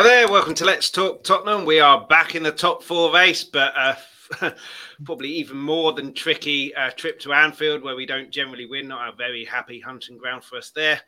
[0.00, 1.66] Hi there, welcome to Let's Talk Tottenham.
[1.66, 4.50] We are back in the top four race, but uh,
[5.04, 8.88] probably even more than tricky uh, trip to Anfield, where we don't generally win.
[8.88, 11.02] Not a very happy hunting ground for us there.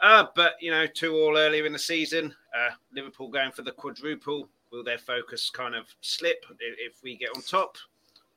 [0.00, 2.32] Uh, but you know, two all earlier in the season.
[2.56, 4.48] Uh, Liverpool going for the quadruple.
[4.70, 7.76] Will their focus kind of slip if we get on top?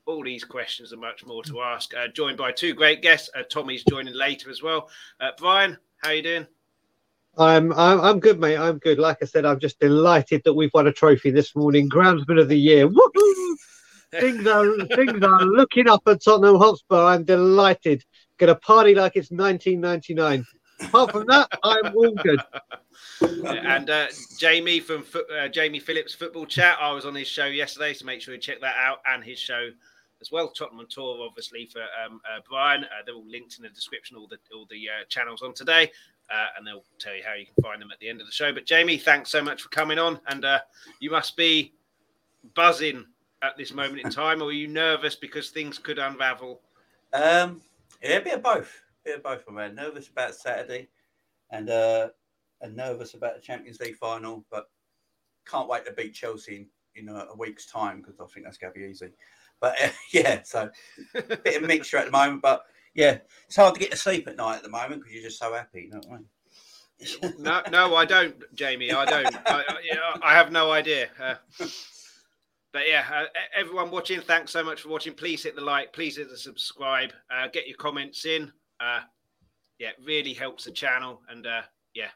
[0.07, 1.93] All these questions and much more to ask.
[1.93, 3.29] Uh, joined by two great guests.
[3.37, 4.89] Uh, Tommy's joining later as well.
[5.37, 6.47] Brian, how you doing?
[7.39, 8.57] I'm, I'm I'm good, mate.
[8.57, 8.99] I'm good.
[8.99, 12.49] Like I said, I'm just delighted that we've won a trophy this morning, Groundsman of
[12.49, 12.85] the Year.
[12.85, 13.57] Woo-hoo!
[14.11, 16.97] things are things are looking up at Tottenham Hotspur.
[16.97, 18.03] I'm delighted.
[18.37, 20.45] Gonna party like it's 1999.
[20.81, 22.41] Apart from that, I'm all good.
[23.45, 25.05] and uh, Jamie from
[25.37, 28.39] uh, Jamie Phillips Football Chat, I was on his show yesterday, so make sure you
[28.39, 29.69] check that out and his show
[30.21, 30.49] as well.
[30.49, 32.83] Tottenham Tour, obviously for um, uh, Brian.
[32.83, 35.89] Uh, they're all linked in the description, all the all the uh, channels on today
[36.31, 38.33] uh, and they'll tell you how you can find them at the end of the
[38.33, 38.53] show.
[38.53, 40.59] But Jamie, thanks so much for coming on, and uh,
[40.99, 41.73] you must be
[42.55, 43.05] buzzing
[43.41, 46.61] at this moment in time, or are you nervous because things could unravel?
[47.13, 47.61] Um,
[48.01, 48.81] yeah, a bit of both.
[49.05, 49.43] A bit of both.
[49.47, 50.89] I'm nervous about Saturday,
[51.51, 52.09] and uh,
[52.61, 54.69] and nervous about the Champions League final, but
[55.47, 58.57] can't wait to beat Chelsea in, in a, a week's time because I think that's
[58.57, 59.09] going to be easy.
[59.59, 60.69] But uh, yeah, so
[61.15, 64.27] a bit of mixture at the moment, but yeah, it's hard to get to sleep
[64.27, 65.91] at night at the moment because you're just so happy.
[65.93, 66.25] I mean?
[67.39, 68.91] no, no, I don't, Jamie.
[68.91, 69.35] I don't.
[69.45, 69.63] I,
[70.21, 71.09] I have no idea.
[71.21, 71.35] Uh,
[72.71, 75.13] but yeah, uh, everyone watching, thanks so much for watching.
[75.13, 78.51] Please hit the like, please hit the subscribe, uh, get your comments in.
[78.79, 78.99] Uh,
[79.79, 81.21] yeah, it really helps the channel.
[81.29, 81.61] And uh,
[81.95, 82.09] yeah,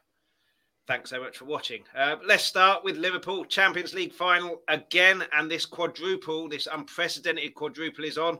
[0.86, 1.82] thanks so much for watching.
[1.96, 5.24] Uh, let's start with Liverpool Champions League final again.
[5.32, 8.38] And this quadruple, this unprecedented quadruple is on.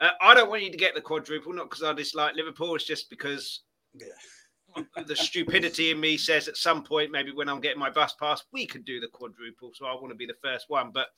[0.00, 2.74] Uh, I don't want you to get the quadruple, not because I dislike Liverpool.
[2.74, 3.62] It's just because
[3.94, 4.84] yeah.
[5.06, 8.44] the stupidity in me says at some point, maybe when I'm getting my bus pass,
[8.52, 9.72] we could do the quadruple.
[9.74, 10.90] So I want to be the first one.
[10.92, 11.08] But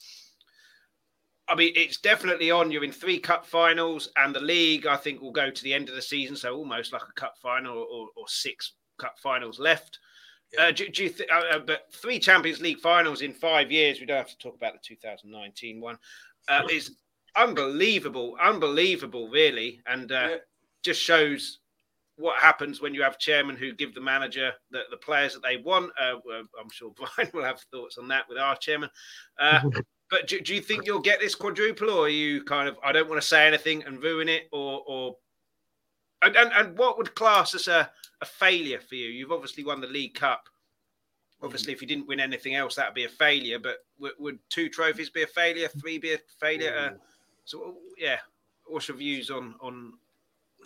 [1.48, 2.70] I mean, it's definitely on.
[2.70, 5.88] You're in three cup finals, and the league, I think, will go to the end
[5.88, 6.36] of the season.
[6.36, 9.98] So almost like a cup final or, or six cup finals left.
[10.54, 10.64] Yeah.
[10.64, 11.30] Uh, do, do, you think?
[11.30, 14.00] Uh, uh, but three Champions League finals in five years.
[14.00, 15.98] We don't have to talk about the 2019 one.
[16.48, 16.96] Uh, is
[17.36, 20.36] unbelievable, unbelievable, really, and uh, yeah.
[20.82, 21.58] just shows
[22.16, 25.56] what happens when you have chairmen who give the manager the, the players that they
[25.56, 25.90] want.
[26.00, 26.16] Uh,
[26.60, 28.90] I'm sure Brian will have thoughts on that with our chairman.
[29.38, 29.60] Uh,
[30.10, 32.92] but do, do, you think you'll get this quadruple, or are you kind of I
[32.92, 35.16] don't want to say anything and ruin it, or or
[36.22, 37.90] and, and, and what would class as a,
[38.20, 39.08] a failure for you?
[39.08, 40.42] You've obviously won the League Cup.
[41.42, 43.58] Obviously, if you didn't win anything else, that'd be a failure.
[43.58, 45.68] But w- would two trophies be a failure?
[45.68, 46.76] Three be a failure?
[46.76, 46.98] Uh,
[47.44, 48.18] so yeah,
[48.66, 49.92] what's your views on on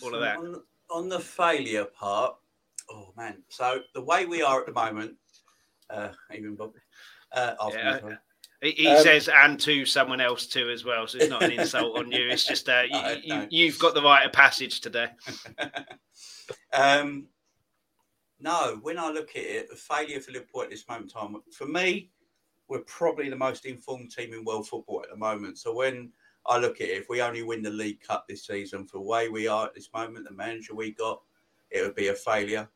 [0.02, 0.36] all so of that?
[0.36, 2.36] On, on, the failure part,
[2.90, 3.42] oh man.
[3.48, 5.14] So the way we are at the moment,
[5.90, 6.72] uh, even Bob,
[7.32, 8.00] uh, yeah.
[8.62, 11.52] He, he um, says and to someone else too as well, so it's not an
[11.58, 12.28] insult on you.
[12.28, 12.84] It's just uh,
[13.22, 15.08] you, you, have got the right of passage today.
[16.72, 17.26] um,
[18.40, 21.42] no, when I look at it, the failure for Liverpool at this moment in time,
[21.52, 22.10] for me,
[22.68, 25.58] we're probably the most informed team in world football at the moment.
[25.58, 26.12] So when
[26.46, 29.04] I look at it, if we only win the League Cup this season for the
[29.04, 31.22] way we are at this moment, the manager we got,
[31.70, 32.68] it would be a failure.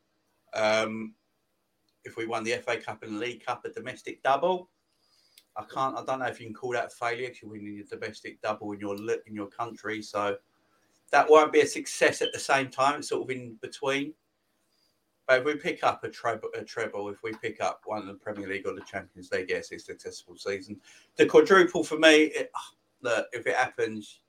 [0.53, 1.13] Um,
[2.03, 4.69] if we won the FA Cup and the League Cup, a domestic double,
[5.55, 5.97] I can't.
[5.97, 8.41] I don't know if you can call that a failure because you're winning a domestic
[8.41, 10.01] double in your in your country.
[10.01, 10.37] So
[11.11, 12.99] that won't be a success at the same time.
[12.99, 14.13] It's sort of in between.
[15.27, 18.07] But if we pick up a treble, a treble, if we pick up one of
[18.07, 20.79] the Premier League or the Champions League, yes, it's a successful season.
[21.17, 22.51] The quadruple for me, it,
[23.01, 24.21] that if it happens,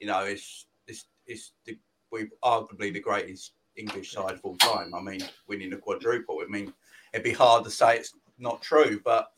[0.00, 1.78] you know, it's it's it's the,
[2.10, 4.94] we arguably the greatest English side of all time.
[4.94, 6.40] I mean, winning a quadruple.
[6.42, 6.72] I mean,
[7.12, 9.28] it'd be hard to say it's not true, but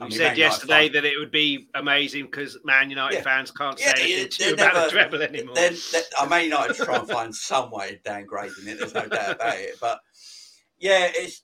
[0.00, 3.22] I mean, said yesterday that it would be amazing because Man United yeah.
[3.22, 5.54] fans can't yeah, say anything you about never, the treble anymore.
[5.54, 8.78] They're, they're, I may not try and find some way of downgrading it.
[8.78, 9.76] There's no doubt about it.
[9.80, 10.00] But
[10.78, 11.42] yeah, it's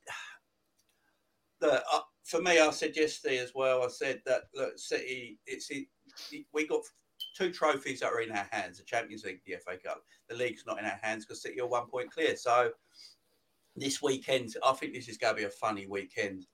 [1.61, 2.59] the uh, for me.
[2.59, 3.83] I said yesterday as well.
[3.83, 5.39] I said that look, City.
[5.47, 5.87] It's it,
[6.53, 6.83] we got
[7.37, 10.03] two trophies that are in our hands: the Champions League, the FA Cup.
[10.29, 12.37] The league's not in our hands because City are one point clear.
[12.37, 12.71] So
[13.77, 16.47] this weekend, I think this is going to be a funny weekend.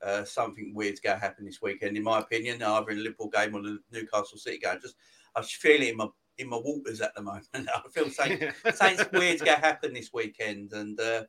[0.00, 2.62] Uh, something weird's going to happen this weekend, in my opinion.
[2.62, 4.78] Either in the Liverpool game or the Newcastle City game.
[4.80, 4.94] Just
[5.34, 7.46] I just feel it in my in my waters at the moment.
[7.54, 11.24] I feel something, something weird's going to happen this weekend, and uh,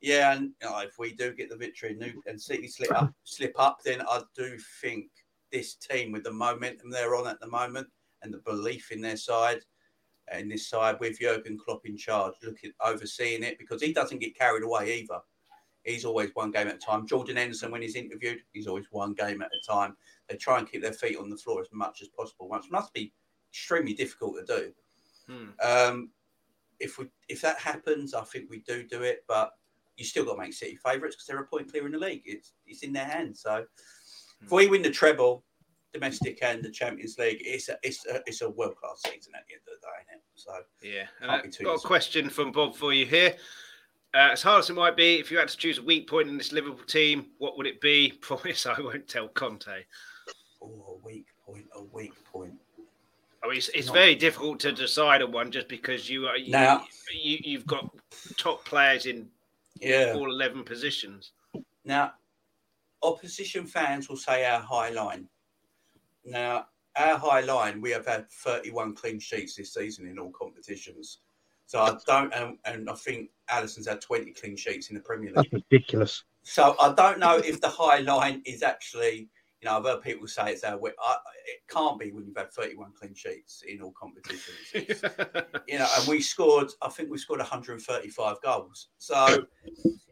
[0.00, 3.12] yeah, and you know, if we do get the victory and, and City slip up,
[3.24, 5.06] slip up, then I do think
[5.56, 7.86] this team with the momentum they're on at the moment
[8.22, 9.60] and the belief in their side
[10.34, 14.36] in this side with Jurgen Klopp in charge, looking overseeing it because he doesn't get
[14.36, 15.20] carried away either.
[15.84, 17.06] He's always one game at a time.
[17.06, 19.96] Jordan Henderson, when he's interviewed, he's always one game at a time.
[20.28, 22.92] They try and keep their feet on the floor as much as possible, which must
[22.92, 23.12] be
[23.52, 24.72] extremely difficult to do.
[25.28, 25.48] Hmm.
[25.62, 26.10] Um,
[26.80, 29.52] if we if that happens, I think we do do it, but
[29.96, 32.22] you still got to make City favourites because they're a point clear in the league.
[32.26, 33.40] It's it's in their hands.
[33.40, 33.64] So
[34.42, 35.44] if we win the treble,
[35.92, 39.44] domestic and the Champions League, it's a it's a, it's a world class season at
[39.46, 40.24] the end of the day, isn't it?
[40.34, 40.52] So
[40.82, 43.34] yeah, and I've got a question from Bob for you here.
[44.14, 46.28] Uh, as hard as it might be, if you had to choose a weak point
[46.28, 48.12] in this Liverpool team, what would it be?
[48.20, 49.84] Promise I won't tell Conte.
[50.62, 52.54] Oh, a weak point, a weak point.
[53.44, 56.50] I mean, it's, it's very difficult to decide on one just because you are you,
[56.50, 57.88] now, you, you've got
[58.38, 59.28] top players in
[59.80, 60.14] yeah.
[60.16, 61.32] all 11 positions.
[61.84, 62.14] Now,
[63.06, 65.28] opposition fans will say our high line.
[66.24, 66.66] Now,
[66.96, 71.18] our high line, we have had 31 clean sheets this season in all competitions.
[71.66, 75.28] So I don't, and, and I think Alisson's had 20 clean sheets in the Premier
[75.28, 75.50] League.
[75.50, 76.24] That's ridiculous.
[76.42, 79.28] So I don't know if the high line is actually,
[79.60, 81.16] you know, I've heard people say it's our, I,
[81.46, 84.72] it can't be when you've had 31 clean sheets in all competitions.
[85.68, 88.88] you know, and we scored, I think we scored 135 goals.
[88.98, 89.46] So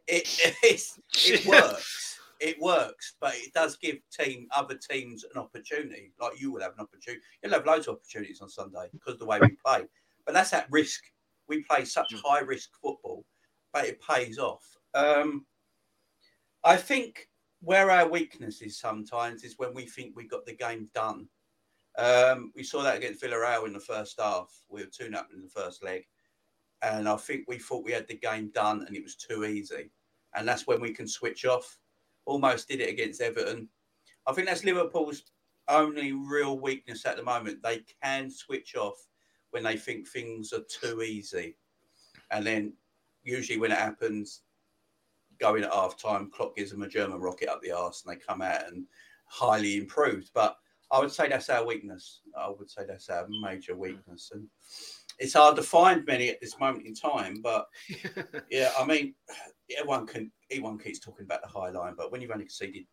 [0.08, 2.19] it, it works.
[2.44, 6.12] It works, but it does give team other teams an opportunity.
[6.20, 7.23] Like you will have an opportunity.
[7.43, 9.85] You'll have loads of opportunities on Sunday because of the way we play.
[10.26, 11.05] But that's at risk.
[11.49, 12.20] We play such mm.
[12.23, 13.25] high risk football,
[13.73, 14.62] but it pays off.
[14.93, 15.46] Um,
[16.64, 17.31] I think
[17.62, 21.26] where our weakness is sometimes is when we think we got the game done.
[21.96, 24.52] Um, we saw that against Villarreal in the first half.
[24.69, 26.05] We were 2 up in the first leg.
[26.82, 29.91] And I think we thought we had the game done and it was too easy.
[30.35, 31.79] And that's when we can switch off.
[32.26, 33.68] Almost did it against Everton.
[34.26, 35.22] I think that's Liverpool's
[35.68, 37.62] only real weakness at the moment.
[37.62, 38.96] They can switch off
[39.50, 41.56] when they think things are too easy.
[42.30, 42.72] And then
[43.22, 44.42] usually when it happens,
[45.40, 48.20] going at half time, Klopp gives them a German rocket up the arse and they
[48.20, 48.84] come out and
[49.26, 50.30] highly improved.
[50.34, 50.56] But
[50.90, 52.20] I would say that's our weakness.
[52.38, 54.30] I would say that's our major weakness.
[54.32, 54.46] And
[55.19, 57.40] it's hard to find many at this moment in time.
[57.43, 57.66] But
[58.50, 59.14] yeah, I mean,
[59.76, 62.84] everyone can, everyone keeps talking about the high line, but when you've only conceded,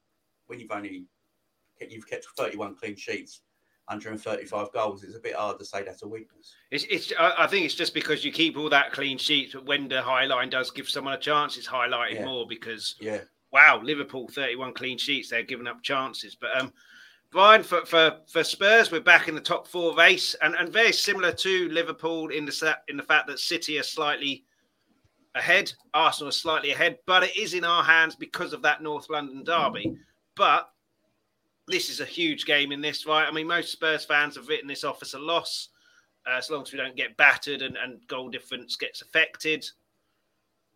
[0.48, 1.06] when you've only,
[1.80, 3.42] you've kept 31 clean sheets,
[3.88, 6.54] 135 goals, it's a bit hard to say that's a weakness.
[6.70, 9.88] It's, it's I think it's just because you keep all that clean sheets, but when
[9.88, 12.26] the high line does give someone a chance, it's highlighted yeah.
[12.26, 13.22] more because yeah,
[13.52, 16.36] wow, Liverpool 31 clean sheets, they're giving up chances.
[16.36, 16.74] But um,
[17.32, 20.92] Brian, for, for, for Spurs, we're back in the top four race, and, and very
[20.92, 24.44] similar to Liverpool in the in the fact that City are slightly
[25.36, 29.10] ahead, Arsenal are slightly ahead, but it is in our hands because of that North
[29.10, 29.96] London derby.
[30.36, 30.70] But
[31.70, 33.26] this is a huge game in this, right?
[33.26, 35.70] I mean, most Spurs fans have written this off as a loss,
[36.28, 39.66] uh, as long as we don't get battered and, and goal difference gets affected.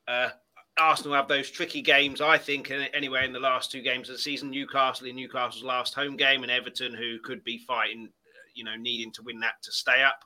[0.07, 0.29] Uh,
[0.77, 4.21] Arsenal have those tricky games, I think, anyway, in the last two games of the
[4.21, 4.51] season.
[4.51, 8.09] Newcastle in Newcastle's last home game, and Everton, who could be fighting,
[8.53, 10.23] you know, needing to win that to stay up.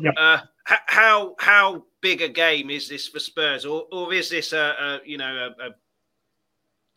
[0.00, 0.14] Yep.
[0.16, 4.74] Uh, how how big a game is this for Spurs, or or is this a,
[4.80, 5.70] a you know a, a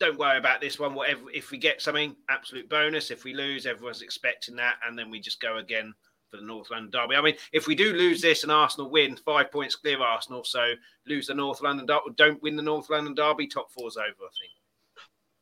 [0.00, 0.94] don't worry about this one.
[0.94, 3.10] Whatever, if we get something, absolute bonus.
[3.10, 5.94] If we lose, everyone's expecting that, and then we just go again
[6.30, 7.16] for the North London derby.
[7.16, 10.44] I mean, if we do lose this and Arsenal win, five points clear Arsenal.
[10.44, 10.74] So
[11.06, 14.06] lose the North London derby, don't win the North London derby, top four's over.
[14.06, 14.52] I think.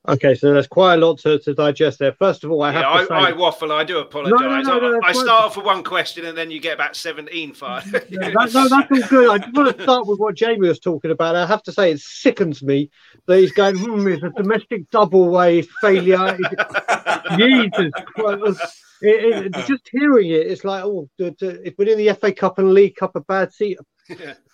[0.09, 2.13] Okay, so there's quite a lot to, to digest there.
[2.13, 3.33] First of all, I yeah, have to I, say...
[3.33, 3.73] I waffle.
[3.73, 4.41] I do apologise.
[4.41, 6.95] No, no, no, I, I start off with one question and then you get about
[6.95, 7.85] 17 fired.
[8.09, 9.31] yeah, that, no, that's all good.
[9.31, 11.35] I just want to start with what Jamie was talking about.
[11.35, 12.91] I have to say, it sickens me
[13.27, 16.39] that he's going, hmm, it's a domestic double way failure.
[17.37, 18.83] Jesus Christ.
[19.03, 22.73] It, it, just hearing it, it's like, oh, if we're in the FA Cup and
[22.73, 23.79] League Cup, a bad seat.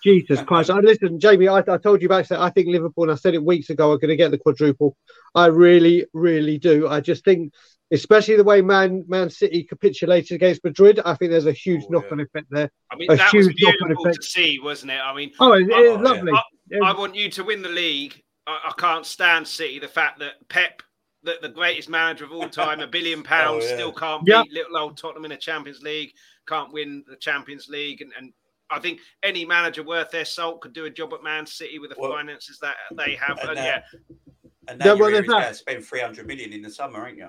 [0.03, 0.69] Jesus Christ!
[0.69, 1.47] I listen, Jamie.
[1.47, 2.31] I, I told you back.
[2.31, 4.95] I think Liverpool, and I said it weeks ago, are going to get the quadruple.
[5.35, 6.87] I really, really do.
[6.87, 7.53] I just think,
[7.91, 11.91] especially the way Man Man City capitulated against Madrid, I think there's a huge oh,
[11.91, 12.25] knock-on yeah.
[12.25, 12.71] effect there.
[12.91, 14.99] I mean, a that huge was beautiful to see, wasn't it?
[14.99, 16.31] I mean, oh, it, it lovely.
[16.33, 18.21] I, I, want you to win the league.
[18.47, 19.79] I, I can't stand City.
[19.79, 20.81] The fact that Pep
[21.23, 23.75] the, the greatest manager of all time, a billion oh, pounds, oh, yeah.
[23.75, 26.13] still can't beat little old Tottenham in a Champions League,
[26.47, 28.33] can't win the Champions League, and, and
[28.73, 31.91] I think any manager worth their salt could do a job at Man City with
[31.91, 33.39] the well, finances that they have.
[33.39, 33.81] And, and yeah.
[34.67, 37.27] And now yeah, you're going to spend 300 million in the summer, aren't you?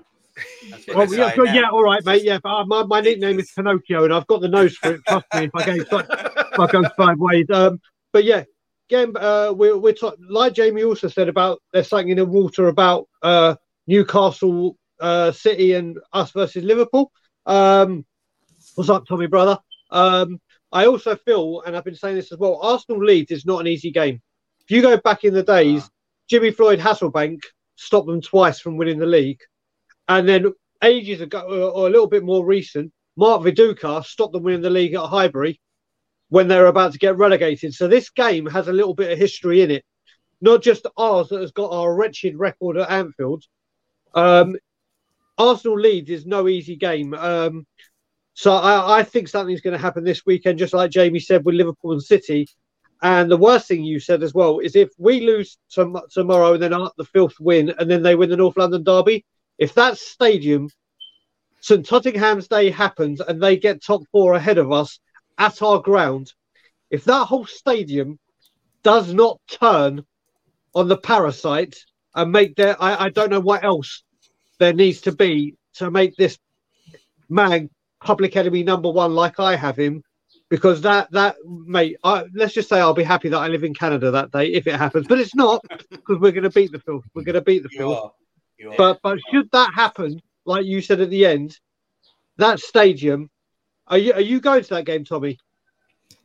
[0.95, 2.25] Well, yeah, yeah, all right, mate.
[2.25, 5.01] Yeah, uh, my, my nickname is Pinocchio, and I've got the nose for it.
[5.07, 7.47] Trust me, if I go, if I go five ways.
[7.53, 7.81] Um,
[8.13, 8.43] but yeah,
[8.89, 12.67] again, uh, we're we're talk- like Jamie also said about there's something in the water
[12.67, 13.55] about uh,
[13.87, 17.13] Newcastle uh, City and us versus Liverpool.
[17.47, 18.05] Um,
[18.75, 19.59] what's up, Tommy brother?
[19.91, 20.41] Um,
[20.75, 23.69] I also feel, and I've been saying this as well, Arsenal Leeds is not an
[23.69, 24.21] easy game.
[24.61, 25.89] If you go back in the days,
[26.29, 27.39] Jimmy Floyd Hasselbaink
[27.77, 29.39] stopped them twice from winning the league,
[30.09, 30.53] and then
[30.83, 34.95] ages ago, or a little bit more recent, Mark Viduka stopped them winning the league
[34.95, 35.61] at Highbury
[36.29, 37.73] when they were about to get relegated.
[37.73, 39.85] So this game has a little bit of history in it,
[40.41, 43.45] not just ours that has got our wretched record at Anfield.
[44.15, 44.57] Um,
[45.39, 47.15] Arsenal Leeds is no easy game.
[47.15, 47.65] Um,
[48.35, 51.55] so I, I, think something's going to happen this weekend, just like Jamie said with
[51.55, 52.49] Liverpool and City.
[53.01, 56.63] And the worst thing you said as well is if we lose tom- tomorrow and
[56.63, 59.25] then the filth win and then they win the North London derby,
[59.57, 60.69] if that stadium,
[61.61, 64.99] St Totteringham's Day happens and they get top four ahead of us
[65.39, 66.33] at our ground,
[66.91, 68.19] if that whole stadium
[68.83, 70.05] does not turn
[70.75, 71.77] on the parasite
[72.17, 74.03] and make their, I, I don't know what else
[74.59, 76.37] there needs to be to make this
[77.29, 77.71] man
[78.05, 80.05] public enemy number one like I have him
[80.51, 83.75] because that that mate I, let's just say I'll be happy that I live in
[83.75, 86.79] Canada that day if it happens but it's not because we're going to beat the
[86.79, 88.13] filth we're going to beat the you filth
[88.77, 91.59] but but should that happen like you said at the end
[92.37, 93.31] that stadium
[93.89, 95.39] are you are you going to that game Tommy?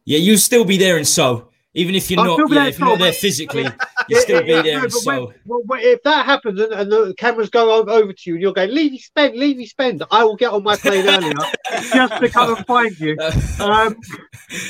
[0.06, 1.49] Yeah you'll still be there in soul
[1.80, 3.66] even if you're not, yeah, if you're not there physically,
[4.10, 4.82] you still be there.
[4.82, 8.34] No, so, when, well, if that happens and, and, the cameras go over to you
[8.34, 11.08] and you're going, leave me spend, leave me spend, I will get on my plane
[11.08, 11.34] earlier
[11.72, 13.18] just to come and find you.
[13.62, 13.96] Um,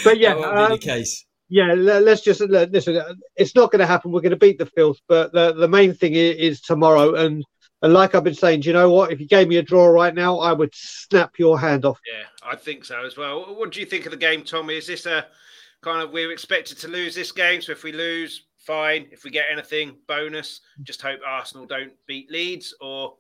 [0.04, 1.26] but yeah, um, the case.
[1.52, 3.02] Yeah, let's just listen.
[3.36, 4.12] It's not going to happen.
[4.12, 7.16] We're going to beat the filth, but the, the main thing is, is tomorrow.
[7.16, 7.44] And
[7.82, 9.12] and like I've been saying, do you know what?
[9.12, 12.00] If you gave me a draw right now, I would snap your hand off.
[12.06, 13.56] Yeah, I think so as well.
[13.56, 14.78] What do you think of the game, Tommy?
[14.78, 15.26] Is this a
[15.82, 17.62] kind of we're expected to lose this game.
[17.62, 19.08] So if we lose, fine.
[19.12, 20.62] If we get anything, bonus.
[20.84, 23.16] Just hope Arsenal don't beat Leeds, or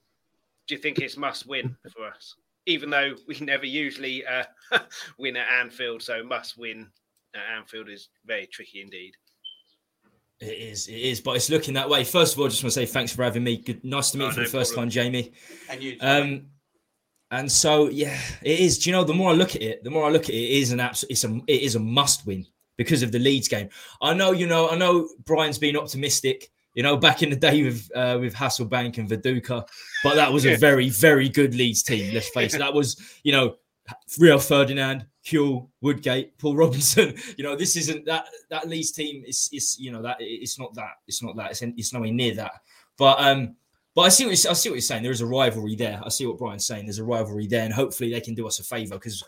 [0.67, 2.35] do you think it's must win for us?
[2.65, 4.43] Even though we never usually uh,
[5.17, 6.87] win at Anfield, so must win
[7.33, 9.15] at Anfield is very tricky indeed.
[10.39, 12.05] It is, it is, but it's looking that way.
[12.05, 13.57] First of all, I just want to say thanks for having me.
[13.57, 14.85] Good, nice to meet oh, you for no the first problem.
[14.85, 15.33] time, Jamie.
[15.69, 15.97] And you.
[15.99, 16.45] Um,
[17.31, 18.79] and so, yeah, it is.
[18.79, 19.03] Do you know?
[19.03, 20.79] The more I look at it, the more I look at it, it is an
[20.79, 21.11] absolute.
[21.11, 21.41] It's a.
[21.47, 22.45] It is a must win
[22.79, 23.69] because of the Leeds game.
[24.01, 26.49] I know, you know, I know Brian's been optimistic.
[26.75, 29.67] You know, back in the day with uh, with Hasselbaink and Viduka,
[30.03, 32.13] but that was a very, very good Leeds team.
[32.13, 32.59] Let's face it.
[32.59, 33.55] That was, you know,
[34.17, 37.15] Rio Ferdinand, Kewell, Woodgate, Paul Robinson.
[37.37, 39.23] You know, this isn't that that Leeds team.
[39.27, 40.93] Is is you know that it's not that.
[41.07, 41.51] It's not that.
[41.51, 42.53] It's it's nowhere near that.
[42.97, 43.55] But um,
[43.99, 45.03] but I see what I see what you're saying.
[45.03, 45.99] There is a rivalry there.
[46.01, 46.85] I see what Brian's saying.
[46.85, 49.21] There's a rivalry there, and hopefully they can do us a favour because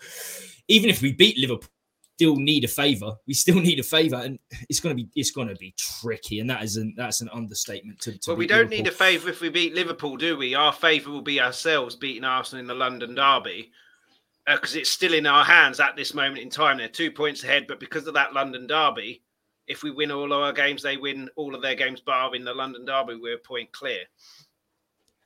[0.69, 1.67] even if we beat Liverpool,
[2.15, 3.17] still need a favour.
[3.27, 6.49] We still need a favour, and it's going to be it's to be tricky, and
[6.49, 7.99] that is an that's an understatement.
[7.99, 8.77] To, to but we don't Liverpool.
[8.77, 10.55] need a favour if we beat Liverpool, do we?
[10.55, 13.73] Our favour will be ourselves beating Arsenal in the London derby
[14.47, 16.77] because uh, it's still in our hands at this moment in time.
[16.77, 19.21] They're two points ahead, but because of that London derby,
[19.67, 22.53] if we win all our games, they win all of their games, bar in the
[22.53, 24.05] London derby, we're a point clear.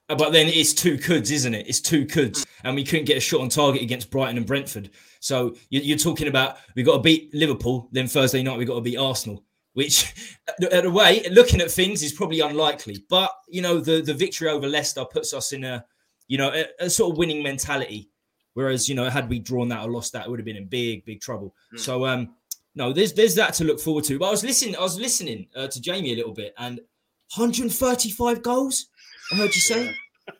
[0.07, 1.67] Uh, but then it's two coulds, isn't it?
[1.67, 2.47] It's two coulds, mm.
[2.63, 4.91] and we couldn't get a shot on target against Brighton and Brentford.
[5.19, 8.81] So you're talking about we've got to beat Liverpool, then Thursday night we've got to
[8.81, 9.43] beat Arsenal,
[9.73, 10.13] which,
[10.71, 13.03] at a way, looking at things, is probably unlikely.
[13.09, 15.83] But you know, the the victory over Leicester puts us in a,
[16.27, 18.09] you know, a, a sort of winning mentality.
[18.53, 20.67] Whereas, you know, had we drawn that or lost that, it would have been in
[20.67, 21.53] big, big trouble.
[21.73, 21.79] Mm.
[21.79, 22.35] So, um,
[22.73, 24.19] no, there's there's that to look forward to.
[24.19, 26.79] But I was listening, I was listening uh, to Jamie a little bit, and
[27.35, 28.87] 135 goals.
[29.31, 29.95] I heard you say.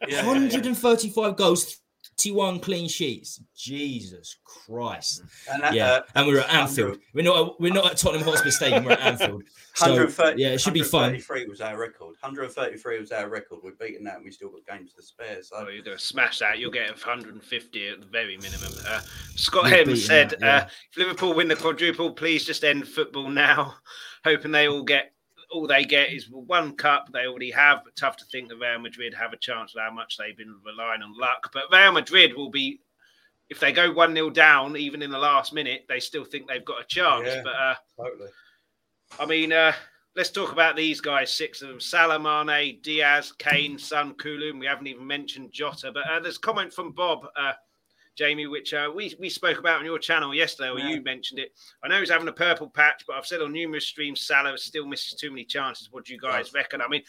[0.07, 0.25] Yeah.
[0.25, 1.77] 135 goals,
[2.17, 3.41] 21 clean sheets.
[3.55, 5.23] Jesus Christ.
[5.51, 5.91] And that, yeah.
[5.91, 6.97] Uh, and we're at Anfield.
[7.13, 9.43] We're not we're not at Tottenham Hotspur Stadium, we're at Anfield.
[9.77, 11.11] So, yeah, it should be fun.
[11.11, 12.15] 133 was our record.
[12.21, 13.59] 133 was our record.
[13.61, 15.43] We've beaten that and we still got games to spare.
[15.43, 16.59] So oh, you're going to smash that.
[16.59, 18.71] You'll get 150 at the very minimum.
[18.87, 19.01] Uh,
[19.35, 20.55] Scott Hem said, that, yeah.
[20.55, 23.75] uh, if Liverpool win the quadruple, please just end football now.
[24.23, 25.11] Hoping they all get
[25.51, 27.83] all they get is one cup they already have.
[27.83, 30.55] But tough to think that Real Madrid have a chance with how much they've been
[30.65, 31.51] relying on luck.
[31.53, 32.81] But Real Madrid will be,
[33.49, 36.65] if they go 1 0 down, even in the last minute, they still think they've
[36.65, 37.27] got a chance.
[37.27, 38.29] Yeah, but uh, totally.
[39.19, 39.73] I mean, uh,
[40.15, 44.57] let's talk about these guys, six of them Salah, Mane, Diaz, Kane, Son, Kulu.
[44.57, 45.91] We haven't even mentioned Jota.
[45.93, 47.25] But uh, there's a comment from Bob.
[47.35, 47.53] Uh,
[48.15, 50.89] Jamie, which uh, we, we spoke about on your channel yesterday, or yeah.
[50.89, 51.53] you mentioned it.
[51.83, 54.85] I know he's having a purple patch, but I've said on numerous streams, Salah still
[54.85, 55.91] misses too many chances.
[55.91, 56.81] What do you guys reckon?
[56.81, 57.03] I mean,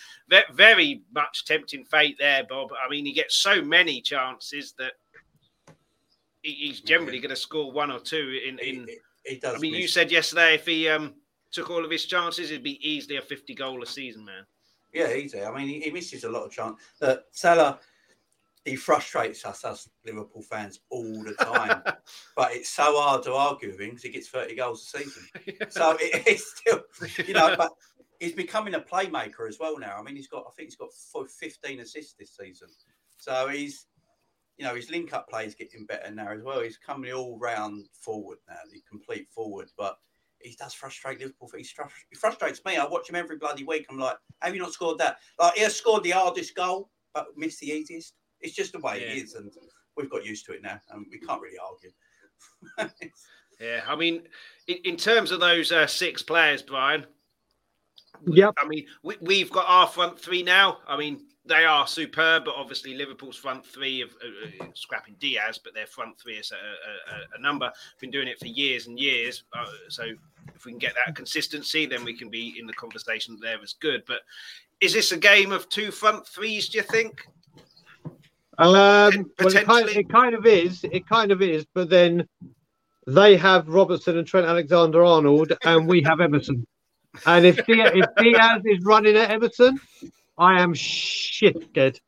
[0.53, 2.71] very much tempting fate there, Bob.
[2.73, 4.93] I mean, he gets so many chances that
[6.43, 8.59] he's generally going to score one or two in.
[8.59, 9.57] in he, he does.
[9.57, 9.83] I mean, miss.
[9.83, 11.15] you said yesterday if he um,
[11.53, 14.45] took all of his chances, it'd be easily a 50 goal a season, man.
[14.93, 15.43] Yeah, easy.
[15.43, 16.81] I mean, he, he misses a lot of chance.
[17.01, 17.79] Uh, Salah
[18.66, 21.82] he frustrates us as Liverpool fans all the time.
[22.37, 25.23] but it's so hard to argue with him because he gets 30 goals a season.
[25.70, 26.80] So it, it's still,
[27.26, 27.70] you know, but
[28.18, 29.96] he's becoming a playmaker as well now.
[29.99, 30.90] I mean, he's got I think he's got
[31.30, 32.68] 15 assists this season,
[33.16, 33.87] so he's
[34.58, 36.61] you know his link up play is getting better now as well.
[36.61, 39.96] He's coming all round forward now, the complete forward, but.
[40.38, 41.50] He does frustrate Liverpool.
[41.56, 41.64] He
[42.14, 42.76] frustrates me.
[42.76, 43.87] I watch him every bloody week.
[43.88, 45.16] I'm like, have you not scored that?
[45.40, 48.12] Like, he has scored the hardest goal, but missed the easiest.
[48.40, 49.12] It's just the way yeah.
[49.12, 49.50] it is, and
[49.97, 51.90] we've got used to it now, and we can't really argue.
[53.61, 54.23] yeah, I mean,
[54.66, 57.07] in, in terms of those uh, six players, Brian,
[58.26, 58.55] Yep.
[58.62, 60.78] I mean, we, have got our front three now.
[60.87, 65.61] I mean, they are superb, but obviously Liverpool's front three of uh, uh, scrapping Diaz,
[65.62, 67.71] but their front three is a, a, a number.
[68.00, 69.45] Been doing it for years and years.
[69.52, 70.05] Uh, so
[70.55, 73.75] if we can get that consistency, then we can be in the conversation there as
[73.75, 74.02] good.
[74.07, 74.21] But
[74.81, 76.69] is this a game of two front threes?
[76.69, 77.26] Do you think?
[78.59, 80.85] Um, well, it kind, of, it kind of is.
[80.85, 81.67] It kind of is.
[81.75, 82.27] But then
[83.07, 86.67] they have Robertson and Trent Alexander Arnold, and we have Emerson.
[87.25, 89.79] And if Diaz, if Diaz is running at Emerson,
[90.39, 92.01] I am shit scared.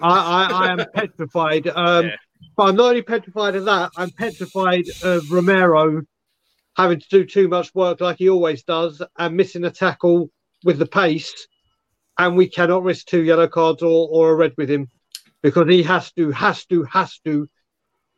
[0.00, 1.68] I, I, I am petrified.
[1.68, 2.16] Um, yeah.
[2.56, 6.02] But I'm not only petrified of that, I'm petrified of Romero
[6.76, 10.30] having to do too much work like he always does and missing a tackle
[10.64, 11.46] with the pace.
[12.18, 14.88] And we cannot risk two yellow cards or, or a red with him
[15.42, 17.48] because he has to, has to, has to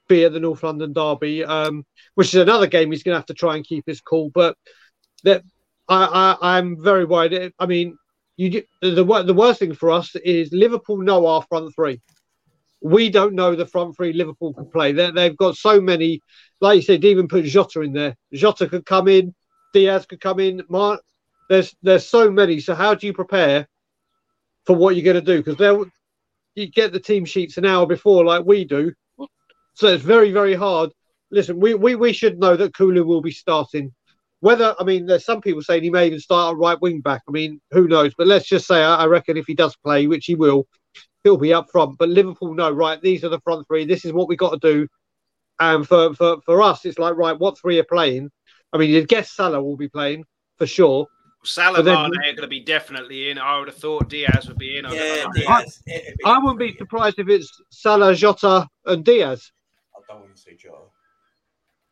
[0.08, 3.26] be at the North London Derby, um, which is another game he's going to have
[3.26, 4.30] to try and keep his cool.
[4.30, 4.56] But
[5.24, 5.42] that
[5.88, 7.52] I, I I'm very worried.
[7.58, 7.96] I mean,
[8.36, 12.00] you the the worst thing for us is Liverpool know our front three.
[12.80, 14.92] We don't know the front three Liverpool can play.
[14.92, 16.20] they they've got so many,
[16.60, 18.16] like you said, even put Jota in there.
[18.32, 19.34] Jota could come in,
[19.72, 20.62] Diaz could come in.
[20.68, 21.00] Mar-
[21.48, 22.60] there's there's so many.
[22.60, 23.66] So how do you prepare
[24.66, 25.42] for what you're going to do?
[25.42, 25.90] Because they
[26.54, 28.92] you get the team sheets an hour before, like we do.
[29.74, 30.90] So it's very very hard.
[31.30, 33.92] Listen, we we, we should know that Kulu will be starting
[34.44, 37.22] whether I mean, there's some people saying he may even start a right wing back.
[37.26, 38.12] I mean, who knows?
[38.14, 40.66] But let's just say I, I reckon if he does play, which he will,
[41.22, 41.96] he'll be up front.
[41.96, 43.00] But Liverpool know, right?
[43.00, 43.86] These are the front three.
[43.86, 44.86] This is what we got to do.
[45.60, 48.30] And for, for, for us, it's like, right, what three are playing?
[48.70, 50.26] I mean, you'd guess Salah will be playing
[50.58, 51.06] for sure.
[51.44, 53.38] Salah then, are going to be definitely in.
[53.38, 54.85] I would have thought Diaz would be in.
[54.87, 55.83] Yeah, Diaz.
[55.88, 59.52] I, I, wouldn't be surprised if it's Salah, Jota, and Diaz.
[59.94, 60.85] I don't want to see Jota.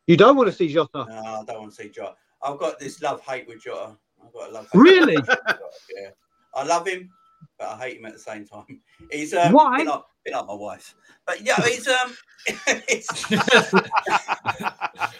[0.07, 1.05] You don't want to see Jota?
[1.07, 2.15] No, I don't want to see Jota.
[2.41, 3.95] I've got this love hate with Jota.
[4.23, 4.67] I've got a love.
[4.73, 5.15] Really?
[5.15, 6.09] yeah,
[6.53, 7.09] I love him,
[7.57, 8.81] but I hate him at the same time.
[9.11, 9.77] He's um, why?
[9.77, 12.15] Been like, been like my wife, but yeah, he's um.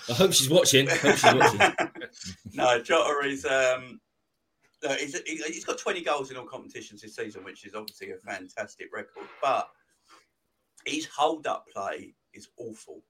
[0.08, 0.90] I hope she's watching.
[0.90, 1.90] I hope she's watching.
[2.54, 4.00] no, Jota is um.
[4.84, 8.18] Uh, he's, he's got 20 goals in all competitions this season, which is obviously a
[8.18, 9.28] fantastic record.
[9.42, 9.70] But
[10.86, 13.02] his hold up play is awful.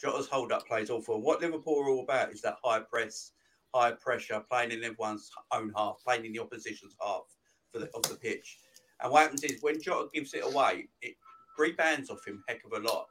[0.00, 1.20] Jota's hold up play is awful.
[1.20, 3.32] What Liverpool are all about is that high press,
[3.74, 7.22] high pressure, playing in everyone's own half, playing in the opposition's half
[7.72, 8.58] for the, of the pitch.
[9.00, 11.14] And what happens is when Jota gives it away, it
[11.58, 13.06] rebounds off him heck of a lot.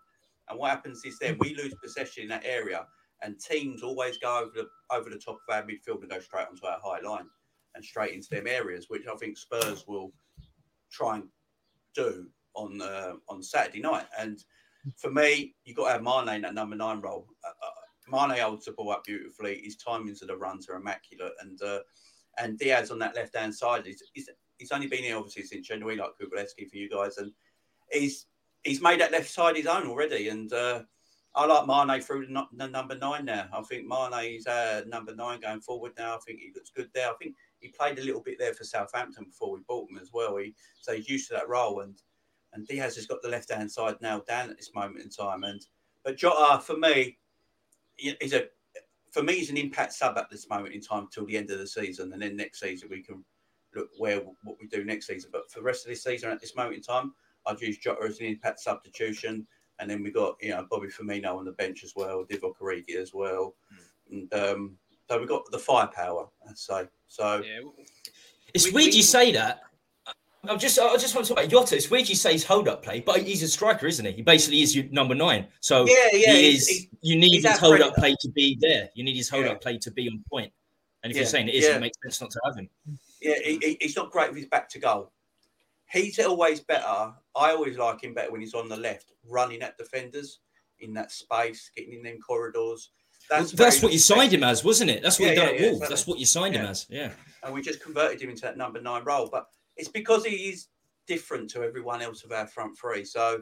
[0.50, 2.86] And what happens is then we lose possession in that area,
[3.22, 6.48] and teams always go over the over the top of our midfield and go straight
[6.48, 7.28] onto our high line
[7.76, 10.12] and straight into them areas, which I think Spurs will
[10.92, 11.24] try and
[11.96, 14.06] do on uh, on Saturday night.
[14.18, 14.44] And
[14.98, 17.28] for me, you've got to have Mane in that number nine role.
[17.46, 19.62] Uh, uh, Mane holds the ball up beautifully.
[19.64, 21.80] His timings of the runs are immaculate, and uh,
[22.40, 23.86] and Diaz on that left hand side.
[23.86, 24.02] He's,
[24.58, 27.32] he's, only been here obviously since January, like Kukuleski for you guys, and
[27.92, 28.28] he's
[28.64, 30.30] he's made that left side his own already.
[30.30, 30.84] And uh,
[31.36, 33.48] I like Mane through the, the, number nine now.
[33.54, 36.16] I think Mane is uh, number nine going forward now.
[36.16, 37.10] I think he looks good there.
[37.10, 40.12] I think he played a little bit there for Southampton before we bought him as
[40.14, 40.38] well.
[40.38, 42.02] He so he's used to that role and
[42.54, 45.44] and Diaz has got the left hand side nailed down at this moment in time.
[45.44, 45.66] And
[46.04, 47.18] but Jota, for me,
[47.98, 48.48] is a
[49.12, 51.60] for me, he's an impact sub at this moment in time till the end of
[51.60, 53.24] the season, and then next season we can
[53.76, 55.30] look where what we do next season.
[55.34, 57.14] But for the rest of this season, at this moment in time,
[57.46, 59.46] I'd use Jota as an impact substitution,
[59.80, 62.96] and then we got you know Bobby Firmino on the bench as well, Divock Origi
[62.96, 64.12] as well, mm.
[64.12, 64.78] and um,
[65.10, 66.30] so we've got the firepower.
[66.50, 67.44] I'd say so.
[67.44, 67.60] Yeah.
[68.54, 69.62] It's we, weird we, you say that
[70.50, 71.76] I just, I just want to talk about Jota.
[71.76, 74.12] It's weird you say he's hold up play, but he's a striker, isn't he?
[74.14, 75.46] He basically is your number nine.
[75.60, 76.68] So yeah, yeah, he is.
[76.68, 78.90] He's, you need his hold up play to be there.
[78.96, 79.52] You need his hold yeah.
[79.52, 80.52] up play to be on point.
[81.04, 81.22] And if yeah.
[81.22, 81.76] you're saying it is, yeah.
[81.76, 82.70] it makes sense not to have him.
[83.22, 85.12] Yeah, he, he's not great with his back to goal.
[85.92, 87.14] He's always better.
[87.36, 90.40] I always like him better when he's on the left, running at defenders
[90.80, 92.92] in that space, getting in them corridors.
[93.32, 95.02] That's, well, that's what you signed him as, wasn't it?
[95.02, 95.66] That's what yeah, you done at Wolves.
[95.78, 95.88] Exactly.
[95.96, 96.86] That's what you signed him as.
[96.90, 97.12] Yeah.
[97.44, 99.30] And we just converted him into that number nine role.
[99.32, 100.68] But it's because he is
[101.08, 103.06] different to everyone else of our front three.
[103.06, 103.42] So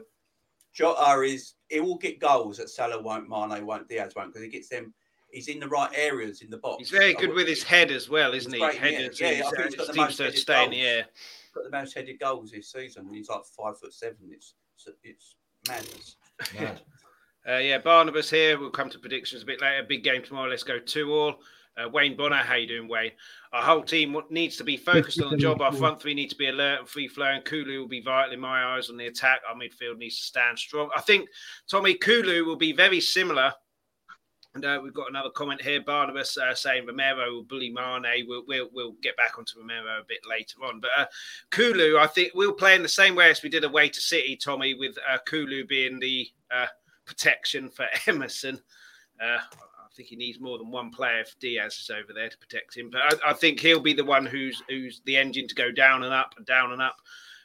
[0.72, 4.48] Jota is he will get goals that Salah won't, Mane won't, Diaz won't, because he
[4.48, 4.94] gets them.
[5.32, 6.78] he's in the right areas in the box.
[6.78, 8.60] He's very good with his head as well, isn't he?
[8.60, 8.98] Great, Head yeah.
[9.00, 11.06] is- Yeah, I think uh, he's got the most to headed stay in the air.
[11.52, 13.06] got the most headed goals this season.
[13.06, 14.30] and He's like five foot seven.
[14.30, 14.54] It's
[15.02, 15.34] it's
[15.68, 16.16] madness.
[16.58, 16.80] Mad.
[17.48, 18.58] Uh, yeah, Barnabas here.
[18.58, 19.84] We'll come to predictions a bit later.
[19.88, 20.50] Big game tomorrow.
[20.50, 21.36] Let's go two all.
[21.78, 23.12] Uh, Wayne Bonner, how you doing, Wayne?
[23.52, 25.62] Our whole team needs to be focused on the job.
[25.62, 27.42] Our front three need to be alert and free flowing.
[27.42, 29.40] Kulu will be vital in my eyes on the attack.
[29.48, 30.90] Our midfield needs to stand strong.
[30.94, 31.28] I think
[31.68, 33.52] Tommy Kulu will be very similar.
[34.54, 35.80] And uh, we've got another comment here.
[35.80, 38.26] Barnabas uh, saying Romero will bully Mane.
[38.26, 40.80] We'll, we'll we'll get back onto Romero a bit later on.
[40.80, 41.06] But uh,
[41.52, 44.36] Kulu, I think we'll play in the same way as we did away to City,
[44.36, 46.66] Tommy, with uh, Kulu being the uh,
[47.10, 48.60] protection for Emerson.
[49.20, 52.38] Uh, I think he needs more than one player if Diaz is over there to
[52.38, 52.90] protect him.
[52.90, 56.04] But I, I think he'll be the one who's who's the engine to go down
[56.04, 56.96] and up and down and up.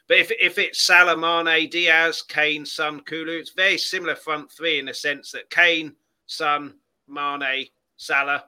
[0.08, 4.78] But if, if it's Salah, Mane, Diaz, Kane, Son, Kulu, it's very similar front three
[4.78, 6.74] in the sense that Kane, Son,
[7.08, 8.44] Mane, Salah,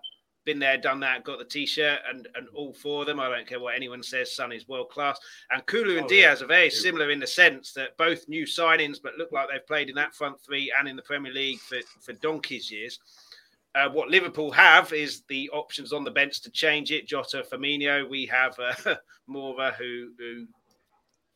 [0.49, 3.21] been there, done that, got the t-shirt, and and all four of them.
[3.21, 4.35] I don't care what anyone says.
[4.35, 5.19] Son is world class,
[5.51, 6.29] and Kulu and Oh, yeah.
[6.29, 6.81] Diaz are very Yeah.
[6.81, 10.15] similar in the sense that both new signings, but look like they've played in that
[10.15, 12.99] front three and in the Premier League for for donkey's years.
[13.75, 17.07] Uh, what Liverpool have is the options on the bench to change it.
[17.07, 18.09] Jota, Firmino.
[18.09, 18.75] We have uh,
[19.29, 20.47] Moura, who who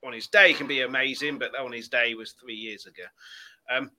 [0.05, 3.05] on his day can be amazing, but on his day was three years ago.
[3.71, 3.91] Um,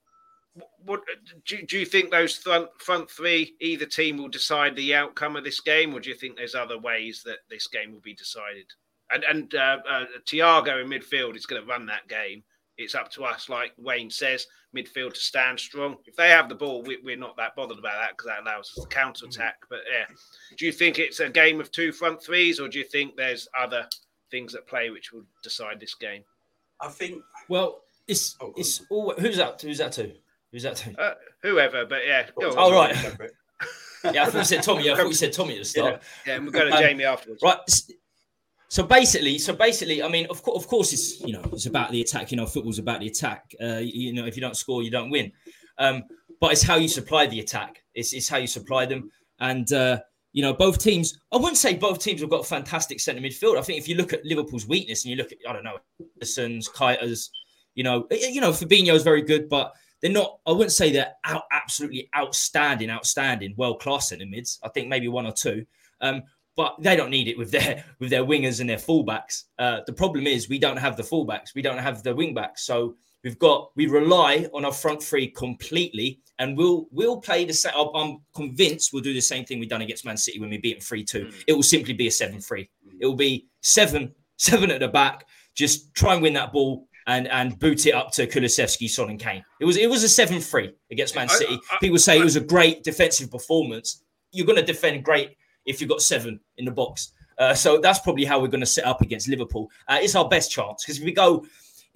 [0.84, 1.02] what
[1.46, 5.44] do, do you think those front front three either team will decide the outcome of
[5.44, 8.66] this game, or do you think there's other ways that this game will be decided?
[9.10, 12.42] And and uh, uh, Thiago in midfield is going to run that game.
[12.76, 15.96] It's up to us, like Wayne says, midfield to stand strong.
[16.06, 18.72] If they have the ball, we, we're not that bothered about that because that allows
[18.76, 19.58] us to counter attack.
[19.70, 20.12] But yeah,
[20.56, 23.48] do you think it's a game of two front threes, or do you think there's
[23.58, 23.86] other
[24.30, 26.24] things at play which will decide this game?
[26.80, 29.60] I think Well, it's Oh, it's all who's that?
[29.60, 30.12] Who's that to?
[30.54, 31.00] Who's that to?
[31.00, 32.54] Uh, whoever, but yeah, go.
[32.56, 32.94] Oh, right.
[32.94, 33.32] Go for it.
[34.14, 34.88] Yeah, I thought you said Tommy.
[34.88, 36.00] I thought you said Tommy at the start.
[36.24, 37.42] Yeah, and we'll go to Um, Jamie afterwards.
[37.42, 37.58] Right.
[38.68, 41.90] So basically, so basically, I mean, of course, of course, it's you know, it's about
[41.90, 42.30] the attack.
[42.30, 43.52] You know, football's about the attack.
[43.60, 45.32] Uh, you, you know, if you don't score, you don't win.
[45.78, 46.04] Um,
[46.40, 47.82] but it's how you supply the attack.
[47.94, 49.10] It's, it's how you supply them.
[49.40, 49.98] And uh,
[50.34, 51.18] you know, both teams.
[51.32, 53.58] I wouldn't say both teams have got a fantastic centre midfield.
[53.58, 55.78] I think if you look at Liverpool's weakness and you look at, I don't know,
[55.98, 57.30] Henderson's, Keitas,
[57.74, 59.72] you know, you know, Fabinho's very good, but
[60.04, 60.38] they're not.
[60.46, 64.58] I wouldn't say they're out, absolutely outstanding, outstanding, world class centre mids.
[64.62, 65.64] I think maybe one or two.
[66.02, 66.24] Um,
[66.56, 69.44] but they don't need it with their with their wingers and their fullbacks.
[69.58, 72.96] Uh, the problem is we don't have the fullbacks, we don't have the wingbacks, so
[73.24, 77.72] we've got we rely on our front three completely, and we'll we'll play the same.
[77.94, 80.74] I'm convinced we'll do the same thing we've done against Man City when we beat
[80.74, 81.24] them three two.
[81.24, 81.44] Mm.
[81.46, 82.68] It will simply be a seven three.
[83.00, 85.26] It will be seven seven at the back.
[85.54, 86.88] Just try and win that ball.
[87.06, 89.44] And, and boot it up to Kulusevski, Son, and Kane.
[89.60, 91.58] It was it was a seven three against Man City.
[91.70, 94.02] I- People say it was a great defensive performance.
[94.32, 95.36] You're going to defend great
[95.66, 97.12] if you've got seven in the box.
[97.38, 99.68] Uh, so that's probably how we're going to set up against Liverpool.
[99.86, 101.44] Uh, it's our best chance because if we go,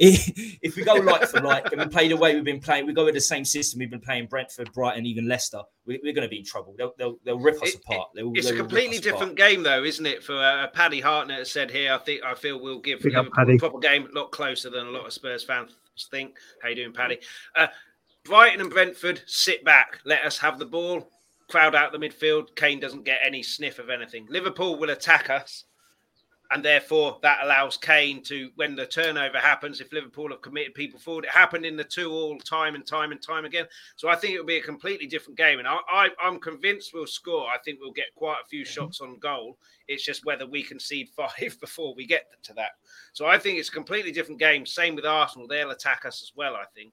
[0.62, 2.92] if we go like for like and we play the way we've been playing, we
[2.92, 5.60] go with the same system we've been playing Brentford, Brighton, even Leicester.
[5.86, 6.74] We, we're going to be in trouble.
[6.78, 8.10] They'll they'll, they'll rip us It- apart.
[8.14, 9.18] They'll, It's they a will rip completely us apart.
[9.18, 10.22] different game, though, isn't it?
[10.22, 13.32] For uh, Paddy Hartnett has said here, I think I feel we'll give Big Liverpool
[13.34, 13.56] Paddy.
[13.56, 15.72] a proper game, a lot closer than a lot of Spurs fans
[16.12, 16.36] think.
[16.62, 17.18] How you doing, Paddy?
[17.56, 17.66] Uh,
[18.24, 21.10] Brighton and Brentford sit back, let us have the ball,
[21.48, 22.54] crowd out the midfield.
[22.54, 24.26] Kane doesn't get any sniff of anything.
[24.28, 25.64] Liverpool will attack us,
[26.50, 30.98] and therefore that allows Kane to, when the turnover happens, if Liverpool have committed people
[30.98, 33.66] forward, it happened in the two all time and time and time again.
[33.96, 37.06] So I think it'll be a completely different game, and I, I, I'm convinced we'll
[37.06, 37.46] score.
[37.48, 39.58] I think we'll get quite a few shots on goal.
[39.88, 42.72] It's just whether we concede five before we get to that.
[43.12, 44.64] So I think it's a completely different game.
[44.64, 46.54] Same with Arsenal; they'll attack us as well.
[46.54, 46.92] I think.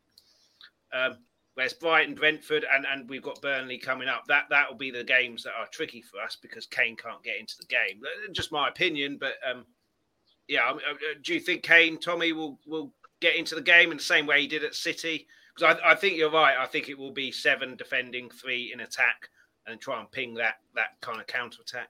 [0.94, 1.18] Um,
[1.56, 4.26] whereas Brighton, Brentford, and, and we've got Burnley coming up.
[4.28, 7.40] That that will be the games that are tricky for us because Kane can't get
[7.40, 8.02] into the game.
[8.04, 9.66] Uh, Just my opinion, but um,
[10.48, 10.70] yeah.
[10.70, 14.04] uh, uh, Do you think Kane, Tommy, will will get into the game in the
[14.04, 15.28] same way he did at City?
[15.56, 16.56] Because I, I think you're right.
[16.58, 19.30] I think it will be seven defending, three in attack,
[19.66, 21.90] and try and ping that that kind of counter attack.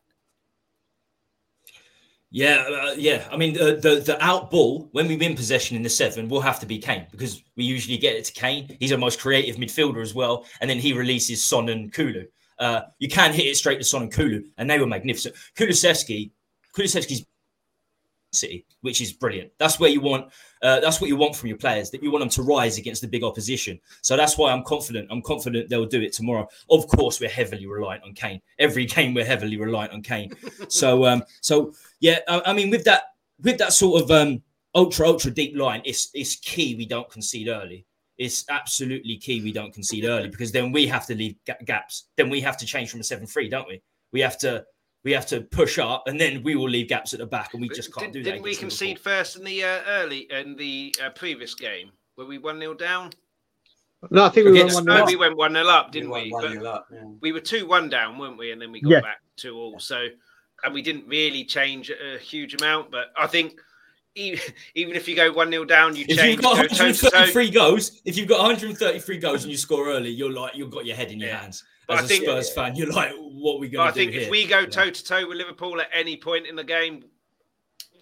[2.35, 3.25] Yeah, uh, yeah.
[3.31, 6.41] I mean, the, the the out ball when we've been possession in the seven will
[6.41, 8.75] have to be Kane because we usually get it to Kane.
[8.77, 12.25] He's our most creative midfielder as well, and then he releases Son and Kulu.
[12.59, 15.33] Uh, you can hit it straight to Son and Kulu, and they were magnificent.
[15.57, 16.31] Kulusevski,
[16.75, 17.25] Kulusevski's
[18.35, 19.51] City, which is brilliant.
[19.57, 20.31] That's where you want.
[20.61, 21.89] Uh, that's what you want from your players.
[21.91, 23.79] That you want them to rise against the big opposition.
[24.01, 25.07] So that's why I'm confident.
[25.11, 26.47] I'm confident they'll do it tomorrow.
[26.69, 28.41] Of course, we're heavily reliant on Kane.
[28.59, 30.31] Every game we're heavily reliant on Kane.
[30.67, 32.19] so, um, so yeah.
[32.27, 33.03] I, I mean, with that,
[33.41, 34.41] with that sort of um,
[34.73, 37.85] ultra ultra deep line, it's it's key we don't concede early.
[38.17, 42.05] it's absolutely key we don't concede early because then we have to leave ga- gaps.
[42.15, 43.81] Then we have to change from a seven-three, don't we?
[44.11, 44.65] We have to
[45.05, 47.61] we have to push up, and then we will leave gaps at the back, and
[47.61, 48.31] we just can't Did, do that.
[48.31, 49.13] Didn't we against concede Liverpool.
[49.13, 53.11] first in the uh, early in the uh, previous game Were we one 0 down?
[54.11, 55.05] No, I think we went Against one No, nil.
[55.05, 56.31] we went one 0 up, didn't You we?
[56.31, 57.03] 1-0 up, yeah.
[57.21, 58.51] we were two one down, weren't we?
[58.51, 59.01] And then we got Yeah.
[59.01, 59.79] back two all.
[59.79, 60.07] So,
[60.63, 62.89] and we didn't really change a huge amount.
[62.91, 63.59] But I think
[64.15, 64.39] even,
[64.75, 66.19] even if you go one 0 down, you change.
[66.19, 67.09] If you've got go toe to toe.
[67.13, 70.85] 133 goals, if you've got 133 goals and you score early, you're like you've got
[70.87, 71.41] your head in your Yeah.
[71.41, 71.63] hands.
[71.87, 73.91] But As I a think- Spurs fan, you're like, what are we But going I
[73.91, 76.47] to do I think if we go toe to toe with Liverpool at any point
[76.47, 77.03] in the game,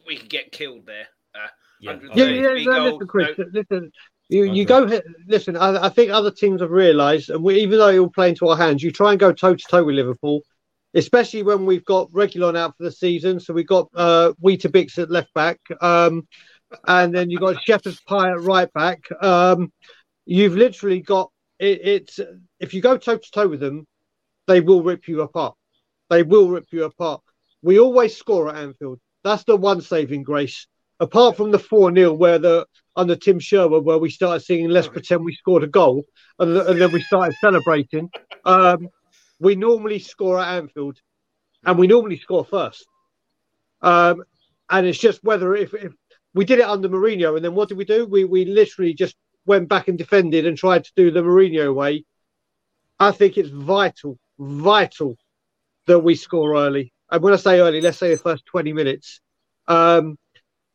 [0.07, 1.07] we could get killed there.
[1.35, 1.47] Uh,
[1.79, 1.97] Yeah.
[2.15, 3.37] Yeah, yeah, no, listen, Chris.
[3.37, 3.91] no- Listen,
[4.29, 4.89] you, you go.
[5.27, 8.29] Listen, I, I think other teams have realised, and we, even though it all play
[8.29, 10.41] into our hands, you try and go toe to toe with Liverpool,
[10.93, 13.39] especially when we've got Reguilon out for the season.
[13.39, 16.25] So we've got uh, Weetabix at left back, um,
[16.87, 19.01] and then you've got Shepherd's Pie at right back.
[19.21, 19.73] Um,
[20.25, 21.29] you've literally got
[21.63, 22.19] it, it's
[22.59, 23.87] if you go toe to toe with them,
[24.47, 25.55] they will rip you apart.
[26.09, 27.21] They will rip you apart.
[27.61, 28.99] We always score at Anfield.
[29.23, 30.67] That's the one saving grace.
[30.99, 34.87] Apart from the 4 0, where the under Tim Sherwood, where we started singing Let's
[34.87, 36.05] Pretend We Scored a Goal,
[36.39, 38.09] and, and then we started celebrating.
[38.45, 38.89] Um,
[39.39, 40.97] we normally score at Anfield,
[41.65, 42.85] and we normally score first.
[43.81, 44.23] Um,
[44.69, 45.93] and it's just whether if, if
[46.33, 48.05] we did it under Mourinho, and then what did we do?
[48.05, 52.05] We we literally just went back and defended and tried to do the Mourinho way.
[52.99, 55.17] I think it's vital, vital
[55.87, 56.93] that we score early.
[57.11, 59.19] And when I say early, let's say the first 20 minutes.
[59.67, 60.17] Um,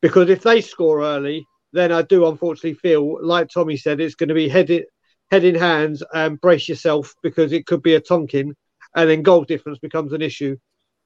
[0.01, 4.29] because if they score early, then I do unfortunately feel, like Tommy said, it's going
[4.29, 4.83] to be head in,
[5.31, 8.55] head in hands and brace yourself because it could be a Tonkin
[8.95, 10.57] and then goal difference becomes an issue.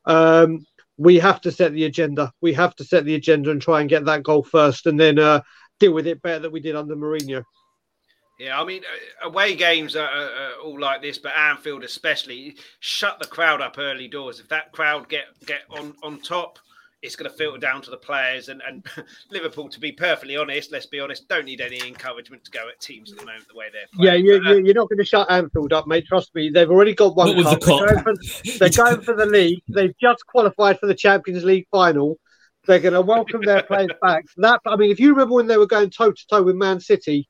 [0.05, 0.65] Um,
[0.97, 2.31] we have to set the agenda.
[2.41, 5.19] We have to set the agenda and try and get that goal first and then
[5.19, 5.41] uh,
[5.79, 7.43] deal with it better than we did under Mourinho.
[8.39, 8.81] Yeah, I mean,
[9.23, 13.61] uh, away games are, are, are all like this, but Anfield especially shut the crowd
[13.61, 14.39] up early doors.
[14.39, 16.57] If that crowd get get on on top,
[17.03, 18.49] it's going to filter down to the players.
[18.49, 18.83] And and
[19.31, 22.79] Liverpool, to be perfectly honest, let's be honest, don't need any encouragement to go at
[22.79, 24.25] teams at the moment the way they're Yeah, playing.
[24.25, 26.07] you, But, uh, you, you're not going to shut Anfield up, mate.
[26.07, 26.49] Trust me.
[26.49, 27.59] They've already got one Not with cup.
[27.59, 27.85] the Kop.
[27.87, 29.61] They're, going for, they're going for the league.
[29.69, 32.17] They've just qualified for the Champions League final.
[32.65, 34.25] They're going to welcome their players back.
[34.37, 36.79] That I mean, if you remember when they were going toe to toe with Man
[36.79, 37.27] City,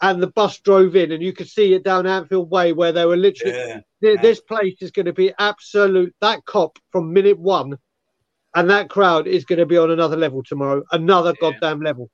[0.00, 3.04] and the bus drove in, and you could see it down Anfield Way, where they
[3.04, 3.56] were literally.
[3.56, 3.80] Yeah.
[4.02, 6.14] Th- This place is going to be absolute.
[6.22, 7.76] That Kop from minute one,
[8.54, 10.82] and that crowd is going to be on another level tomorrow.
[10.92, 11.50] Another Yeah.
[11.50, 12.10] goddamn level.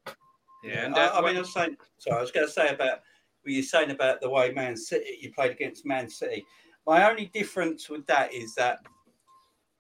[0.65, 3.03] yeah, and, I, I mean, I was saying, sorry, I was going to say about
[3.43, 6.45] what you're saying about the way Man City you played against Man City.
[6.85, 8.81] My only difference with that is that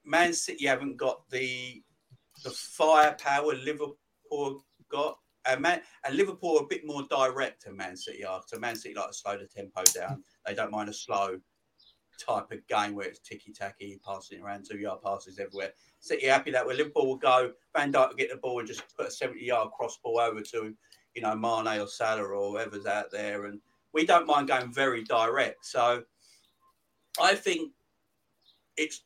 [0.04, 1.82] Man City haven't got the
[2.44, 7.96] the firepower Liverpool got, and Man and Liverpool are a bit more direct than Man
[7.96, 8.42] City are.
[8.46, 10.22] So Man City like to slow the tempo down.
[10.46, 11.38] They don't mind a slow
[12.18, 15.72] type of game where it's ticky tacky, passing around two yard passes everywhere.
[16.00, 18.82] City happy that where Liverpool will go, Van Dijk will get the ball and just
[18.96, 20.74] put a 70 yard cross ball over to,
[21.14, 23.46] you know, Mane or Salah or whoever's out there.
[23.46, 23.60] And
[23.92, 25.64] we don't mind going very direct.
[25.64, 26.02] So
[27.20, 27.72] I think
[28.76, 29.02] it's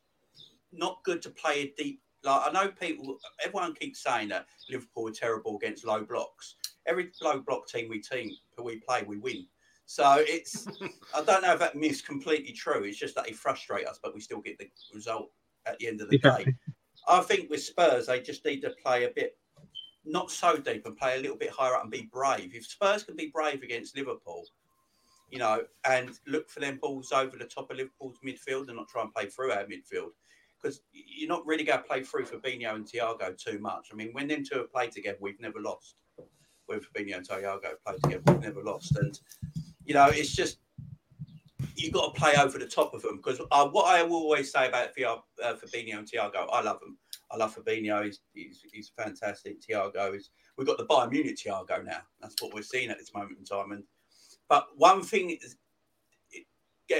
[0.71, 2.01] not good to play a deep.
[2.23, 6.55] Like I know people, everyone keeps saying that Liverpool are terrible against low blocks.
[6.87, 8.31] Every low block team we team
[8.63, 9.47] we play, we win.
[9.85, 10.67] So it's
[11.15, 12.83] I don't know if that myth's completely true.
[12.83, 15.31] It's just that they frustrate us, but we still get the result
[15.65, 16.55] at the end of the day.
[17.07, 19.37] I think with Spurs, they just need to play a bit
[20.05, 22.55] not so deep and play a little bit higher up and be brave.
[22.55, 24.45] If Spurs can be brave against Liverpool,
[25.29, 28.89] you know, and look for them balls over the top of Liverpool's midfield and not
[28.89, 30.11] try and play through our midfield.
[30.61, 33.89] Because you're not really going to play through Fabinho and Thiago too much.
[33.91, 35.95] I mean, when them two have played together, we've never lost.
[36.67, 38.95] When Fabinho and Thiago played together, we've never lost.
[38.97, 39.19] And,
[39.85, 40.59] you know, it's just,
[41.75, 43.17] you've got to play over the top of them.
[43.17, 46.79] Because uh, what I will always say about Fia- uh, Fabinho and Thiago, I love
[46.79, 46.97] them.
[47.31, 48.05] I love Fabinho.
[48.05, 49.61] He's, he's, he's fantastic.
[49.61, 50.29] Thiago is.
[50.57, 52.01] We've got the Bayern Munich Thiago now.
[52.21, 53.71] That's what we're seeing at this moment in time.
[53.71, 53.83] And
[54.49, 55.55] but one thing is,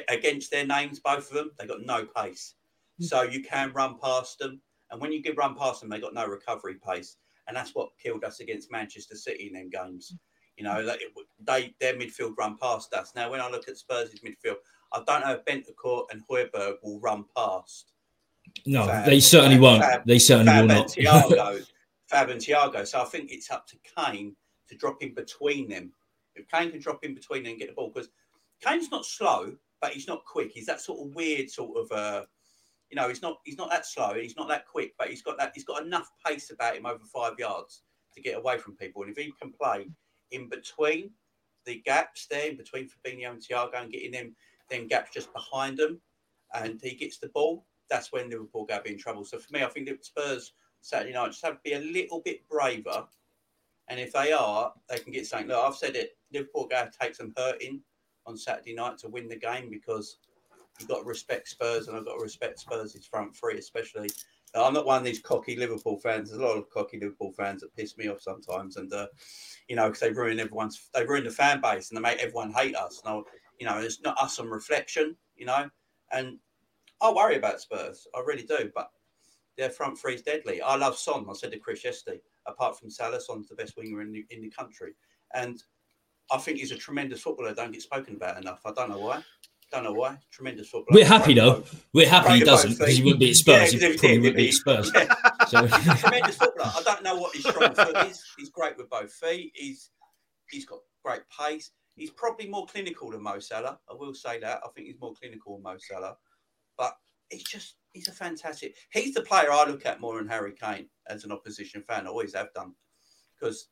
[0.08, 2.56] against their names, both of them, they got no pace.
[3.02, 6.14] So you can run past them, and when you get run past them, they got
[6.14, 10.16] no recovery pace, and that's what killed us against Manchester City in them games.
[10.58, 10.98] You know, they,
[11.44, 13.14] they their midfield run past us.
[13.16, 14.58] Now, when I look at Spurs' midfield,
[14.94, 17.94] I don't know if Bentancur and Hojbjerg will run past
[18.66, 19.82] No, Fab- they certainly Fab- won't.
[19.84, 21.32] Fab- They certainly will Fab and not.
[21.32, 21.68] Thiago,
[22.08, 22.86] Fab and Thiago.
[22.88, 24.36] So I think it's up to Kane
[24.70, 25.92] to drop in between them.
[26.36, 28.10] If Kane can drop in between them and get the ball, because
[28.62, 30.52] Kane's not slow, but he's not quick.
[30.54, 32.26] He's that sort of weird sort of, uh,
[32.92, 34.14] you know, he's not he's not that slow.
[34.14, 37.04] He's not that quick, but he's got that he's got enough pace about him over
[37.06, 39.02] five yards to get away from people.
[39.02, 39.88] And if he can play
[40.32, 41.12] in between
[41.66, 44.36] the gaps there in between Fabinho and Thiago and getting them
[44.70, 46.00] then gaps just behind them,
[46.54, 47.66] and he gets the ball.
[47.90, 49.26] That's when Liverpool go be in trouble.
[49.26, 52.22] So for me, I think that Spurs Saturday night just have to be a little
[52.22, 53.06] bit braver,
[53.90, 55.50] and if they are, they can get something.
[55.50, 56.18] Look, I've said it.
[56.34, 57.82] Liverpool go take some hurting
[58.26, 60.18] on Saturday night to win the game because
[60.80, 64.10] you've got to respect Spurs, and I've got to respect Spurs' front three, especially.
[64.54, 66.30] I'm not one of these cocky Liverpool fans.
[66.30, 69.08] There's a lot of cocky Liverpool fans that piss me off sometimes, and uh,
[69.70, 72.52] you know, because they ruin everyone's, they ruin the fan base, and they make everyone
[72.52, 73.02] hate us.
[73.06, 73.24] And
[73.60, 75.70] you know, it's not us on reflection, you know,
[76.12, 76.38] and
[77.02, 78.92] I worry about Spurs, I really do, but
[79.58, 80.62] their front three is deadly.
[80.62, 81.26] I love Son.
[81.30, 84.42] I said to Chris yesterday, apart from Salah, Son's the best winger in the, in
[84.42, 84.94] the country,
[85.34, 85.62] and
[86.32, 87.54] I think he's a tremendous footballer.
[87.54, 88.62] Don't get spoken about enough.
[88.66, 89.24] I don't know why.
[89.72, 90.18] Don't know why.
[90.32, 91.00] Tremendous footballer.
[91.00, 91.64] We're happy though.
[91.94, 93.74] We're happy he doesn't because he wouldn't be at Spurs.
[93.74, 94.92] Yeah, he probably wouldn't be at Spurs.
[94.94, 95.14] Yeah.
[95.48, 95.68] So.
[95.68, 96.72] tremendous footballer.
[96.78, 98.24] I don't know what his strong foot is.
[98.38, 99.52] He's great with both feet.
[99.54, 99.90] He's
[100.50, 101.72] he's got great pace.
[101.96, 103.80] He's probably more clinical than Mo Salah.
[103.90, 104.62] I will say that.
[104.64, 106.16] I think he's more clinical than Mo Salah.
[106.78, 106.96] But
[107.30, 108.76] he's just he's a fantastic.
[108.94, 112.06] He's the player I look at more than Harry Kane as an opposition fan.
[112.06, 112.74] I always have done
[113.38, 113.68] because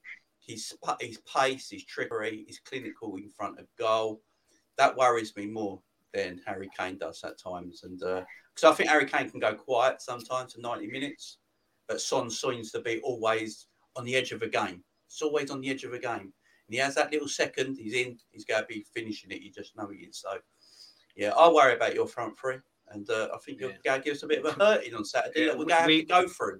[0.46, 4.22] his his pace, his trickery, his clinical in front of goal.
[4.78, 5.82] That worries me more
[6.14, 7.84] than Harry Kane does at times.
[7.84, 11.38] And because uh, I think Harry Kane can go quiet sometimes for 90 minutes,
[11.88, 14.84] but Son seems to be always on the edge of a game.
[15.08, 16.34] It's always on the edge of a game.
[16.70, 19.42] And he has that little second, he's in, he's going to be finishing it.
[19.42, 20.20] You just know he is.
[20.20, 20.38] So,
[21.16, 22.58] yeah, I worry about your front three.
[22.92, 25.06] And uh, I think you're going to give us a bit of a hurting on
[25.06, 26.60] Saturday yeah, that we're going to have to go through.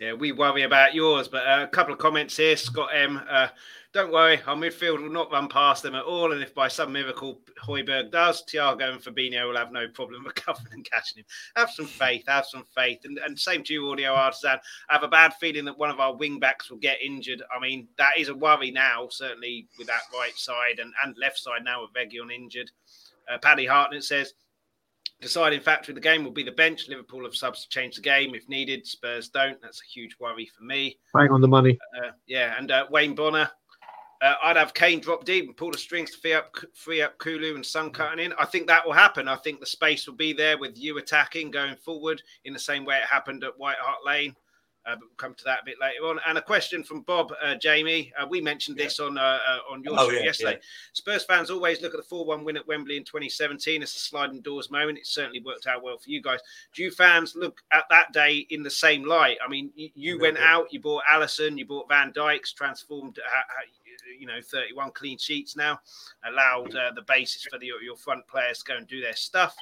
[0.00, 2.56] Yeah, we worry about yours, but uh, a couple of comments here.
[2.56, 3.20] Scott M.
[3.28, 3.48] Uh,
[3.92, 6.32] don't worry, our midfield will not run past them at all.
[6.32, 10.72] And if by some miracle Højbjerg does, Thiago and Fabinho will have no problem recovering
[10.72, 11.26] and catching him.
[11.54, 13.00] Have some faith, have some faith.
[13.04, 14.58] And, and same to you, Audio Artisan.
[14.88, 17.42] I have a bad feeling that one of our wing backs will get injured.
[17.54, 21.38] I mean, that is a worry now, certainly with that right side and, and left
[21.38, 22.70] side now with Reguilón injured.
[23.30, 24.32] Uh, Paddy Hartnett says,
[25.20, 26.88] Deciding factor of the game will be the bench.
[26.88, 28.86] Liverpool have subs to change the game if needed.
[28.86, 29.60] Spurs don't.
[29.60, 30.98] That's a huge worry for me.
[31.12, 31.78] Bang on the money.
[31.98, 33.50] Uh, yeah, and uh, Wayne Bonner.
[34.22, 37.18] Uh, I'd have Kane drop deep and pull the strings to free up, free up
[37.18, 38.34] Kulu and Son cutting in.
[38.38, 39.28] I think that will happen.
[39.28, 42.84] I think the space will be there with you attacking going forward in the same
[42.84, 44.36] way it happened at White Hart Lane.
[44.90, 46.18] Uh, but we'll come to that a bit later on.
[46.26, 48.12] And a question from Bob, uh, Jamie.
[48.18, 50.52] Uh, we mentioned this on uh, uh, on your oh, show yeah, yesterday.
[50.52, 50.58] Yeah.
[50.92, 53.98] Spurs fans always look at the 4 1 win at Wembley in 2017 as a
[53.98, 54.98] sliding doors moment.
[54.98, 56.40] It certainly worked out well for you guys.
[56.74, 59.38] Do you fans look at that day in the same light?
[59.44, 63.18] I mean, you, you went out, you bought Alisson, you bought Van Dijk's, transformed,
[64.18, 65.78] you know, 31 clean sheets now,
[66.24, 69.56] allowed uh, the basis for the, your front players to go and do their stuff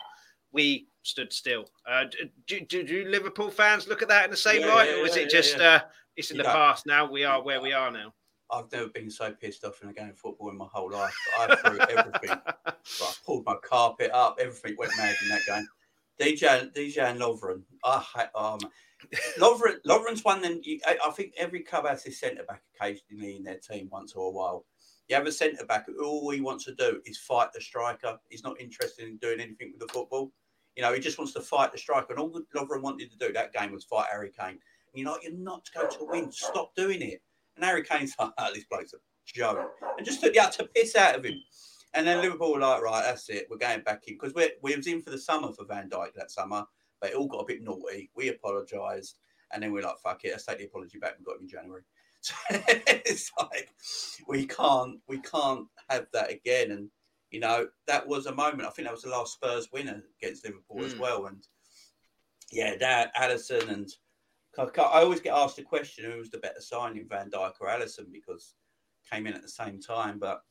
[0.52, 1.64] we stood still.
[1.88, 2.04] Uh,
[2.46, 5.06] do, do, do, Liverpool fans look at that in the same yeah, light, yeah, or
[5.06, 5.80] is yeah, it just uh,
[6.16, 7.10] it's in you the know, past now?
[7.10, 8.12] We are where we are now.
[8.50, 11.14] I've never been so pissed off in a game of football in my whole life.
[11.38, 12.30] I threw everything.
[12.66, 14.38] I pulled my carpet up.
[14.40, 15.68] Everything went mad in that game.
[16.18, 17.62] DJ, DJ and Lovren.
[17.84, 18.58] I um,
[19.38, 20.42] Lovren, Lovren's one.
[20.42, 24.14] Then I, I, think every club has his centre back occasionally in their team once
[24.14, 24.64] or a while.
[25.08, 28.18] You have a centre back all he wants to do is fight the striker.
[28.28, 30.32] He's not interested in doing anything with the football.
[30.76, 32.12] You know, he just wants to fight the striker.
[32.12, 34.50] And all that Lovren wanted to do that game was fight Harry Kane.
[34.50, 34.60] And
[34.94, 36.30] you're you're not going to win.
[36.30, 37.22] Stop doing it.
[37.56, 39.72] And Harry Kane's like, oh, this bloke's a joke.
[39.96, 41.40] And just took the utter piss out of him.
[41.94, 43.46] And then Liverpool were like, right, that's it.
[43.50, 44.14] We're going back in.
[44.14, 46.64] Because we we was in for the summer for Van Dijk that summer.
[47.00, 48.10] But it all got a bit naughty.
[48.14, 49.18] We apologised.
[49.52, 50.32] And then we're like, fuck it.
[50.32, 51.82] Let's take the apology back We got him in January.
[52.50, 53.70] it's like
[54.26, 56.70] we can't we can't have that again.
[56.70, 56.88] And
[57.30, 58.66] you know that was a moment.
[58.66, 60.86] I think that was the last Spurs winner against Liverpool mm.
[60.86, 61.00] as hmm.
[61.00, 61.26] well.
[61.26, 61.46] And
[62.50, 63.88] yeah, that Alisson and
[64.58, 68.12] I always get asked the question who was the better signing, Van Dijk or Alisson,
[68.12, 68.54] because
[69.10, 70.18] came in at the same time.
[70.18, 70.42] But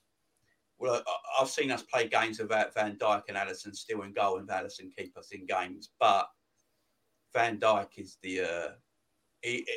[0.79, 1.03] well,
[1.39, 4.95] I've seen us play games without Van Dijk and Alisson still in goal, and Alisson
[4.95, 5.89] keep us in games.
[5.99, 6.27] But
[7.33, 8.67] Van Dijk is the uh,
[9.41, 9.67] he,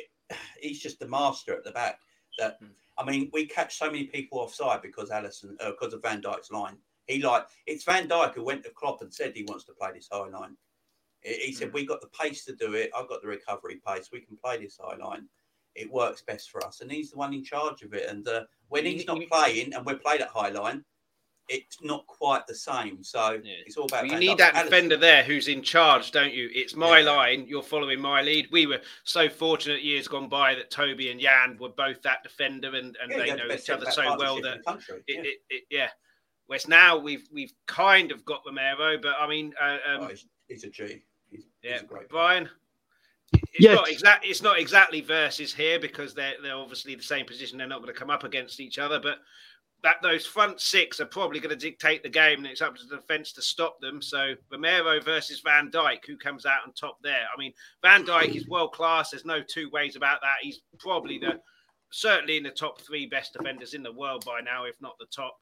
[0.59, 1.99] he's just the master at the back.
[2.37, 2.69] That mm.
[2.97, 6.51] I mean, we catch so many people offside because Alisson, uh, because of Van Dijk's
[6.51, 6.77] line.
[7.07, 9.89] He like it's Van Dijk who went to Klopp and said he wants to play
[9.93, 10.55] this high line.
[11.21, 11.73] He said mm.
[11.73, 12.91] we got the pace to do it.
[12.95, 14.09] I've got the recovery pace.
[14.11, 15.27] We can play this high line.
[15.75, 18.09] It works best for us, and he's the one in charge of it.
[18.09, 20.83] And uh, when he's not playing, and we're played at high line,
[21.51, 23.03] it's not quite the same.
[23.03, 23.55] So yeah.
[23.65, 24.07] it's all about.
[24.07, 26.49] you need that defender there who's in charge, don't you?
[26.53, 27.11] It's my yeah.
[27.11, 27.45] line.
[27.47, 28.47] You're following my lead.
[28.51, 32.69] We were so fortunate years gone by that Toby and Jan were both that defender,
[32.69, 34.61] and, and yeah, they know each other so well that
[35.07, 35.89] it, it, it, yeah.
[36.47, 40.25] Whereas now we've we've kind of got Romero, but I mean, uh, um, oh, he's,
[40.47, 41.03] he's, a G.
[41.29, 42.49] He's, yeah, he's Brian.
[43.33, 43.75] It's yes.
[43.75, 44.25] not exact.
[44.25, 47.57] It's not exactly versus here because they're they're obviously the same position.
[47.57, 49.19] They're not going to come up against each other, but
[49.83, 52.85] that those front six are probably going to dictate the game, and it's up to
[52.85, 54.01] the defence to stop them.
[54.01, 57.25] So Romero versus Van Dijk, who comes out on top there?
[57.33, 59.11] I mean, Van Dijk is world class.
[59.11, 60.35] There's no two ways about that.
[60.41, 61.39] He's probably the
[61.91, 65.05] certainly in the top three best defenders in the world by now, if not the
[65.13, 65.37] top.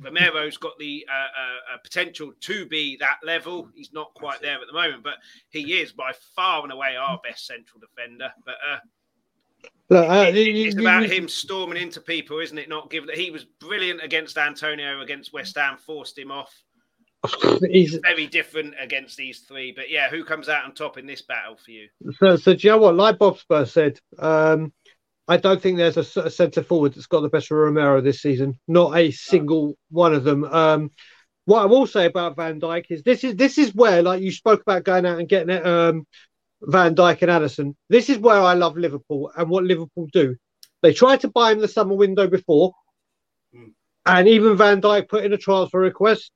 [0.00, 3.68] Romero's got the uh, uh, uh, potential to be that level.
[3.74, 5.16] He's not quite there at the moment, but
[5.50, 8.32] he is by far and away our best central defender.
[8.46, 8.78] But uh,
[9.90, 12.68] Look, uh, it's about him storming into people, isn't it?
[12.68, 16.54] Not given that he was brilliant against Antonio against West Ham, forced him off.
[17.70, 21.22] He's very different against these three, but yeah, who comes out on top in this
[21.22, 21.88] battle for you?
[22.18, 22.94] So, so do you know what?
[22.94, 24.72] Like Bob Spurs said, um,
[25.26, 28.22] I don't think there's a, a centre forward that's got the best of Romero this
[28.22, 28.58] season.
[28.68, 30.44] Not a single one of them.
[30.44, 30.90] Um,
[31.46, 34.30] what I will say about Van Dijk is this is this is where, like you
[34.30, 36.06] spoke about going out and getting it, um,
[36.62, 37.76] Van Dijk and Addison.
[37.88, 40.36] This is where I love Liverpool and what Liverpool do.
[40.82, 42.72] They tried to buy him the summer window before,
[43.54, 43.72] mm.
[44.06, 46.30] and even Van Dijk put in a transfer request.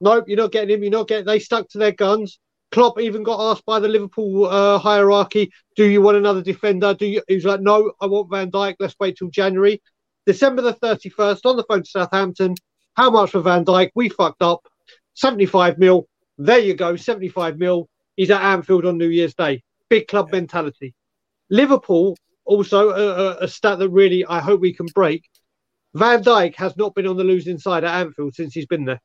[0.00, 0.82] Nope, you're not getting him.
[0.82, 1.26] You're not getting.
[1.26, 2.38] They stuck to their guns.
[2.72, 7.06] Klopp even got asked by the Liverpool uh, hierarchy, "Do you want another defender?" Do
[7.06, 7.22] you?
[7.28, 8.76] He was like, "No, I want Van Dijk.
[8.78, 9.80] Let's wait till January."
[10.26, 12.56] December the 31st, on the phone to Southampton.
[12.94, 13.90] How much for Van Dijk?
[13.94, 14.66] We fucked up.
[15.14, 16.08] 75 mil.
[16.36, 17.88] There you go, 75 mil.
[18.16, 19.62] He's at Anfield on New Year's Day.
[19.88, 20.40] Big club yeah.
[20.40, 20.94] mentality.
[21.50, 25.28] Liverpool, also a, a, stat that really I hope we can break.
[25.94, 29.00] Van Dijk has not been on the losing side at Anfield since he's been there.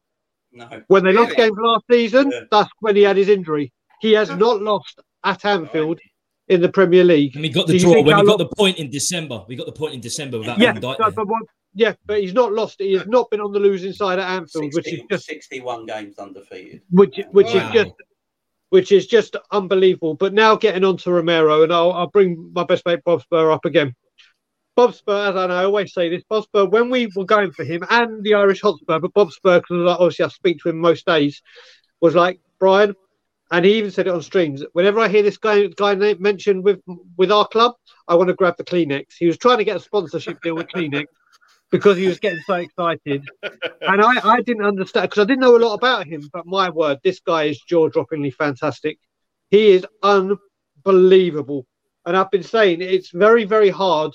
[0.51, 0.81] No.
[0.87, 1.25] When they really?
[1.25, 2.41] lost games last season, yeah.
[2.51, 3.71] that's when he had his injury.
[4.01, 5.99] He has not lost at Anfield
[6.47, 7.35] in the Premier League.
[7.35, 9.45] And we got the draw when we got the point in December.
[9.47, 10.97] We got the point in December without yeah, Van Dijk.
[10.97, 11.43] But what,
[11.73, 12.75] yeah, but he's not lost.
[12.79, 15.85] He has not been on the losing side at Anfield, 60, which is just 61
[15.85, 16.81] games undefeated.
[16.89, 17.67] Which which wow.
[17.67, 17.91] is just
[18.71, 20.15] which is just unbelievable.
[20.15, 23.51] But now getting on to Romero, and I'll, I'll bring my best mate Bob Spur
[23.51, 23.93] up again.
[24.77, 27.83] Bob Spur, as I, always say this, Bob Spur, when we were going for him
[27.89, 31.41] and the Irish Hotspur, but Bob Spur, because obviously I speak to him most days,
[31.99, 32.95] was like, Brian,
[33.51, 34.63] and he even said it on streams.
[34.71, 36.79] Whenever I hear this guy guy mentioned with
[37.17, 37.73] with our club,
[38.07, 39.07] I want to grab the Kleenex.
[39.19, 41.07] He was trying to get a sponsorship deal with Kleenex
[41.71, 45.55] because he was getting so excited, and I I didn't understand because I didn't know
[45.55, 46.29] a lot about him.
[46.31, 48.99] But my word, this guy is jaw droppingly fantastic.
[49.49, 51.65] He is unbelievable,
[52.05, 54.13] and I've been saying it's very very hard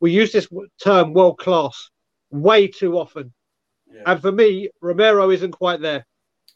[0.00, 0.48] we use this
[0.82, 1.90] term world class
[2.30, 3.32] way too often.
[3.92, 4.02] Yeah.
[4.06, 6.06] And for me, Romero isn't quite there.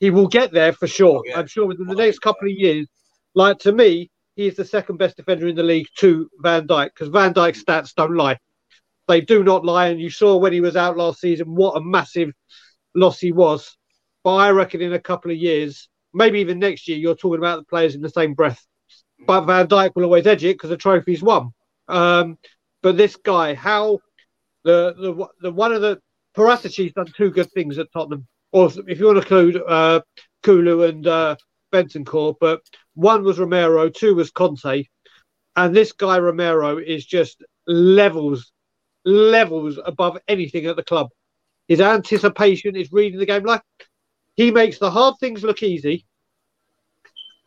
[0.00, 1.22] He will get there for sure.
[1.34, 2.86] I'm sure within the next couple of years.
[3.34, 6.90] Like to me, he is the second best defender in the league to Van Dijk
[6.94, 8.38] because Van Dijk's stats don't lie.
[9.08, 9.88] They do not lie.
[9.88, 12.32] And you saw when he was out last season what a massive
[12.94, 13.76] loss he was.
[14.24, 17.58] But I reckon in a couple of years, maybe even next year, you're talking about
[17.58, 18.64] the players in the same breath.
[19.26, 21.50] But Van Dijk will always edge it because the trophy's won.
[21.88, 22.38] Um,
[22.82, 23.98] but this guy, how
[24.64, 26.00] the the the one of the
[26.36, 30.00] Paratici's done two good things at Tottenham, or if you want to include uh,
[30.42, 31.36] Kulu and uh,
[31.72, 32.60] Bentancur, but
[32.94, 34.84] one was Romero, two was Conte,
[35.56, 38.51] and this guy Romero is just levels
[39.04, 41.08] levels above anything at the club.
[41.68, 43.62] His anticipation is reading the game like
[44.34, 46.06] he makes the hard things look easy.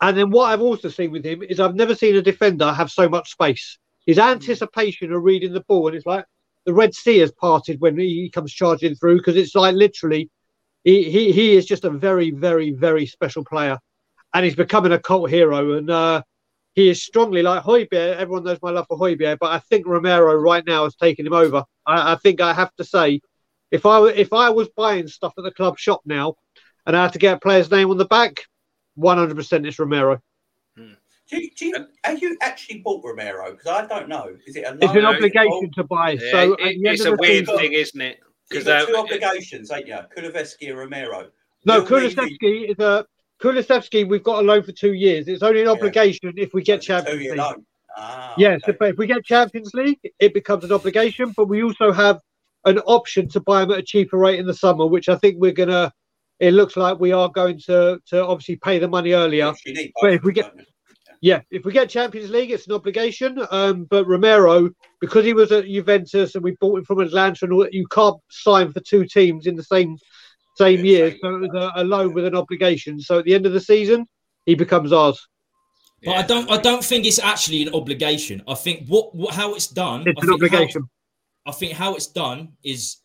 [0.00, 2.90] And then what I've also seen with him is I've never seen a defender have
[2.90, 6.24] so much space his anticipation of reading the ball, and it's like
[6.64, 10.30] the Red Sea has parted when he comes charging through because it's like literally
[10.84, 13.78] he, he he is just a very very very special player,
[14.32, 16.22] and he's becoming a cult hero, and uh,
[16.76, 18.16] he is strongly like Højbjerg.
[18.16, 21.32] Everyone knows my love for Højbjerg, but I think Romero right now has taken him
[21.32, 21.64] over.
[21.86, 23.20] I, I think I have to say,
[23.70, 26.34] if I if I was buying stuff at the club shop now,
[26.86, 28.44] and I had to get a player's name on the back,
[28.94, 30.20] one hundred percent it's Romero.
[31.28, 33.50] Do you, do you, have you actually bought Romero?
[33.50, 34.36] Because I don't know.
[34.46, 36.12] Is it a It's an obligation to buy.
[36.12, 38.20] Yeah, so it, it's a weird thing, isn't it?
[38.48, 39.98] Because uh, two obligations, ain't you?
[40.16, 41.30] Kulusevski and Romero.
[41.64, 43.04] No, Kulusevski is a
[43.42, 44.08] Kulusevski.
[44.08, 45.28] We've got a loan for two years.
[45.28, 46.44] It's only an obligation yeah.
[46.44, 47.64] if we get Champions League.
[47.98, 48.90] Ah, yes, okay.
[48.90, 51.32] if we get Champions League, it becomes an obligation.
[51.36, 52.20] But we also have
[52.64, 55.36] an option to buy them at a cheaper rate in the summer, which I think
[55.38, 55.92] we're gonna.
[56.38, 59.52] It looks like we are going to to obviously pay the money earlier.
[60.02, 60.52] But if we get
[61.20, 63.38] yeah, if we get Champions League, it's an obligation.
[63.50, 64.70] Um, but Romero,
[65.00, 68.16] because he was at Juventus and we bought him from Atalanta, and all, you can't
[68.30, 69.96] sign for two teams in the same
[70.56, 71.10] same yeah, year.
[71.10, 73.00] Same, so it was a, a loan with an obligation.
[73.00, 74.06] So at the end of the season,
[74.44, 75.26] he becomes ours.
[76.04, 76.18] But yeah.
[76.18, 76.50] I don't.
[76.50, 78.42] I don't think it's actually an obligation.
[78.46, 80.04] I think what, what how it's done.
[80.06, 80.82] It's I an obligation.
[81.44, 82.98] How, I think how it's done is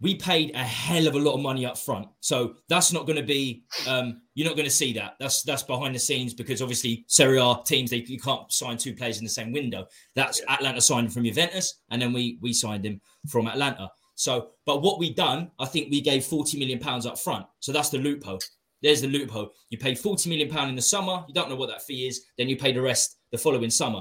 [0.00, 2.06] we paid a hell of a lot of money up front.
[2.20, 5.14] So that's not going to be, um, you're not going to see that.
[5.18, 8.94] That's that's behind the scenes because obviously Serie A teams, they, you can't sign two
[8.94, 9.86] players in the same window.
[10.14, 10.54] That's yeah.
[10.54, 13.90] Atalanta signed from Juventus and then we we signed him from Atalanta.
[14.18, 17.46] So, but what we done, I think we gave 40 million pounds up front.
[17.60, 18.40] So that's the loophole.
[18.82, 19.52] There's the loophole.
[19.70, 21.24] You pay 40 million pound in the summer.
[21.28, 22.24] You don't know what that fee is.
[22.36, 24.00] Then you pay the rest the following summer.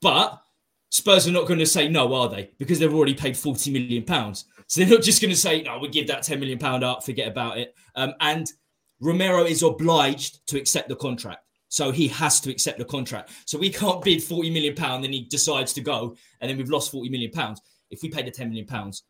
[0.00, 0.40] But
[0.88, 2.50] Spurs are not going to say no, are they?
[2.58, 4.46] Because they've already paid 40 million pounds.
[4.68, 7.04] So they're not just going to say, no, we give that 10 million pound up,
[7.04, 7.74] forget about it.
[7.94, 8.50] Um, and
[9.00, 11.44] Romero is obliged to accept the contract.
[11.68, 13.32] So he has to accept the contract.
[13.44, 16.70] So we can't bid 40 million pounds then he decides to go and then we've
[16.70, 17.60] lost 40 million pounds.
[17.90, 19.02] If we pay the 10 million pounds,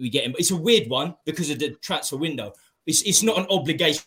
[0.00, 0.34] we get him.
[0.38, 2.52] It's a weird one because of the transfer window.
[2.86, 4.02] It's, it's not an obligation.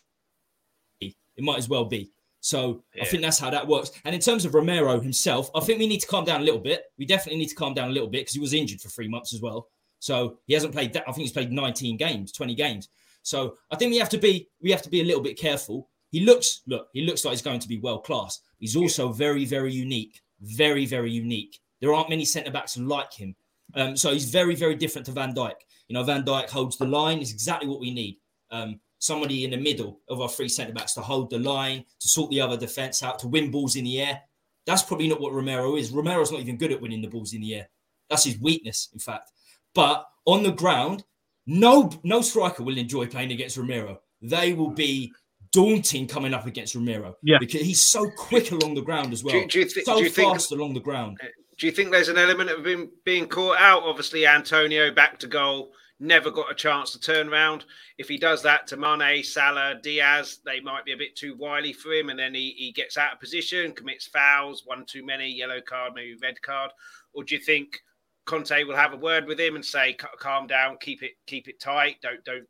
[1.00, 2.12] It might as well be.
[2.40, 3.04] So yeah.
[3.04, 3.90] I think that's how that works.
[4.04, 6.60] And in terms of Romero himself, I think we need to calm down a little
[6.60, 6.84] bit.
[6.98, 9.08] We definitely need to calm down a little bit because he was injured for three
[9.08, 9.68] months as well.
[9.98, 11.04] So he hasn't played that.
[11.08, 12.90] I think he's played 19 games, 20 games.
[13.22, 15.88] So I think we have to be we have to be a little bit careful.
[16.10, 18.40] He looks look, he looks like he's going to be world class.
[18.58, 20.20] He's also very, very unique.
[20.42, 21.58] Very, very unique.
[21.80, 23.34] There aren't many centre backs like him.
[23.74, 25.54] Um, so he's very, very different to Van Dijk.
[25.88, 28.18] You know, Van Dijk holds the line, is exactly what we need.
[28.50, 32.08] Um, somebody in the middle of our three centre backs to hold the line, to
[32.08, 34.20] sort the other defence out, to win balls in the air.
[34.66, 35.90] That's probably not what Romero is.
[35.90, 37.68] Romero's not even good at winning the balls in the air.
[38.08, 39.30] That's his weakness, in fact.
[39.74, 41.04] But on the ground,
[41.46, 44.00] no no striker will enjoy playing against Romero.
[44.22, 45.12] They will be
[45.52, 47.16] daunting coming up against Romero.
[47.22, 49.34] Yeah, because he's so quick along the ground as well.
[49.34, 51.18] Do, do you th- so do you fast think, along the ground.
[51.56, 53.84] Do you think there's an element of him being caught out?
[53.84, 57.64] Obviously, Antonio back to goal never got a chance to turn around.
[57.98, 61.72] If he does that to Mane, Salah, Diaz, they might be a bit too wily
[61.72, 65.28] for him, and then he, he gets out of position, commits fouls, one too many,
[65.28, 66.70] yellow card, maybe red card.
[67.12, 67.80] Or do you think
[68.24, 71.60] Conte will have a word with him and say, "Calm down, keep it keep it
[71.60, 72.48] tight, don't don't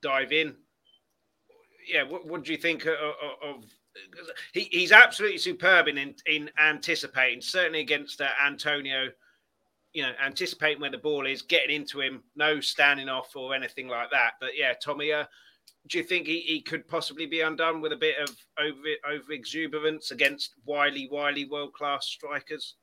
[0.00, 0.56] dive in"?
[1.86, 2.94] Yeah, what, what do you think of,
[3.42, 3.64] of
[4.52, 9.08] he, he's absolutely superb in, in, in anticipating, certainly against uh, Antonio
[9.92, 13.88] you know, anticipating where the ball is, getting into him, no standing off or anything
[13.88, 14.32] like that.
[14.40, 15.24] But yeah, Tommy, uh,
[15.88, 18.28] do you think he, he could possibly be undone with a bit of
[18.58, 18.78] over
[19.10, 22.74] over exuberance against wily, wily world class strikers?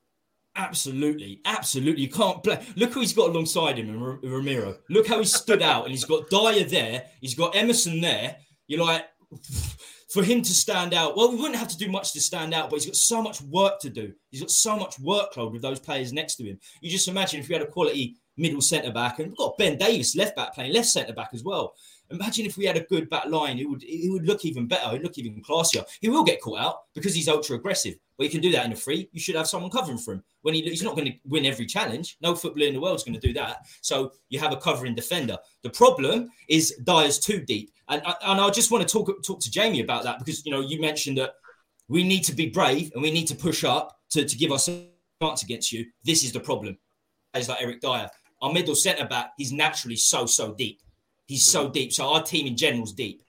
[0.57, 2.03] Absolutely, absolutely.
[2.03, 2.65] You can't play.
[2.75, 4.77] Look who he's got alongside him, Romero.
[4.89, 7.03] Look how he stood out, and he's got Dier there.
[7.19, 8.37] He's got Emerson there.
[8.67, 9.05] You're like,
[10.15, 12.69] for him to stand out, well, we wouldn't have to do much to stand out,
[12.69, 14.13] but he's got so much work to do.
[14.31, 16.57] He's got so much workload with those players next to him.
[16.79, 19.77] You just imagine if we had a quality middle centre back, and we've got Ben
[19.77, 21.73] Davies, left back playing left centre back as well.
[22.11, 24.89] Imagine if we had a good back line, it would it would look even better.
[24.89, 25.85] It would look even classier.
[26.01, 27.95] He will get caught out because he's ultra aggressive.
[28.17, 29.09] But he can do that in a free.
[29.11, 30.23] You should have someone covering for him.
[30.41, 32.17] When he, he's not going to win every challenge.
[32.21, 33.65] No footballer in the world is going to do that.
[33.81, 35.37] So you have a covering defender.
[35.63, 37.71] The problem is Dier's too deep.
[37.89, 40.61] And, and I just want to talk talk to Jamie about that because you know
[40.61, 41.35] you mentioned that
[41.87, 44.67] we need to be brave and we need to push up to, to give us
[44.67, 44.87] a
[45.21, 45.85] chance against you.
[46.03, 46.77] This is the problem.
[47.33, 48.09] As like Eric Dier,
[48.41, 50.81] our middle centre back, he's naturally so so deep.
[51.25, 51.93] He's so deep.
[51.93, 53.23] So our team in general is deep,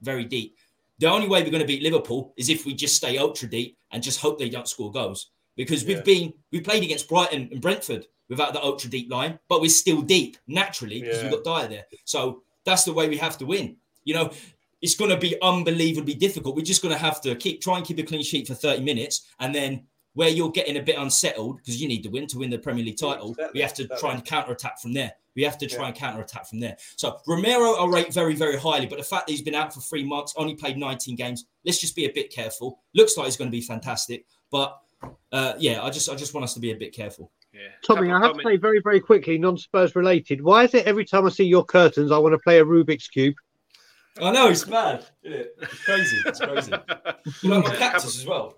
[0.00, 0.56] very deep.
[0.98, 3.78] The only way we're going to beat Liverpool is if we just stay ultra deep
[3.90, 5.30] and just hope they don't score goals.
[5.56, 9.60] Because we've been we played against Brighton and Brentford without the ultra deep line, but
[9.60, 11.30] we're still deep naturally because yeah.
[11.30, 11.84] we've got Dier there.
[12.04, 13.76] So that's the way we have to win.
[14.04, 14.32] You know,
[14.80, 16.56] it's going to be unbelievably difficult.
[16.56, 18.82] We're just going to have to keep try and keep a clean sheet for 30
[18.82, 22.38] minutes, and then where you're getting a bit unsettled because you need to win to
[22.38, 23.58] win the Premier League title, exactly.
[23.58, 25.12] we have to try and counter attack from there.
[25.36, 25.88] We have to try yeah.
[25.88, 26.76] and counter attack from there.
[26.96, 29.80] So Romero, I rate very, very highly, but the fact that he's been out for
[29.80, 32.80] three months, only played 19 games, let's just be a bit careful.
[32.94, 34.76] Looks like he's going to be fantastic, but
[35.32, 37.30] uh, yeah, I just, I just want us to be a bit careful.
[37.52, 37.60] Yeah.
[37.84, 40.40] Tommy, I have to say very, very quickly, non-Spurs related.
[40.40, 43.08] Why is it every time I see your curtains, I want to play a Rubik's
[43.08, 43.34] cube?
[44.20, 45.56] I know it's mad, isn't it?
[45.62, 46.16] It's crazy.
[46.26, 46.72] It's crazy.
[47.42, 48.56] you like my cactus as well.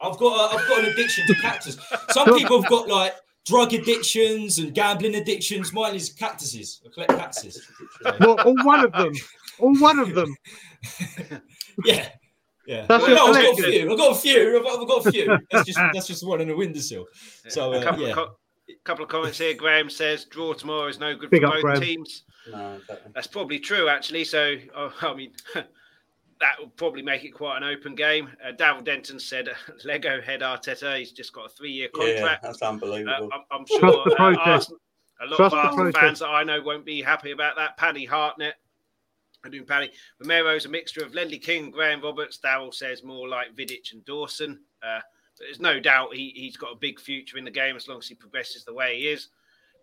[0.00, 1.78] I've got, a, I've got an addiction to cactus.
[2.10, 3.14] Some people have got like
[3.46, 5.72] drug addictions and gambling addictions.
[5.72, 6.80] Mine is cactuses.
[6.86, 7.66] I collect cactuses.
[8.20, 9.12] Well, all one of them.
[9.58, 10.36] All one of them.
[11.84, 12.08] yeah.
[12.66, 12.84] Yeah.
[12.86, 13.90] That's well, no, I've got a few.
[13.90, 14.58] I've got a few.
[14.58, 15.38] I've, I've got a few.
[15.50, 17.06] That's just that's just one in the windowsill.
[17.48, 18.10] So uh, a couple, yeah.
[18.10, 18.36] of co-
[18.84, 19.54] couple of comments here.
[19.54, 21.80] Graham says draw tomorrow is no good Big for both Graham.
[21.80, 22.24] teams.
[22.50, 22.80] No.
[23.14, 24.24] That's probably true, actually.
[24.24, 25.32] So, oh, I mean,
[26.40, 28.28] that would probably make it quite an open game.
[28.44, 29.48] Uh, Daryl Denton said,
[29.84, 30.98] "Lego head Arteta.
[30.98, 32.20] He's just got a three-year contract.
[32.20, 33.30] Yeah, that's unbelievable.
[33.32, 34.80] Uh, I'm, I'm, sure uh, Arsenal,
[35.20, 37.76] a lot Trust of Arsenal fans that I know won't be happy about that.
[37.76, 38.54] Paddy Hartnett,
[39.44, 39.90] I'm doing Paddy.
[40.20, 42.38] Romero's a mixture of Ledley King, Graham Roberts.
[42.38, 44.60] Darrell says more like Vidic and Dawson.
[44.82, 45.00] Uh,
[45.38, 48.08] there's no doubt he, he's got a big future in the game as long as
[48.08, 49.28] he progresses the way he is.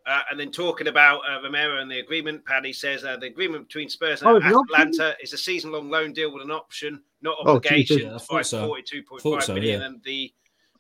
[0.07, 3.67] Uh, and then talking about uh, Romero and the agreement, Paddy says uh, the agreement
[3.67, 7.55] between Spurs and oh, Atalanta is a season-long loan deal with an option, not oh,
[7.55, 8.01] obligation.
[8.07, 8.77] Oh, yeah, so.
[9.39, 9.87] so, million, yeah.
[9.87, 10.31] and the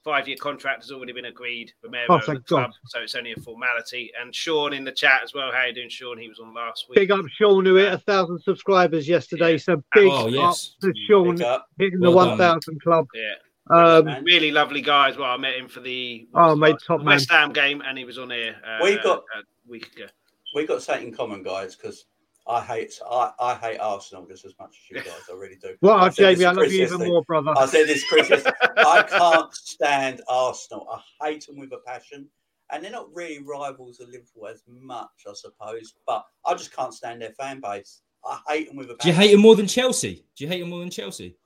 [0.03, 2.73] five-year contract has already been agreed for Mero Oh, thank club, God.
[2.85, 4.11] so it's only a formality.
[4.21, 5.51] And Sean in the chat as well.
[5.51, 6.19] How you doing, Sean?
[6.19, 6.95] He was on last week.
[6.95, 9.53] Big up Sean who hit a thousand subscribers yesterday.
[9.53, 9.57] Yeah.
[9.57, 10.75] So big Oh, yes.
[10.75, 11.67] up to Sean up.
[11.79, 13.07] hitting Well the one thousand club.
[13.15, 13.33] Yeah,
[13.69, 15.31] Um, really lovely guy as well.
[15.31, 17.07] I met him for the Oh, what's mate, the top man.
[17.07, 18.55] West Ham game, and he was on here.
[18.65, 20.05] Uh, We got- a week ago.
[20.53, 22.05] we got something in common, guys, because
[22.47, 25.21] I hate I, I hate Arsenal just as much as you guys.
[25.29, 25.75] I really do.
[25.81, 27.09] well, I said this Jamie, I love you even yesterday.
[27.09, 27.53] more, brother.
[27.57, 28.29] I said this, Chris.
[28.77, 30.87] I can't stand Arsenal.
[31.21, 32.27] I hate them with a passion.
[32.71, 35.93] And they're not really rivals of Liverpool as much, I suppose.
[36.07, 38.01] But I just can't stand their fan base.
[38.23, 40.25] I hate them with a Do you hate them more than Chelsea?
[40.35, 41.35] Do you hate them more than Chelsea?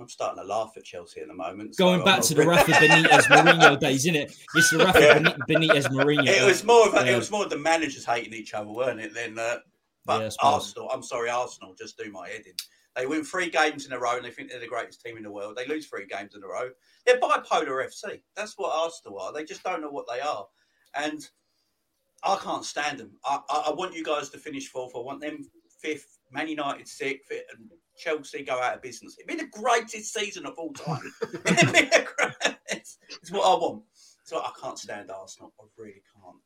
[0.00, 1.76] I'm starting to laugh at Chelsea at the moment.
[1.76, 4.34] Going so back I'm to the Rafa Benitez Mourinho days, isn't it?
[4.54, 5.18] It's the Rafa Yeah.
[5.48, 6.26] Benitez Mourinho.
[6.26, 7.12] It was more of a, Yeah.
[7.12, 9.12] it was more the managers hating each other, weren't it?
[9.12, 9.58] Than uh,
[10.06, 10.88] but Yeah, Arsenal.
[10.90, 12.54] I'm sorry, Arsenal just do my head in.
[12.96, 15.22] They win three games in a row and they think they're the greatest team in
[15.22, 15.56] the world.
[15.56, 16.70] They lose three games in a row.
[17.06, 18.20] They're bipolar FC.
[18.34, 19.32] That's what Arsenal are.
[19.32, 20.46] They just don't know what they are,
[20.94, 21.28] and
[22.24, 23.12] I can't stand them.
[23.24, 24.92] I, I, I want you guys to finish fourth.
[24.96, 25.42] I want them
[25.80, 26.18] fifth.
[26.32, 27.70] Man United sixth, and
[28.00, 29.16] Chelsea go out of business.
[29.18, 31.12] It'd be the greatest season of all time.
[31.22, 33.82] It'd be the great- it's, it's what I want.
[34.24, 35.52] So I can't stand Arsenal.
[35.60, 36.36] I really can't.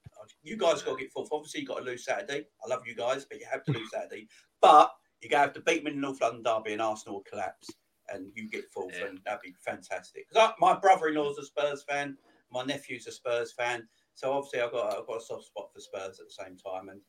[0.43, 1.29] You guys got to get fourth.
[1.33, 2.47] Obviously, you got to lose Saturday.
[2.65, 4.27] I love you guys, but you have to lose Saturday.
[4.63, 4.91] But
[5.21, 7.25] you're going to have to beat them in the North London Derby and Arsenal will
[7.31, 7.69] collapse
[8.11, 9.07] and you get fourth, Yeah.
[9.07, 10.29] and that'd be fantastic.
[10.31, 12.17] 'Cause I, my brother-in-law's a Spurs fan.
[12.51, 13.87] My nephew's a Spurs fan.
[14.15, 16.89] So obviously, I've got I've got a soft spot for Spurs at the same time.
[16.91, 17.01] And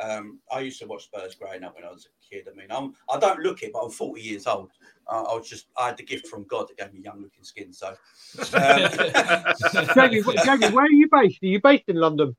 [0.00, 2.48] um, I used to watch Spurs growing up when I was a kid.
[2.50, 4.70] I mean, I'm I don't look it, but I'm 40 years old.
[5.06, 7.72] Uh, I was just I had the gift from God that gave me young-looking skin.
[7.72, 7.94] So um,
[9.94, 11.42] Jamie, Jamie, where are you based?
[11.42, 12.34] Are you based in London?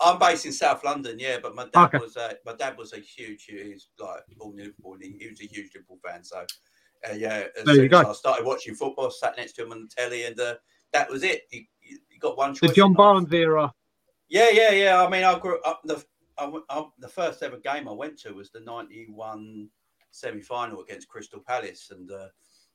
[0.00, 1.98] I'm based in South London, yeah, but my dad Okay.
[1.98, 5.40] was a my dad was a huge, he's like born in Liverpool, and he, was
[5.40, 6.22] a huge Liverpool fan.
[6.22, 6.44] So,
[7.08, 8.08] uh, yeah, There you go.
[8.08, 10.54] I started watching football, sat next to him on the telly, and uh,
[10.92, 11.42] that was it.
[11.50, 11.64] You,
[12.20, 12.70] got one choice.
[12.70, 12.94] The John.
[12.94, 13.72] Barnes era.
[14.28, 15.02] Yeah, yeah, yeah.
[15.02, 16.04] I mean, I grew up the
[16.38, 19.68] I, I, the first ever game I went to was the '91
[20.10, 22.28] semi final against Crystal Palace, and uh,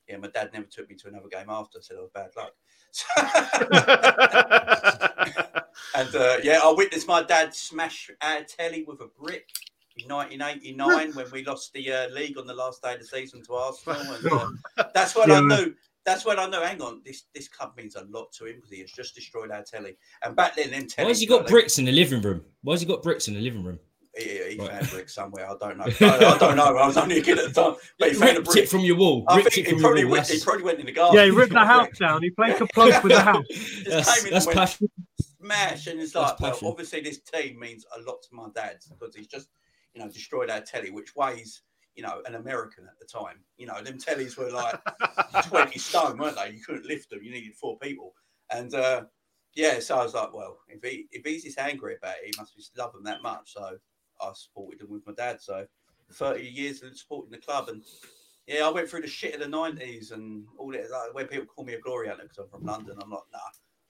[0.08, 1.80] yeah, my dad never took me to another game after.
[1.80, 2.52] Said I was bad luck.
[5.94, 9.48] And uh, yeah, I witnessed my dad smash our telly with a brick
[9.96, 13.42] in 1989 when we lost the uh, league on the last day of the season
[13.44, 14.00] to Arsenal.
[14.00, 15.74] And uh, that's when I knew.
[16.04, 16.62] That's when I know.
[16.62, 19.50] Hang on, this this club means a lot to him because he has just destroyed
[19.50, 19.96] our telly.
[20.22, 21.06] And back then, them telly.
[21.06, 22.42] Why has he got bricks in the living room?
[22.62, 23.78] Why has he got bricks in the living room?
[24.16, 24.70] He, he Right.
[24.70, 25.48] found bricks somewhere.
[25.50, 25.84] I don't know.
[26.06, 26.76] I, I don't know.
[26.76, 28.64] I was only a kid at the time, but he found a Ripped brick.
[28.64, 29.24] it from your wall.
[29.28, 30.12] I Ripped think it he from your probably, wall.
[30.12, 31.18] went, he probably went in the garden.
[31.18, 31.98] Yeah, he ripped the house bricks.
[31.98, 32.22] down.
[32.22, 33.44] He played the plug with the house.
[33.88, 34.90] that's, came in that's and passion.
[35.40, 38.76] smash and it's That's like well, obviously this team means a lot to my dad
[38.88, 39.48] because he's just
[39.94, 41.62] you know destroyed our telly which weighs
[41.94, 43.38] you know an american at the time.
[43.56, 44.80] You know them tellies were like
[45.48, 46.50] 20 stone weren't they?
[46.50, 48.14] You couldn't lift them you needed four people.
[48.50, 49.04] And uh
[49.56, 52.32] yeah so i was like well if he if he's this angry about it he
[52.36, 53.52] must be love them that much.
[53.52, 53.76] So
[54.20, 55.40] i supported them with my dad.
[55.40, 55.66] So
[56.12, 57.82] 30 years of supporting the club and
[58.46, 60.90] yeah, I went through the shit of the nineties and all that.
[60.90, 63.38] Like, when people call me a glory hunter because I'm from London, I'm like, nah,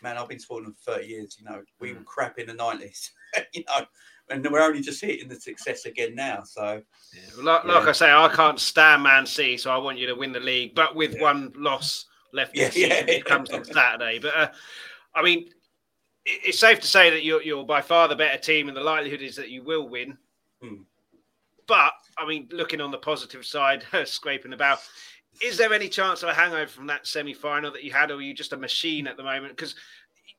[0.04, 1.36] man, I've been supporting them for 30 years.
[1.38, 3.10] You know, we were crap in the 90s,
[3.54, 3.84] you know,
[4.30, 6.44] and we're only just hitting the success again now.
[6.44, 6.82] So,
[7.12, 7.88] Yeah, like, like Yeah.
[7.88, 10.74] I say, I can't stand Man City, so I want you to win the league,
[10.74, 11.22] but with Yeah.
[11.22, 14.18] one loss left Yeah, season, it comes on Saturday.
[14.20, 14.52] But uh,
[15.14, 15.50] I mean,
[16.26, 19.22] it's safe to say that you're, you're by far the better team, and the likelihood
[19.22, 20.18] is that you will win.
[20.62, 20.82] Hmm.
[21.66, 24.80] But I mean, looking on the positive side, scraping about,
[25.40, 28.14] is there any chance of a hangover from that semi final that you had, or
[28.14, 29.56] are you just a machine at the moment?
[29.56, 29.74] Because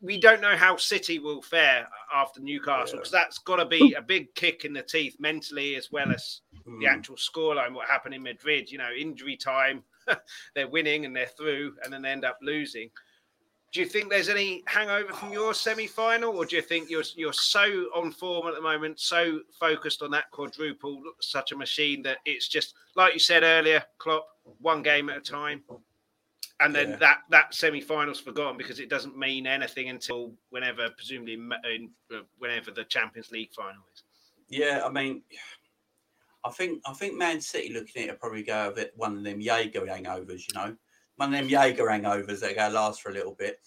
[0.02, 3.00] we don't know how City will fare after Newcastle, Yeah.
[3.00, 6.42] because that's got to be a big kick in the teeth mentally as well as
[6.66, 9.84] the mm, actual scoreline, what happened in Madrid, you know, injury time,
[10.56, 12.90] they're winning and they're through, and then they end up losing.
[13.72, 17.34] Do you think there's any hangover from your semi-final, or do you think you're you're
[17.34, 22.20] so on form at the moment, so focused on that quadruple, such a machine that
[22.26, 24.28] it's just like you said earlier, Klopp,
[24.60, 25.64] one game at a time,
[26.60, 26.96] and then Yeah.
[26.98, 32.72] that that semi-final's forgotten because it doesn't mean anything until whenever, presumably, in, uh, whenever
[32.72, 34.04] the Champions League final is.
[34.48, 35.24] yeah, I mean,
[36.44, 39.24] I think I think Man City looking at it probably go a bit one of
[39.24, 40.76] them Jaeger hangovers, you know,
[41.16, 43.60] one of them Jaeger hangovers that go last for a little bit.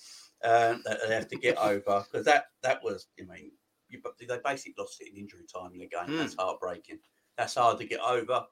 [0.44, 3.50] Uh, that they have to get over because that that was, I mean,
[3.88, 6.06] you, but they basically lost it in injury time in the game.
[6.06, 6.18] Hmm.
[6.18, 7.00] That's heartbreaking.
[7.36, 8.46] That's hard to get over.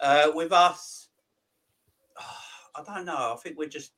[0.00, 1.09] Uh, with us,
[2.76, 3.32] I don't know.
[3.34, 3.92] I think we're just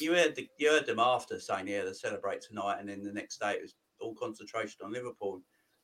[0.00, 3.12] you heard the, you heard them after saying yeah they celebrate tonight, and then the
[3.12, 5.40] next day it was all concentration on Liverpool.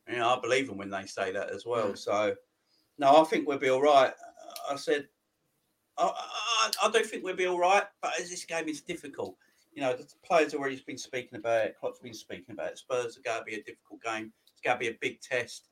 [0.09, 1.93] You know, I believe them when they say that as well.
[1.93, 1.99] Mm.
[1.99, 2.35] So
[2.99, 4.13] no, I think we'll be all right.
[4.71, 5.09] I said
[5.99, 9.37] I, I, I don't think we'll be all right, but as this game is difficult,
[9.73, 11.77] you know, the players already been speaking about it.
[11.79, 12.79] Klopp's been speaking about it.
[12.79, 14.33] Spurs are going to be a difficult game.
[14.53, 15.69] It's going to be a big test.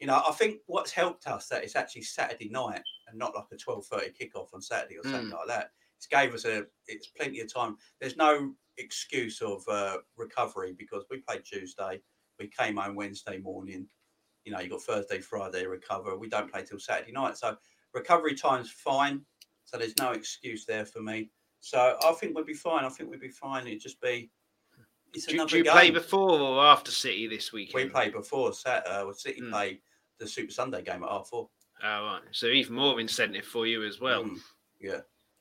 [0.00, 3.44] You know, I think what's helped us that it's actually Saturday night and not like
[3.52, 5.38] a twelve thirty kickoff on Saturday or something Mm.
[5.38, 5.70] like that.
[5.98, 6.64] It's gave us a.
[6.86, 7.76] It's plenty of time.
[8.00, 12.00] There's no excuse of uh, recovery because we played Tuesday.
[12.38, 13.86] We came home Wednesday morning.
[14.46, 16.16] You know, you got Thursday, Friday recover.
[16.16, 17.56] We don't play till Saturday night, so
[17.92, 19.20] recovery time's fine.
[19.66, 21.30] So there's no excuse there for me.
[21.60, 22.86] So I think we'll be fine.
[22.86, 23.66] I think we'll be fine.
[23.66, 24.30] It'd just be.
[25.12, 25.72] It's Do, another do you game.
[25.72, 27.84] play before or after City this weekend?
[27.84, 28.54] we played before.
[28.54, 29.50] Sat, uh, City Mm.
[29.50, 29.80] played
[30.20, 31.48] the Super Sunday game at half four.
[31.82, 32.20] Oh, right.
[32.30, 34.24] So even more incentive for you as well.
[34.24, 34.38] Mm,
[34.78, 35.00] yeah,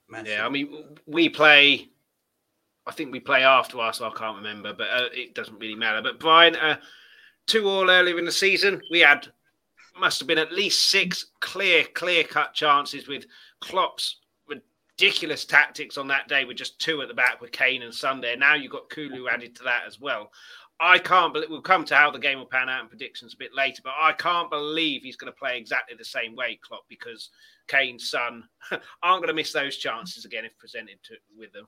[0.10, 0.28] massive.
[0.28, 1.90] Yeah, I mean, we play.
[2.88, 4.02] I think we play after us.
[4.02, 6.02] I can't remember, but uh, it doesn't really matter.
[6.02, 6.78] But Brian, uh,
[7.46, 9.28] two all earlier in the season, we had
[10.00, 13.26] must have been at least six clear, clear cut chances with
[13.60, 17.94] Klopp's ridiculous tactics on that day with just two at the back with Kane and
[17.94, 18.36] Sunday.
[18.36, 20.32] Now you've got Kulu added to that as well.
[20.82, 23.38] I can't believe we'll come to how the game will pan out and predictions a
[23.38, 26.86] bit later, but I can't believe he's going to play exactly the same way, Klopp,
[26.88, 27.30] because
[27.68, 31.66] Kane's Son aren't going to miss those chances again if presented to with them.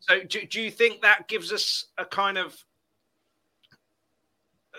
[0.00, 2.56] So, do, do you think that gives us a kind of,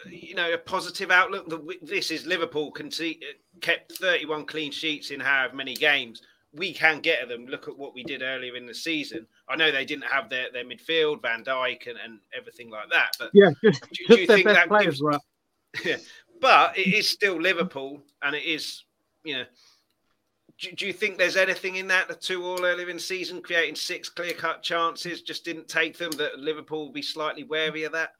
[0.07, 1.47] you know, a positive outlook?
[1.47, 3.19] That this is Liverpool can see,
[3.61, 6.23] kept 31 clean sheets in however many games.
[6.53, 7.45] We can get at them.
[7.45, 9.25] Look at what we did earlier in the season.
[9.47, 13.11] I know they didn't have their, their midfield, Van Dijk, and, and everything like that.
[13.17, 15.21] But yeah, just, Do- do you their think best that players gives- were up.
[16.41, 18.83] but it is still Liverpool, and it is,
[19.23, 19.45] you know.
[20.59, 22.07] Do, do you think there's anything in that?
[22.07, 26.11] The two all earlier in season, creating six clear cut chances, just didn't take them.
[26.11, 28.11] That Liverpool will be slightly wary of that.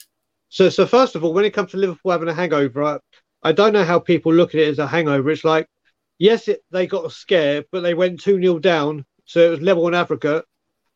[0.49, 2.97] So, so first of all, when it comes to Liverpool having a hangover, I,
[3.43, 5.29] I don't know how people look at it as a hangover.
[5.29, 5.67] It's like,
[6.21, 9.05] yes, it, they got a scare, but they went 2 0 down.
[9.25, 10.43] So it was level in Africa,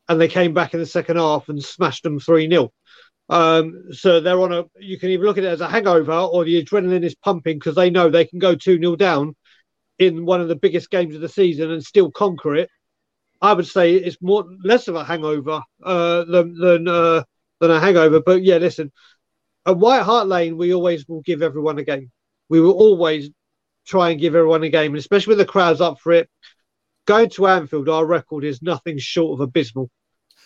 [0.08, 2.72] and they came back in the second half and smashed them 3 0.
[3.28, 6.46] Um, so they're on a, you can either look at it as a hangover or
[6.46, 9.36] the adrenaline is pumping because they know they can go 2 0 down
[9.98, 12.70] in one of the biggest games of the season and still conquer it.
[13.42, 17.24] I would say it's more less of a hangover uh, than than uh,
[17.60, 18.22] than a hangover.
[18.22, 18.92] But yeah, listen,
[19.66, 22.12] at White Hart Lane, we always will give everyone a game.
[22.48, 23.32] We will always
[23.86, 26.30] try and give everyone a game, and especially with the crowds up for it.
[27.06, 29.90] Going to Anfield, our record is nothing short of abysmal.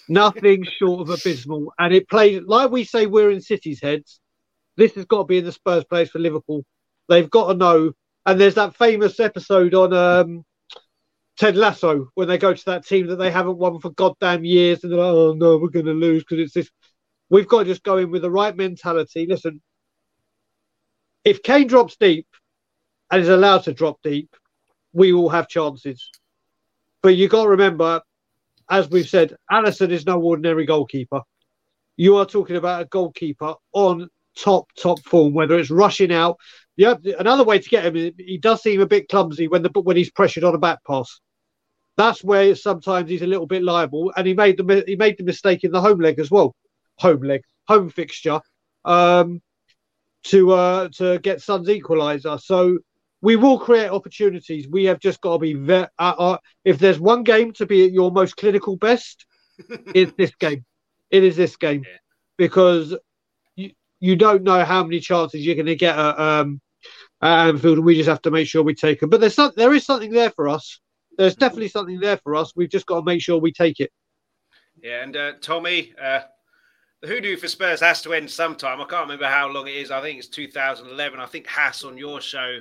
[0.09, 1.71] Nothing short of abysmal.
[1.79, 4.19] And it plays, like we say, we're in City's heads.
[4.75, 6.65] This has got to be in the Spurs place for Liverpool.
[7.07, 7.91] They've got to know.
[8.25, 10.43] And there's that famous episode on um,
[11.37, 14.83] Ted Lasso when they go to that team that they haven't won for goddamn years.
[14.83, 16.69] And they're like, oh, no, we're going to lose because it's this.
[17.29, 19.25] We've got to just go in with the right mentality.
[19.29, 19.61] Listen,
[21.23, 22.27] if Kane drops deep
[23.11, 24.35] and is allowed to drop deep,
[24.93, 26.09] we will have chances.
[27.01, 28.01] But you got to remember,
[28.69, 31.21] as we've said, Alisson is no ordinary goalkeeper.
[31.97, 36.37] You are talking about a goalkeeper on top, top form, whether it's rushing out.
[36.77, 39.97] Yeah, another way to get him, he does seem a bit clumsy when the when
[39.97, 41.19] he's pressured on a back pass.
[41.97, 45.25] That's where sometimes he's a little bit liable, and he made the he made the
[45.25, 46.55] mistake in the home leg as well,
[46.97, 48.39] home leg, home fixture,
[48.85, 49.41] um,
[50.23, 52.39] to uh, to get Son's equaliser.
[52.39, 52.77] So
[53.21, 54.67] we will create opportunities.
[54.67, 55.87] We have just got to be very.
[55.97, 59.25] Uh, uh, if there's one game to be at your most clinical best,
[59.93, 60.65] it's this game.
[61.11, 61.97] It is this game Yeah.
[62.37, 62.95] because
[63.55, 66.61] you you don't know how many chances you're going to get at, um,
[67.21, 67.77] at Anfield.
[67.79, 69.09] And we just have to make sure we take them.
[69.09, 70.79] But there's some, there is something there for us.
[71.17, 72.53] There's definitely something there for us.
[72.55, 73.91] We've just got to make sure we take it.
[74.81, 76.21] Yeah, and uh, Tommy, uh,
[77.01, 78.79] the hoodoo for Spurs has to end sometime.
[78.79, 79.91] I can't remember how long it is.
[79.91, 81.19] I think it's 2011.
[81.19, 82.59] I think Hass on your show.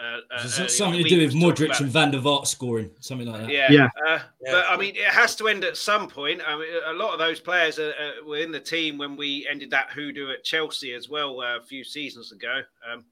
[0.00, 3.28] Uh, uh, So it's something to do with Modric and Van der Vaart scoring, something
[3.28, 3.50] like that.
[3.50, 3.88] Yeah, Yeah.
[4.06, 4.52] Uh, Yeah.
[4.52, 6.42] but I mean, it has to end at some point.
[6.46, 9.46] I mean, a lot of those players are, uh, were in the team when we
[9.48, 12.62] ended that hoodoo at Chelsea as well uh, a few seasons ago.
[12.90, 13.04] Um,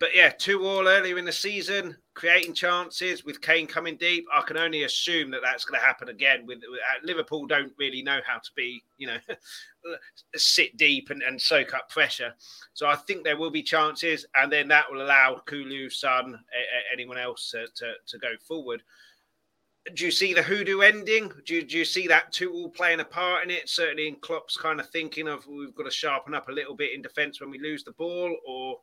[0.00, 4.26] but yeah, two all earlier in the season, creating chances with Kane coming deep.
[4.32, 6.46] I can only assume that that's going to happen again.
[6.46, 9.18] With, with Liverpool, don't really know how to be, you know,
[10.36, 12.32] sit deep and, and soak up pressure.
[12.74, 16.36] So I think there will be chances, and then that will allow Kulu, Son, a-
[16.36, 18.82] a- anyone else to, to, to go forward
[19.94, 21.32] do you see the hoodoo ending?
[21.46, 23.68] Do you, do you see that two all playing a part in it?
[23.68, 26.92] Certainly in Klopp's kind of thinking of we've got to sharpen up a little bit
[26.94, 28.78] in defence when we lose the ball, or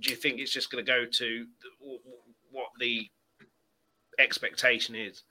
[0.00, 1.46] do you think it's just going to go to
[2.50, 3.08] what the
[4.18, 5.22] expectation is?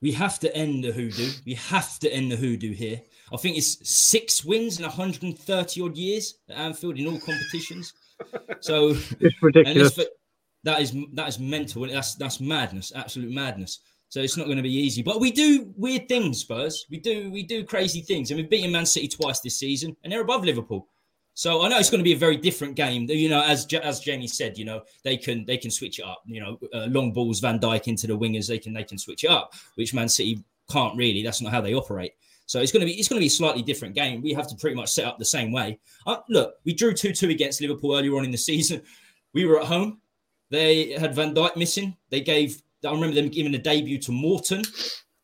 [0.00, 1.30] We have to end the hoodoo.
[1.46, 3.00] We have to end the hoodoo here.
[3.32, 7.94] I think it's six wins in 130 odd years at Anfield in all competitions.
[8.60, 8.88] So
[9.20, 9.96] It's ridiculous.
[9.96, 10.10] let's
[10.64, 11.86] that is that is mental.
[11.88, 13.80] That's that's madness, absolute madness.
[14.08, 15.02] So it's not going to be easy.
[15.02, 16.86] But we do weird things, Spurs.
[16.90, 20.12] We do we do crazy things, and we've beaten Man City twice this season, and
[20.12, 20.88] they're above Liverpool.
[21.34, 23.06] So I know it's going to be a very different game.
[23.08, 26.22] You know, as as Jamie said, you know they can they can switch it up.
[26.26, 29.24] You know, uh, long balls, Van Dijk into the wingers, they can they can switch
[29.24, 31.22] it up, which Man City can't really.
[31.22, 32.12] That's not how they operate.
[32.46, 34.20] So it's going to be it's going to be a slightly different game.
[34.20, 35.78] We have to pretty much set up the same way.
[36.06, 38.82] Uh, look, we drew two two against Liverpool earlier on in the season.
[39.34, 40.02] We were at home.
[40.50, 41.96] They had Van Dijk missing.
[42.10, 44.62] They gave I remember them giving a debut to Morton.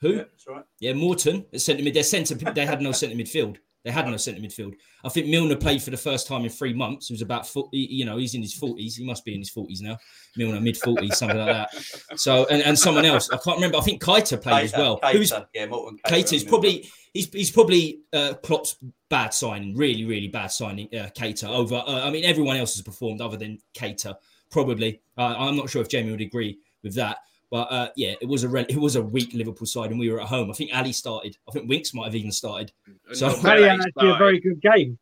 [0.00, 0.10] Who?
[0.10, 0.64] Yeah, that's right.
[0.80, 1.44] Yeah, Morton.
[1.56, 1.94] Centre mid.
[1.94, 2.34] Their centre.
[2.34, 3.56] They had no centre midfield.
[3.84, 4.74] They had no centre midfield.
[5.04, 7.08] I think Milner played for the first time in three months.
[7.08, 8.96] He was about, 40, you know, he's in his forties.
[8.96, 9.96] He must be in his forties now.
[10.36, 12.18] Milner mid forties, something like that.
[12.18, 13.78] So, and, and someone else, I can't remember.
[13.78, 14.98] I think Keita played as well.
[15.00, 18.76] Keita, Who's yeah, Morton Keita is probably he's he's probably uh, Klopp's
[19.08, 20.88] bad signing, really, really bad signing.
[20.92, 21.76] Uh, Keita over.
[21.76, 24.16] Uh, I mean, everyone else has performed other than Keita.
[24.50, 25.00] Probably.
[25.16, 27.18] Uh, I'm not sure if Jamie would agree with that.
[27.50, 30.10] But uh, yeah, it was a re- it was a weak Liverpool side, and we
[30.10, 30.50] were at home.
[30.50, 31.36] I think Alli started.
[31.48, 32.72] I think Winks might have even started.
[33.12, 34.98] So Alli had actually a very good game.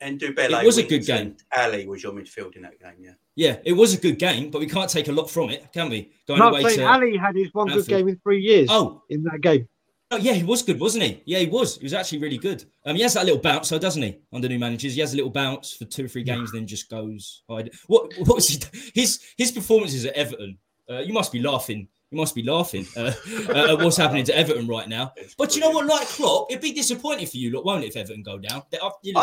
[0.00, 1.36] And Dubele it was a good game.
[1.54, 3.12] Alli was your midfield in that game, yeah.
[3.34, 5.88] Yeah, it was a good game, but we can't take a lot from it, can
[5.88, 6.12] we?
[6.28, 7.86] Going no, away to Alli had his one Anfield.
[7.86, 8.68] good game in three years.
[8.70, 9.66] Oh, in that game.
[10.10, 11.22] Oh yeah, he was good, wasn't he?
[11.24, 11.78] Yeah, he was.
[11.78, 12.64] He was actually really good.
[12.84, 14.18] Um, he has that little bounce, so doesn't he?
[14.32, 16.60] Under new managers, he has a little bounce for two or three games, yeah.
[16.60, 17.42] then just goes.
[17.46, 17.70] What?
[17.88, 18.62] What was he?
[18.94, 20.58] His his performances at Everton.
[20.88, 23.12] Uh, you must be laughing you must be laughing uh,
[23.48, 25.12] uh, at what's happening to Everton right now.
[25.36, 27.96] But you know what, like Klopp, it'd be disappointing for you, look, won't it, if
[27.96, 28.62] Everton go down?
[28.72, 28.78] I,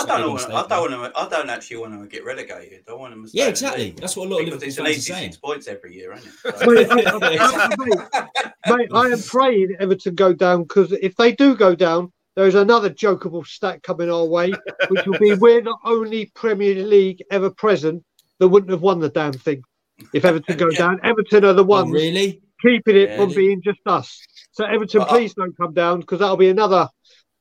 [0.06, 0.52] don't want.
[0.52, 1.20] I don't want to.
[1.20, 2.84] I don't actually want to get relegated.
[2.90, 3.26] I want them.
[3.32, 3.92] Yeah, exactly.
[3.92, 5.32] That's what a lot of Liverpool fans are saying.
[5.32, 6.34] Six points every year, isn't it?
[6.64, 6.70] So.
[6.70, 12.12] mate, I, mate, I am praying Everton go down because if they do go down,
[12.36, 14.52] there is another jokeable stat coming our way,
[14.90, 18.04] which will be we're the only Premier League ever present
[18.40, 19.64] that wouldn't have won the damn thing.
[20.14, 20.78] If Everton go yeah.
[20.78, 21.90] down, Everton are the oh, ones.
[21.90, 22.42] Oh, really?
[22.64, 24.20] keeping it yeah, from being just us.
[24.52, 26.88] So Everton, uh, please don't come down because that'll be another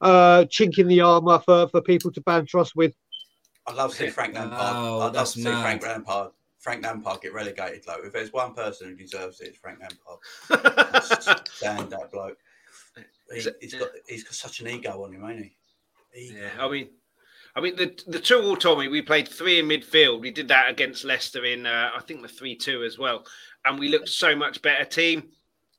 [0.00, 2.94] uh, chink in the armour for, for people to banter us with.
[3.66, 4.58] I'd love to see Frank Lampard.
[4.60, 6.32] Oh, I'd love to see Frank Lampard.
[6.58, 7.84] Frank Lampard get relegated.
[7.86, 11.04] Though, if there's one person who deserves it, it's Frank Lampard.
[11.52, 12.38] Stand that bloke.
[13.30, 15.52] He, has got he's got such an ego on him, ain't
[16.12, 16.26] he?
[16.26, 16.40] Ego.
[16.40, 16.88] Yeah, I mean,
[17.54, 20.20] I mean the the two all told me we played three in midfield.
[20.20, 23.24] We did that against Leicester in uh, I think the three two as well
[23.64, 25.28] and we looked so much better team.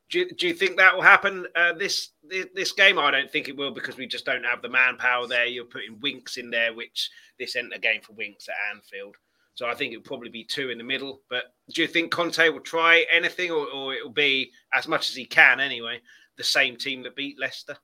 [0.09, 2.09] Do you, do you think that will happen uh, this,
[2.53, 2.99] this, game?
[2.99, 5.45] I don't think it will because we just don't have the manpower there.
[5.45, 7.09] You're putting Winks in there, which
[7.39, 9.15] this isn't a game for Winks at Anfield.
[9.55, 11.21] So I think it'll probably be two in the middle.
[11.29, 15.15] But do you think Conte will try anything, or, or it'll be as much as
[15.15, 15.99] he can anyway?
[16.37, 17.77] The same team that beat Leicester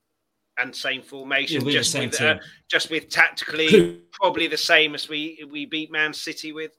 [0.59, 2.35] and same formation, just with uh,
[2.69, 6.77] just with tactically probably the same as we we beat Man City with.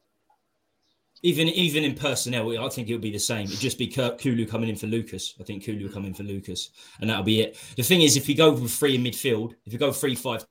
[1.23, 3.47] Even even in personnel, I think it would be the same.
[3.47, 5.35] It'd just be Kulu coming in for Lucas.
[5.41, 6.71] I think Kulu coming for Lucas,
[7.01, 7.59] and that'll be it.
[7.77, 10.47] The thing is, if you go with three in midfield, if you go three five,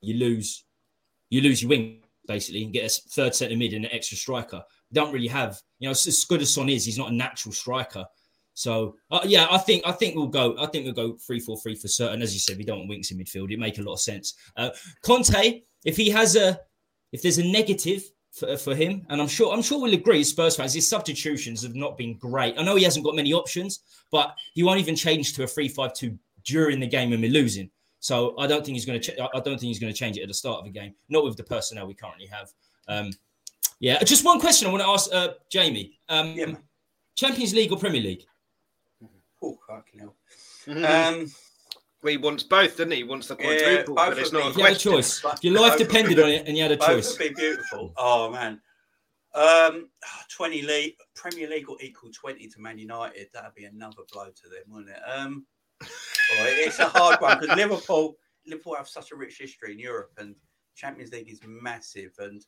[0.00, 0.64] you lose,
[1.30, 4.62] you lose your wing basically, and get a third centre mid and an extra striker.
[4.92, 8.04] don't really have, you know, as good as Son is, he's not a natural striker.
[8.54, 10.56] So uh, yeah, I think I think we'll go.
[10.58, 12.22] I think we'll go three four three for certain.
[12.22, 13.50] As you said, we don't want Winks in midfield.
[13.50, 14.34] It make a lot of sense.
[14.56, 14.70] Uh,
[15.02, 16.60] Conte, if he has a,
[17.12, 19.06] if there's a negative for, for him.
[19.08, 22.54] And I'm sure I'm sure we'll agree, Spurs fans, his substitutions have not been great.
[22.58, 23.80] I know he hasn't got many options,
[24.10, 27.70] but he won't even change to a 3-5-2 during the game when we're losing.
[28.00, 29.12] So I don't think he's going to.
[29.12, 30.94] Ch- I don't think he's going to change it at the start of the game.
[31.10, 32.50] Not with the personnel we currently have.
[32.88, 33.10] Um,
[33.78, 35.98] yeah, just one question I want to ask uh, Jamie.
[36.08, 36.54] Um, yeah,
[37.14, 38.24] Champions League or Premier League?
[39.42, 40.16] Oh, fucking hell.
[40.66, 40.84] Mm-hmm.
[40.84, 41.32] Um,
[42.02, 42.98] well, he wants both, doesn't he?
[42.98, 44.92] He wants the quadruple, yeah, but it's not a you question.
[44.92, 45.24] Had a choice.
[45.42, 47.18] Your life depended on it, and you had a both choice.
[47.18, 47.92] Would be beautiful.
[47.96, 48.60] Oh man,
[49.34, 49.90] um,
[50.34, 53.28] twenty league Premier League will equal twenty to Man United.
[53.34, 55.00] That'd be another blow to them, wouldn't it?
[55.06, 55.46] Um,
[55.82, 58.16] it's a hard one because Liverpool,
[58.46, 60.34] Liverpool have such a rich history in Europe, and
[60.74, 62.12] Champions League is massive.
[62.18, 62.44] And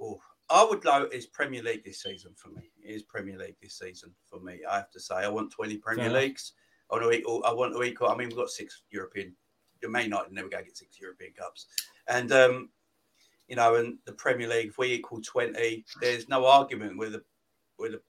[0.00, 0.20] oh,
[0.50, 2.70] I would go is Premier League this season for me.
[2.82, 4.60] It is Premier League this season for me.
[4.70, 6.52] I have to say, I want twenty Premier Fair Leagues.
[6.90, 7.42] I want to equal.
[7.44, 8.08] I want to equal.
[8.08, 9.34] I mean, we've got six European.
[9.82, 11.66] You may not never go get six European Cups,
[12.08, 12.70] and um,
[13.48, 14.68] you know, and the Premier League.
[14.68, 17.22] If we equal twenty, there's no argument with the
[17.78, 18.02] with the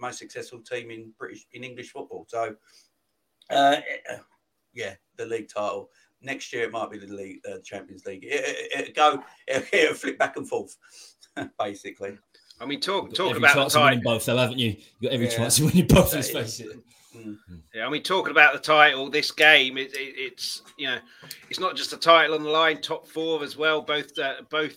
[0.00, 2.24] most successful team in British in English football.
[2.28, 2.56] So,
[3.50, 3.76] uh,
[4.72, 5.90] yeah, the league title
[6.22, 8.24] next year it might be the league, uh, Champions League.
[8.24, 8.44] It,
[8.74, 10.76] it, it go, it, it flip back and forth,
[11.58, 12.18] basically.
[12.60, 14.02] I mean, talk talk about the title.
[14.02, 14.76] both, though, haven't you?
[15.00, 15.36] You got every yeah.
[15.36, 16.12] chance of winning both.
[16.12, 16.78] Let's face it.
[17.74, 20.98] Yeah, I mean, talking about the title, this game, it, it, it's you know,
[21.48, 24.76] it's not just a title on the line, top four as well, both uh, both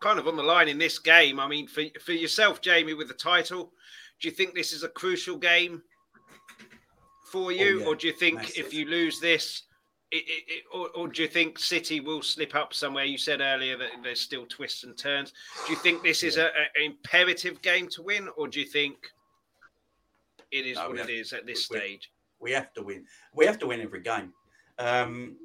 [0.00, 1.38] kind of on the line in this game.
[1.38, 3.72] I mean, for for yourself, Jamie, with the title,
[4.20, 5.82] do you think this is a crucial game
[7.30, 7.86] for you, Oh, yeah.
[7.86, 8.66] or do you think Massive.
[8.66, 9.62] if you lose this,
[10.16, 13.04] it, it, or, or do you think City will slip up somewhere?
[13.04, 15.32] You said earlier that there's still twists and turns.
[15.66, 16.48] Do you think this is a, a-
[16.80, 18.96] an imperative game to win, or do you think
[20.50, 22.10] it is No, what it have- is at this we- stage?
[22.40, 23.04] We have to win.
[23.34, 24.32] We have to win every game.
[24.78, 25.36] Um,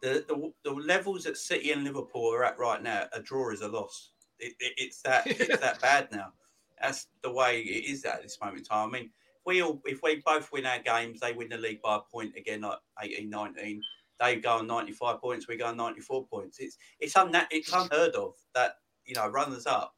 [0.00, 3.60] the, the the levels that City and Liverpool are at right now, a draw is
[3.60, 4.12] a loss.
[4.38, 6.32] It, it, it's that it's that bad now.
[6.80, 8.88] That's the way it is at this moment in time.
[8.88, 9.10] I mean,
[9.46, 12.34] we all if we both win our games, they win the league by a point
[12.36, 13.82] again, like 18, 19.
[14.20, 16.58] They go on 95 points, we go on 94 points.
[16.60, 19.94] It's it's unna- it's unheard of that you know runners up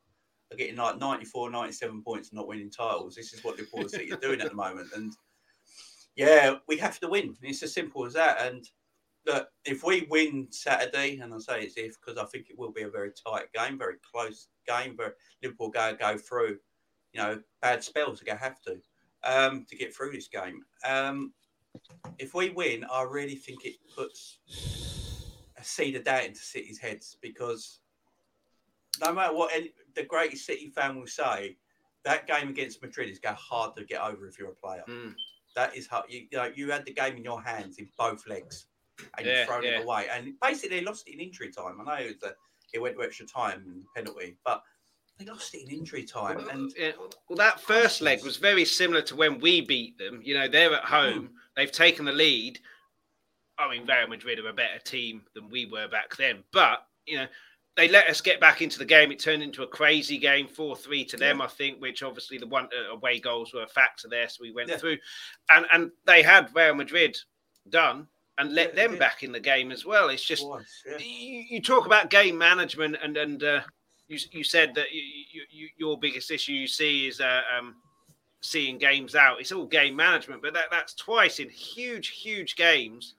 [0.53, 3.15] are getting like 94, 97 points and not winning titles.
[3.15, 5.13] This is what Liverpool and City are doing at the moment, and
[6.17, 7.37] yeah, we have to win.
[7.43, 8.41] It's as simple as that.
[8.41, 8.69] And
[9.27, 12.73] look, if we win Saturday, and I say it's if because I think it will
[12.73, 16.59] be a very tight game, very close game, but Liverpool go go through,
[17.13, 18.21] you know, bad spells.
[18.21, 18.81] Gonna have to
[19.25, 20.63] um, to get through this game.
[20.87, 21.33] Um,
[22.19, 24.39] if we win, I really think it puts
[25.59, 27.81] a seed of doubt into City's heads because
[29.01, 31.57] no matter what any, the greatest City fan will say,
[32.05, 34.85] that game against Madrid is going hard to get over if you're a player.
[34.89, 35.15] Mm.
[35.57, 36.05] That is hard.
[36.09, 38.67] you, you know you had the game in your hands in both legs,
[39.17, 39.79] and Yeah, you've thrown yeah.
[39.79, 40.07] it away.
[40.13, 41.81] And basically, they lost it in injury time.
[41.81, 42.35] I know it, was a,
[42.73, 44.63] it went to extra time and penalty, but
[45.19, 46.49] they lost it in injury time.
[46.49, 46.93] And Yeah,
[47.29, 50.21] well, that first leg was very similar to when we beat them.
[50.23, 52.59] You know, they're at home, they've taken the lead.
[53.59, 57.19] I mean, Real Madrid are a better team than we were back then, but you
[57.19, 57.27] know,
[57.77, 59.11] they let us get back into the game.
[59.13, 61.81] It turned into a crazy game, four three to them, I think.
[61.81, 64.79] Which obviously the one uh, away goals were a factor there, so we went Yeah.
[64.79, 64.99] through,
[65.51, 67.17] and and they had Real Madrid
[67.69, 68.09] done
[68.39, 70.09] and let Yeah, them back in the game as well.
[70.09, 70.45] It's just
[70.87, 70.99] yeah.
[70.99, 73.61] you, you talk about game management and and uh,
[74.09, 75.03] you you said that you,
[75.33, 77.77] you, you, your biggest issue you see is uh, um,
[78.41, 79.41] seeing games out.
[79.41, 83.15] It's all game management, but that, that's twice in huge huge games,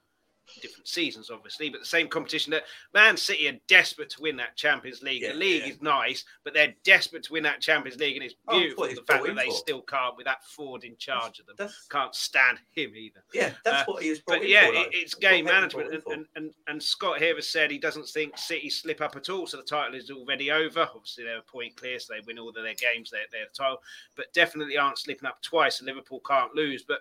[0.60, 2.50] different seasons obviously, but the same competition.
[2.50, 5.22] That Man City are desperate to win that Champions League.
[5.22, 5.72] Yeah, the league yeah.
[5.72, 8.94] is nice, but they're desperate to win that Champions League, and it's Oh, beautiful it's
[8.98, 9.52] the fact that they for.
[9.52, 11.56] still can't with that Ford in charge of them.
[11.58, 13.22] That's Can't stand him either.
[13.34, 14.74] yeah, that's Uh, what he was brought But in yeah, for.
[14.74, 18.36] it, it's game management, and, and, and, and Scott here has said he doesn't think
[18.38, 19.46] City slip up at all.
[19.46, 20.88] So the title is already over.
[20.94, 23.10] Obviously, they're a point clear, so they win all of their games.
[23.10, 23.82] They're, they're the title,
[24.14, 25.80] but definitely aren't slipping up twice.
[25.80, 26.84] And Liverpool can't lose.
[26.86, 27.00] But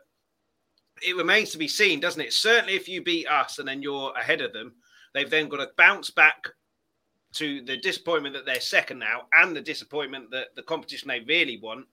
[1.02, 2.34] it remains to be seen, doesn't it?
[2.34, 4.74] Certainly, if you beat us and then you're ahead of them,
[5.14, 6.48] they've then got to bounce back
[7.34, 11.60] to the disappointment that they're second now, and the disappointment that the competition they really
[11.62, 11.86] want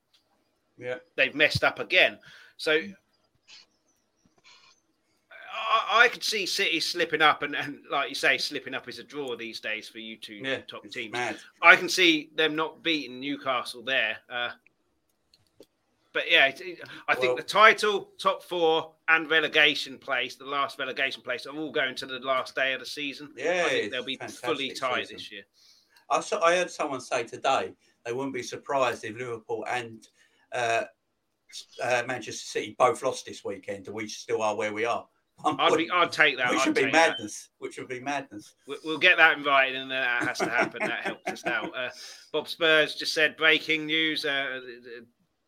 [0.78, 0.96] yeah.
[1.16, 2.18] they've messed up again.
[2.56, 2.72] So
[5.52, 8.98] I, I could see City slipping up, and, and like you say, slipping up is
[8.98, 11.12] a draw these days for you two Yeah, top teams.
[11.12, 11.38] mad.
[11.60, 14.18] I can see them not beating Newcastle there.
[14.30, 14.50] Uh,
[16.12, 21.22] but yeah, I think Well- the title, top four, and relegation place, the last relegation
[21.22, 23.32] place, are all going to the last day of the season.
[23.36, 25.16] Yeah, I think they'll be fully tight season.
[25.16, 25.42] this year.
[26.10, 27.72] I saw, I heard someone say today
[28.04, 30.06] they wouldn't be surprised if Liverpool and
[30.52, 30.84] uh,
[31.82, 35.06] uh, Manchester City both lost this weekend, and we still are where we are.
[35.44, 36.50] I'd be, I'd take that.
[36.50, 37.10] which I'd be take that.
[37.10, 37.48] madness.
[37.58, 38.54] Which would be madness.
[38.66, 40.80] We- We'll get that invited, and that has to happen.
[40.86, 41.74] that helps us out.
[41.76, 41.88] Uh,
[42.32, 44.24] Bob Spurs just said breaking news.
[44.26, 45.00] Uh, uh,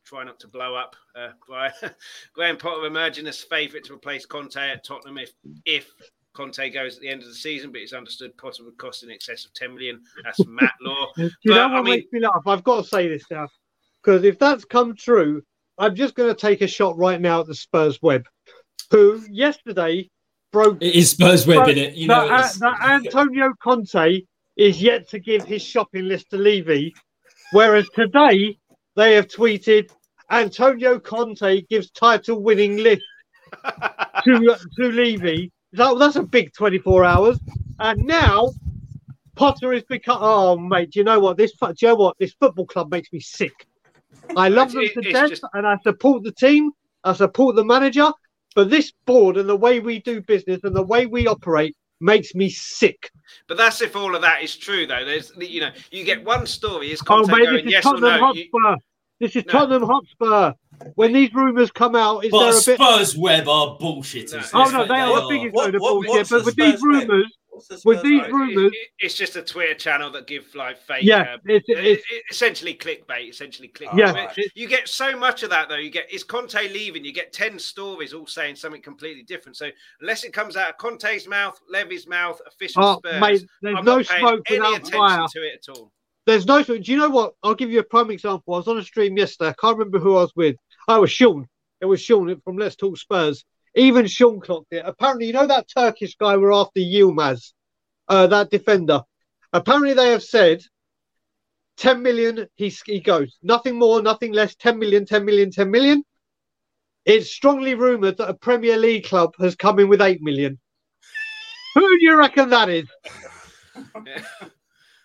[0.04, 0.96] try not to blow up.
[1.16, 1.72] Uh, Brian.
[2.34, 5.32] Graham Potter emerging as favourite to replace Conte at Tottenham if
[5.64, 5.90] if
[6.34, 9.10] Conte goes at the end of the season, but it's understood Potter would cost in
[9.10, 10.00] excess of 10 million.
[10.24, 11.12] That's Matt Law.
[11.16, 11.84] Do you But, know I mean...
[11.84, 12.42] makes me laugh?
[12.46, 13.48] I've got to say this now
[14.02, 15.42] because if that's come true,
[15.78, 18.24] I'm just going to take a shot right now at the Spurs web,
[18.90, 20.10] who yesterday
[20.52, 21.94] broke It is Spurs web in it.
[21.94, 24.22] You know, that, it's- that Antonio Conte
[24.56, 26.94] is yet to give his shopping list to Levy,
[27.52, 28.56] whereas today
[28.96, 29.90] they have tweeted
[30.30, 33.02] Antonio Conte gives title-winning list
[34.24, 35.50] to to Levy.
[35.72, 37.38] That, that's a big 24 hours,
[37.80, 38.52] and now
[39.34, 40.18] Potter has become.
[40.20, 41.36] Oh, mate, do you know what?
[41.36, 42.16] This do you know what?
[42.18, 43.66] This football club makes me sick.
[44.36, 46.70] I love them to death, just- and I support the team.
[47.02, 48.10] I support the manager,
[48.54, 52.34] but this board and the way we do business and the way we operate makes
[52.34, 53.10] me sick.
[53.48, 55.04] But that's if all of that is true, though.
[55.04, 57.86] There's, you know, you get one story is Oh, Conte mate, going this is yes
[57.86, 58.32] or Tottenham no.
[58.34, 58.82] You- Hotspur.
[59.20, 59.52] This is No.
[59.52, 60.52] Tottenham Hotspur.
[60.96, 62.80] When these rumours come out, is but there a bit?
[62.80, 64.52] Spurs web are bullshitters.
[64.52, 64.60] No.
[64.64, 66.10] Oh no, face they it, are the biggest What- load of what- bullshit.
[66.10, 67.08] what's But with these Spurs web?
[67.08, 67.43] rumours, What's the
[67.84, 68.30] With these vote?
[68.30, 71.04] rumours- It- it's just a Twitter channel that give like fake.
[71.04, 73.28] yeah, uh, it's, it- it's it- essentially clickbait.
[73.30, 73.98] Essentially clickbait.
[73.98, 74.38] yeah, Right.
[74.54, 75.76] You get so much of that though.
[75.76, 77.04] You get is Conte leaving?
[77.04, 79.56] You get ten stories all saying something completely different.
[79.56, 83.76] So unless it comes out of Conte's mouth, Levy's mouth, official oh, Spurs, mate, there's
[83.76, 85.26] I'm no not smoke any without attention fire.
[85.28, 85.92] to it at all.
[86.26, 86.62] There's no.
[86.62, 87.34] Do you know what?
[87.42, 88.54] I'll give you a prime example.
[88.54, 89.50] I was on a stream yesterday.
[89.50, 90.56] I can't remember who I was with.
[90.88, 91.46] I was Sean.
[91.82, 93.44] It was Sean from Let's Talk Spurs.
[93.74, 94.82] Even Sean clocked it.
[94.84, 97.52] Apparently, you know that Turkish guy we're after, Yilmaz,
[98.08, 99.02] uh, that defender.
[99.52, 100.62] Apparently, they have said
[101.78, 102.46] 10 million.
[102.54, 104.54] He, he goes nothing more, nothing less.
[104.56, 106.04] 10 million, 10 million, 10 million.
[107.04, 110.58] It's strongly rumored that a Premier League club has come in with 8 million.
[111.74, 112.88] Who do you reckon that is?
[113.74, 114.40] I-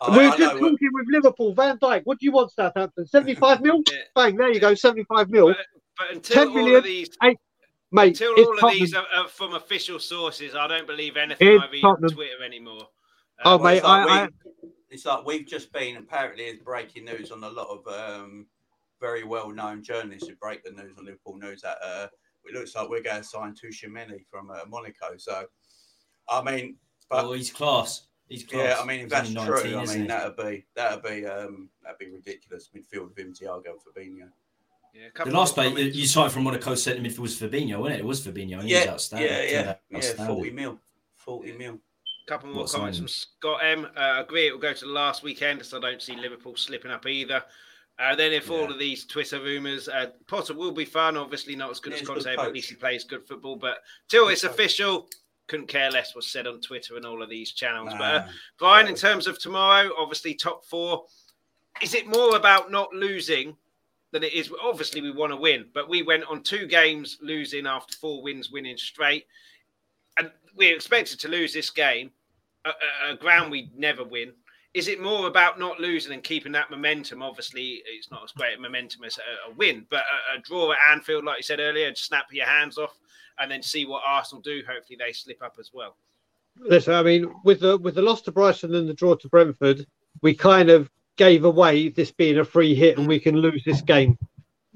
[0.08, 1.54] We're I just know, talking with Liverpool.
[1.54, 3.06] Van Dijk, what do you want, Southampton?
[3.06, 3.82] 75 mil?
[3.86, 3.98] Yeah.
[4.16, 5.48] Bang, there you go, 75 mil.
[5.48, 5.58] But,
[5.98, 7.10] but until 10 all of these,
[7.92, 11.48] Mate, until it's all of these are, are from official sources, I don't believe anything
[11.56, 12.10] It's I read Tottenham.
[12.10, 12.88] on Twitter anymore.
[13.46, 16.64] Oh, Uh, Well, it's mate, like I- we- it's like we've just been apparently it's
[16.64, 18.48] breaking news on a lot of um,
[19.00, 22.08] very well known journalists who break the news on Liverpool news that uh,
[22.46, 25.16] it looks like we're going to sign Tchouameni from uh, Monaco.
[25.18, 25.46] So,
[26.28, 26.78] I mean,
[27.10, 28.08] but oh, he's class.
[28.28, 28.76] He's class.
[28.78, 31.70] yeah, I mean, if He's that's only true, I mean that'd be that'd be um,
[31.84, 32.70] that'd be ridiculous.
[32.76, 34.30] Midfield with him, Thiago, Fabinho.
[34.94, 35.98] Yeah, The last more play you comments.
[35.98, 38.00] you signed from Monaco centre midfield was Fabinho, wasn't it?
[38.00, 38.60] It was Fabinho.
[38.60, 39.30] And he was Yeah, outstanding.
[39.32, 39.98] yeah, yeah, yeah.
[39.98, 40.36] Outstanding.
[40.36, 40.80] Forty mil,
[41.18, 41.80] forty mil.
[42.28, 43.08] couple more What comments signing?
[43.08, 43.88] from Scott M.
[43.98, 46.92] Uh, agree it will go to the last weekend, so I don't see Liverpool slipping
[46.92, 47.44] up either.
[47.98, 51.18] Uh, then, if all of these Twitter rumours, uh, Potter will be fun.
[51.18, 53.58] Obviously, not as good Yeah, as Conte, but at least he plays good football.
[53.58, 54.52] But till it's coach.
[54.52, 55.10] official,
[55.48, 57.92] couldn't care less what's said on Twitter and all of these channels.
[57.98, 58.32] But uh, Nah.
[58.58, 61.06] Brian, in terms of tomorrow, obviously top four.
[61.82, 63.58] Is it more about not losing
[64.12, 64.52] than it is?
[64.64, 68.52] Obviously, we want to win, but we went on two games losing after four wins,
[68.52, 69.26] winning straight,
[70.18, 72.12] and we're expected to lose this game.
[72.66, 74.34] A, a, ground we never win.
[74.74, 77.24] Is it more about not losing and keeping that momentum?
[77.24, 80.04] Obviously, it's not as great a momentum as a, a win, but
[80.34, 83.00] a, a draw at Anfield, like you said earlier, snap your hands off
[83.40, 84.62] and then see what Arsenal do.
[84.68, 85.96] Hopefully, they slip up as well.
[86.60, 89.88] Listen, I mean, with the with the loss to Brighton and the draw to Brentford,
[90.22, 90.90] we kind of
[91.20, 94.18] gave away this being a free hit and we can lose this game.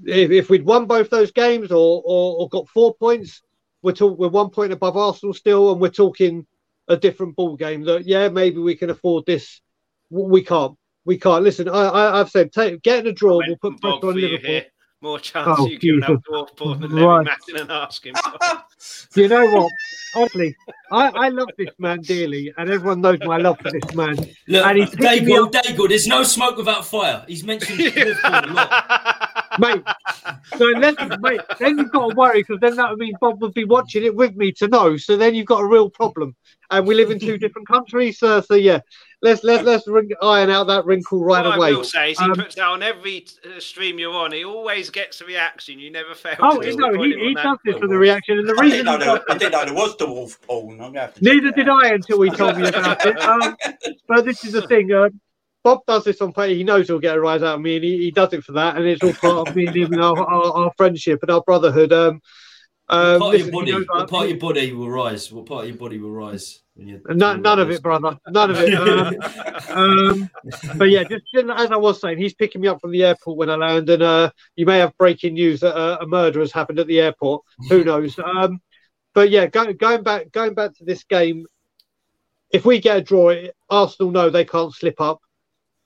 [0.03, 3.41] If, if we'd won both those games or, or, or got four points,
[3.81, 6.45] we're talk, we're one point above Arsenal still, and we're talking
[6.89, 7.83] a different ball game.
[7.83, 9.61] That yeah, maybe we can afford this.
[10.09, 10.77] We can't.
[11.05, 11.43] We can't.
[11.43, 14.49] Listen, I, I I've said take, getting a draw will put pressure on Liverpool.
[14.49, 14.65] here.
[15.03, 16.23] More chance Oh, you giving up Jesus.
[16.31, 17.17] dwarf porn than Right.
[17.17, 18.13] Levy Mattin and asking.
[19.13, 19.69] Do you know what?
[20.15, 20.55] Honestly,
[20.93, 24.15] I, I love this man dearly, and everyone knows my love for this man.
[24.47, 27.25] Look, And he's picking me Daigle, up- Daigle, there's no smoke without fire.
[27.27, 29.33] He's mentioned Liverpool a lot.
[29.59, 29.83] mate.
[30.57, 33.53] So unless, mate, then you've got to worry because then that would mean Bob would
[33.53, 34.95] be watching it with me to know.
[34.95, 36.33] So then you've got a real problem,
[36.77, 38.19] and we live in two different countries.
[38.19, 38.79] So, so yeah,
[39.21, 41.67] let's let's let's ring, iron out that wrinkle right what away.
[41.69, 44.31] I will say is he Um, puts that on every uh, stream you're on.
[44.31, 45.79] He always gets a reaction.
[45.79, 46.35] You never fail.
[46.39, 48.85] Oh to no, disappoint he, he does this for the reaction, and the I reason
[48.85, 50.71] didn't, know there, I it- didn't know there was dwarf porn.
[50.81, 51.83] I'm gonna have to check Neither did out.
[51.83, 53.17] I until he told me about it.
[53.23, 53.55] Um,
[54.07, 54.91] but this is the thing.
[54.91, 55.09] Uh,
[55.63, 56.53] Bob does this on pay.
[56.55, 58.51] He knows he'll get a rise out of me, and he, he does it for
[58.51, 58.75] that.
[58.75, 61.41] And it's all part of me and him and our, our, our friendship and our
[61.41, 61.93] brotherhood.
[61.93, 62.19] Um,
[62.89, 65.31] um, what part, listen, of your body, what part of your body will rise?
[65.31, 66.63] What part of your body will rise?
[66.75, 68.17] When you none, none of it, brother.
[68.27, 68.73] None of it.
[68.73, 70.29] Um, um,
[70.77, 73.37] but yeah, just, just as I was saying, he's picking me up from the airport
[73.37, 76.51] when I land, and uh, you may have breaking news that uh, a murder has
[76.51, 77.43] happened at the airport.
[77.69, 78.19] Who knows?
[78.19, 78.61] Um,
[79.13, 81.45] but yeah, go, going back, going back to this game,
[82.51, 83.33] if we get a draw,
[83.69, 85.21] Arsenal know they can't slip up.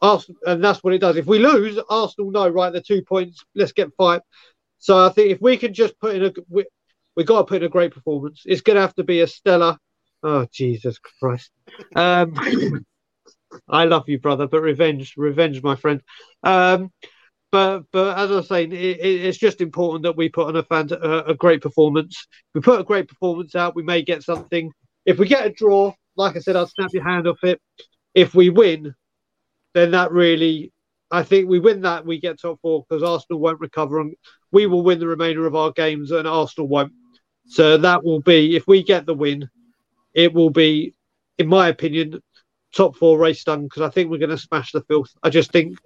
[0.02, 1.16] Arsenal, and that's what it does.
[1.16, 3.44] If we lose, Arsenal know right the two points.
[3.54, 4.22] Let's get five.
[4.80, 6.64] So I think if we can just put in a,
[7.18, 8.44] we, we got to put in a great performance.
[8.46, 9.78] It's going to have to be a stellar.
[10.24, 11.52] Oh Jesus Christ!
[11.96, 12.34] Um,
[13.70, 16.02] I love you, brother, but revenge, revenge, my friend.
[16.44, 16.92] Um,
[17.52, 20.64] but but as I was saying, it, it's just important that we put on a,
[20.64, 22.28] fan, a, a great performance.
[22.30, 24.72] If we put a great performance out, we may get something.
[25.06, 27.62] If we get a draw, like I said, I'll snap your hand off it.
[28.14, 28.94] If we win,
[29.74, 30.74] then that really,
[31.12, 34.16] I think we win that, we get top four because Arsenal won't recover and
[34.52, 36.92] we will win the remainder of our games and Arsenal won't.
[37.48, 39.50] So that will be, if we get the win,
[40.14, 40.94] it will be,
[41.38, 42.22] in my opinion,
[42.76, 45.10] top four race done because I think we're going to smash the filth.
[45.24, 45.78] I just think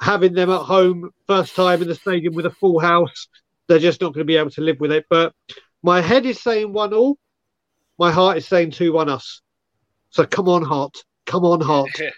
[0.00, 3.28] having them at home, first time in the stadium with a full house,
[3.68, 5.06] they're just not going to be able to live with it.
[5.08, 5.32] But
[5.82, 7.18] my head is saying one all,
[7.98, 9.42] my heart is saying two one us.
[10.10, 11.90] So come on, heart, come on, heart.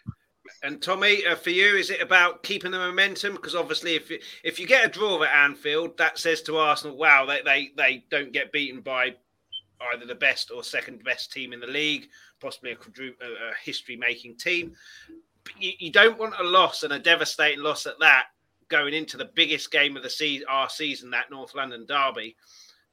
[0.69, 3.32] And Tommy, uh, for you, is it about keeping the momentum?
[3.32, 6.95] Because obviously, if you, if you get a draw at Anfield, that says to Arsenal,
[6.95, 9.15] "Wow, they, they they don't get beaten by
[9.95, 12.09] either the best or second best team in the league,
[12.39, 14.74] possibly a, a, a history-making team."
[15.43, 18.24] But you, you don't want a loss and a devastating loss at that
[18.69, 22.36] going into the biggest game of the season, our season, that North London derby.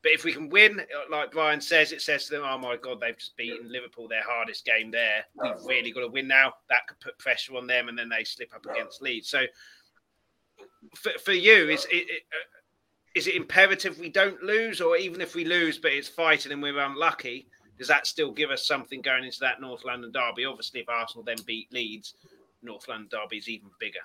[0.05, 0.79] But if we can win,
[1.09, 4.21] like Brian says, it says to them, "Oh my God, they've just beaten Liverpool, their
[4.21, 5.25] hardest game there.
[5.33, 8.23] We've really got to win now." That could put pressure on them, and then they
[8.23, 9.29] slip up against Leeds.
[9.29, 9.45] So,
[10.93, 12.59] for, for you, is it, it, uh,
[13.15, 16.61] is it imperative we don't lose, or even if we lose, but it's fighting and
[16.61, 17.47] we're unlucky,
[17.79, 20.45] does that still give us something going into that North London derby?
[20.45, 22.13] Obviously, if Arsenal then beat Leeds,
[22.61, 24.01] North London derby is even bigger.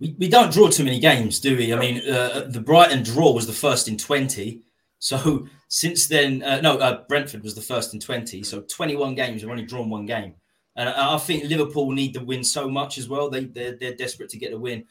[0.00, 1.74] We, we don't draw too many games, do we?
[1.74, 4.62] I mean, uh, the Brighton draw was the first in 20.
[4.98, 8.42] So since then, uh, no, uh, Brentford was the first in 20.
[8.42, 10.34] So 21 games, we've only drawn one game.
[10.76, 13.28] And I think Liverpool need the win so much as well.
[13.28, 14.84] They, they're, they're desperate to get the win.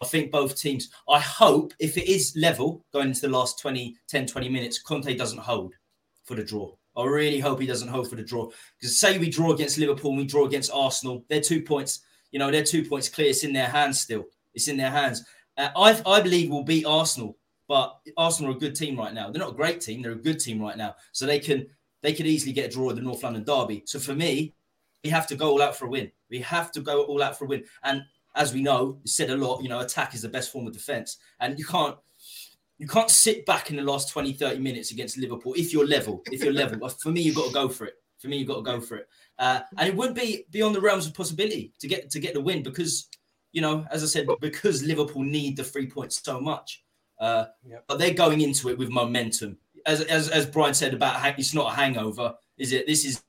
[0.00, 3.96] I think both teams, I hope if it is level going into the last 20,
[4.06, 5.74] 10, 20 minutes, Conte doesn't hold
[6.24, 6.72] for the draw.
[6.96, 8.48] I really hope he doesn't hold for the draw.
[8.78, 12.00] Because say we draw against Liverpool and we draw against Arsenal, they're two points,
[12.30, 13.28] you know, they're two points clear.
[13.28, 14.24] It's in their hands still.
[14.54, 15.24] It's in their hands.
[15.56, 17.36] Uh, I, I believe we'll beat Arsenal,
[17.68, 19.30] but Arsenal are a good team right now.
[19.30, 20.02] They're not a great team.
[20.02, 20.94] They're a good team right now.
[21.12, 21.66] So they can
[22.02, 23.82] they could easily get a draw at the North London Derby.
[23.86, 24.54] So for me,
[25.02, 26.10] we have to go all out for a win.
[26.30, 27.64] We have to go all out for a win.
[27.82, 28.02] And
[28.34, 31.18] as we know, said a lot, you know, attack is the best form of defense.
[31.40, 31.96] And you can't
[32.78, 36.22] you can't sit back in the last 20, 30 minutes against Liverpool if you're level.
[36.30, 36.88] If you're level.
[36.88, 37.94] For me, you've got to go for it.
[38.18, 39.08] For me, you've got to go for it.
[39.38, 42.40] Uh, and it would be beyond the realms of possibility to get to get the
[42.40, 43.08] win because,
[43.54, 46.82] you know, as I said, because Liverpool need the three points so much.
[47.20, 47.84] Uh, yep.
[47.86, 49.56] But they're going into it with momentum.
[49.86, 52.86] As, as, as Brian said about it's not a hangover, is it?
[52.88, 53.22] This is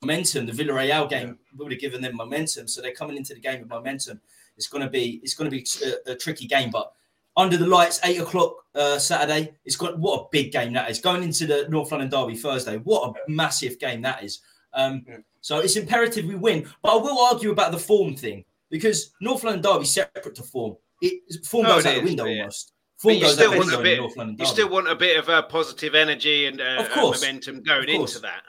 [0.00, 0.46] momentum.
[0.46, 3.68] The Villarreal game would have given them momentum, so they're coming into the game with
[3.68, 4.20] momentum.
[4.56, 5.66] It's going to be it's going to be
[6.06, 6.92] a, a tricky game, but
[7.36, 9.52] under the lights, eight o'clock uh, Saturday.
[9.64, 11.00] It's got what a big game that is.
[11.00, 14.40] Going into the North London Derby Thursday, what a massive game that is.
[14.74, 15.16] Um, yeah.
[15.40, 16.68] So it's imperative we win.
[16.82, 20.76] But I will argue about the form thing because North London Derby separate to form.
[21.00, 22.40] It form goes out the window yeah.
[22.40, 22.72] almost.
[22.96, 24.00] Form you still want a bit.
[24.38, 27.88] You still want a bit of a positive energy and, uh, of course, momentum going
[27.88, 28.42] into that.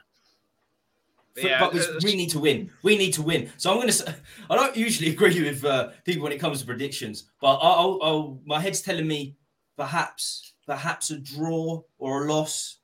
[1.36, 2.70] For, yeah, but we, we, need to win.
[2.84, 3.52] We need to win.
[3.58, 3.94] So I'm going to.
[3.94, 4.16] say,
[4.50, 8.40] I don't usually agree with uh, people when it comes to predictions, but I'll, I'll,
[8.46, 9.36] my head's telling me
[9.76, 12.78] perhaps, perhaps a draw or a loss.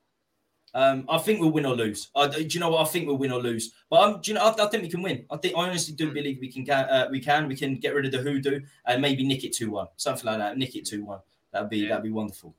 [0.74, 2.10] Um, I think we'll win or lose.
[2.14, 2.86] I, do you know what?
[2.86, 3.72] I think we'll win or lose.
[3.88, 4.44] But um, do you know?
[4.44, 5.24] I, I think we can win.
[5.30, 6.14] I think I honestly do hmm.
[6.14, 6.68] believe we can.
[6.70, 7.48] Uh, we can.
[7.48, 10.38] We can get rid of the hoodoo and maybe nick it two one, something like
[10.38, 10.58] that.
[10.58, 11.20] Nick it two one.
[11.52, 11.88] That'd be yeah.
[11.88, 12.54] that'd be wonderful.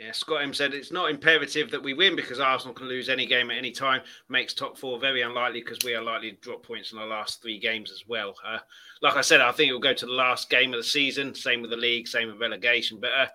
[0.00, 3.26] Yeah, Scott M said it's not imperative that we win because Arsenal can lose any
[3.26, 4.00] game at any time.
[4.30, 7.42] Makes top four very unlikely because we are likely to drop points in the last
[7.42, 8.34] three games as well.
[8.42, 8.60] Uh,
[9.02, 11.34] like I said, I think it will go to the last game of the season.
[11.34, 12.98] Same with the league, same with relegation.
[12.98, 13.26] But uh,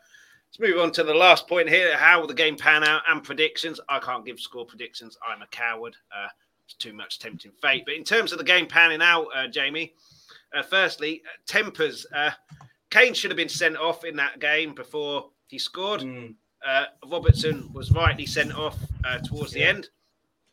[0.59, 3.23] let's move on to the last point here: how will the game pan out and
[3.23, 3.79] predictions?
[3.89, 5.17] I can't give score predictions.
[5.27, 5.95] I'm a coward.
[6.15, 6.27] Uh,
[6.65, 7.83] it's too much tempting fate.
[7.85, 9.93] But in terms of the game panning out, uh, Jamie,
[10.55, 12.05] uh, firstly, uh, tempers.
[12.91, 16.01] Kane should have been sent off in that game before he scored.
[16.01, 19.89] Mm uh, Robertson was rightly sent off uh, towards the end.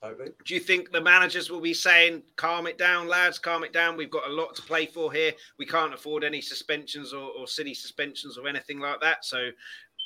[0.03, 0.31] Totally.
[0.45, 3.97] Do you think the managers will be saying, calm it down, lads, calm it down?
[3.97, 5.33] We've got a lot to play for here.
[5.59, 9.24] We can't afford any suspensions or, or silly suspensions or anything like that.
[9.24, 9.51] So,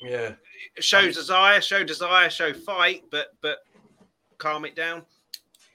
[0.03, 0.33] yeah,
[0.79, 3.59] show desire, show desire, show fight, but but
[4.39, 5.05] calm it down.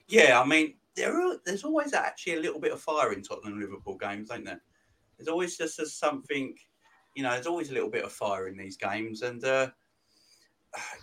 [0.08, 3.60] Yeah, I mean, there are, there's always actually a little bit of fire in Tottenham
[3.60, 4.62] Liverpool games, ain't there?
[5.18, 6.56] There's always just a something,
[7.16, 9.22] you know, there's always a little bit of fire in these games.
[9.22, 9.70] And uh,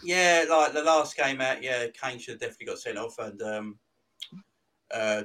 [0.02, 3.40] yeah, like the last game out, yeah, Kane should have definitely got sent off, and
[3.42, 3.78] um,
[4.92, 5.22] uh,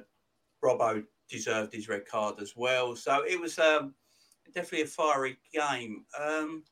[0.63, 2.95] Robbo deserved his red card as well.
[2.95, 3.93] So it was um,
[4.53, 6.05] definitely a fiery game.
[6.19, 6.63] Um,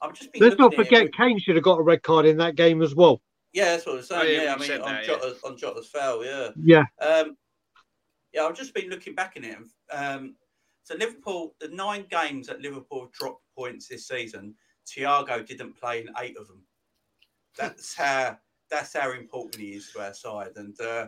[0.00, 1.12] I'm just let's not forget with...
[1.12, 3.20] Kane should have got a red card in that game as well.
[3.52, 4.22] Yeah, that's what I'm saying.
[4.22, 5.50] Oh, yeah, yeah, I mean on, that, Jota's, yeah.
[5.50, 7.36] on Jota's foul, yeah, yeah, um,
[8.32, 8.44] yeah.
[8.44, 9.58] I've just been looking back in it.
[9.92, 10.36] Um,
[10.84, 14.54] so Liverpool, the nine games that Liverpool dropped points this season,
[14.86, 16.62] Thiago didn't play in eight of them
[17.58, 18.38] that's how
[18.70, 20.52] that's how important he is to our side.
[20.56, 21.06] And uh,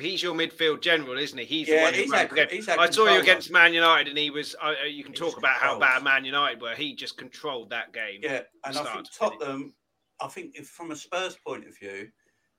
[0.00, 1.44] he's your midfield general, isn't he?
[1.44, 4.56] He's yeah, the one who he's I saw you against Man United, and he was.
[4.60, 6.74] Uh, you can talk about how bad Man United were.
[6.74, 8.20] He just controlled that game.
[8.22, 9.74] Yeah, and I think Tottenham.
[10.20, 12.08] I think if, from a Spurs point of view,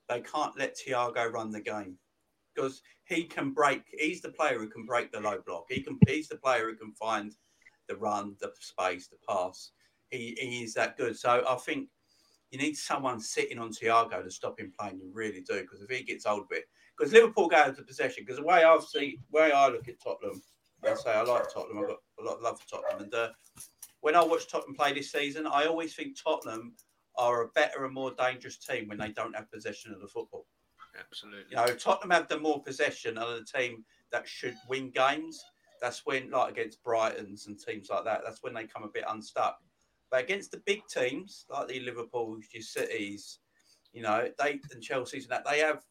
[0.09, 1.97] they can't let Thiago run the game
[2.53, 3.83] because he can break.
[3.97, 5.65] He's the player who can break the low block.
[5.69, 5.97] He can.
[6.07, 7.33] He's the player who can find
[7.87, 9.71] the run, the space, the pass.
[10.09, 11.17] He, he is that good.
[11.17, 11.89] So I think
[12.51, 14.99] you need someone sitting on Thiago to stop him playing.
[14.99, 16.65] You really do, because if he gets hold of it,
[16.97, 18.23] because Liverpool go into possession.
[18.23, 20.41] Because the way I've seen, way I look at Tottenham,
[20.83, 21.79] I say I like Tottenham.
[21.79, 23.29] I've got a lot of love for Tottenham, and uh,
[24.01, 26.73] when I watch Tottenham play this season, I always think Tottenham
[27.17, 30.45] are a better and more dangerous team when they don't have possession of the football.
[30.99, 31.45] Absolutely.
[31.49, 35.43] You know, Tottenham have the more possession of the team that should win games.
[35.81, 39.05] That's when, like against Brighton's and teams like that, that's when they come a bit
[39.07, 39.57] unstuck.
[40.11, 43.39] But against the big teams like the Liverpool's, your Cities,
[43.93, 45.83] you know, they and Chelsea's and that they have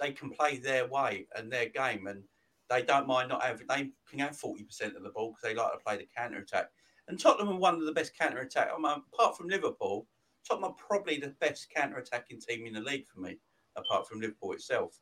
[0.00, 2.22] they can play their way and their game and
[2.70, 5.72] they don't mind not having they can have 40% of the ball because they like
[5.72, 6.70] to play the counter attack.
[7.08, 8.70] And Tottenham are one of the best counter attack.
[8.76, 10.06] Apart from Liverpool,
[10.46, 13.38] Tottenham are probably the best counter attacking team in the league for me,
[13.76, 14.98] apart from Liverpool itself,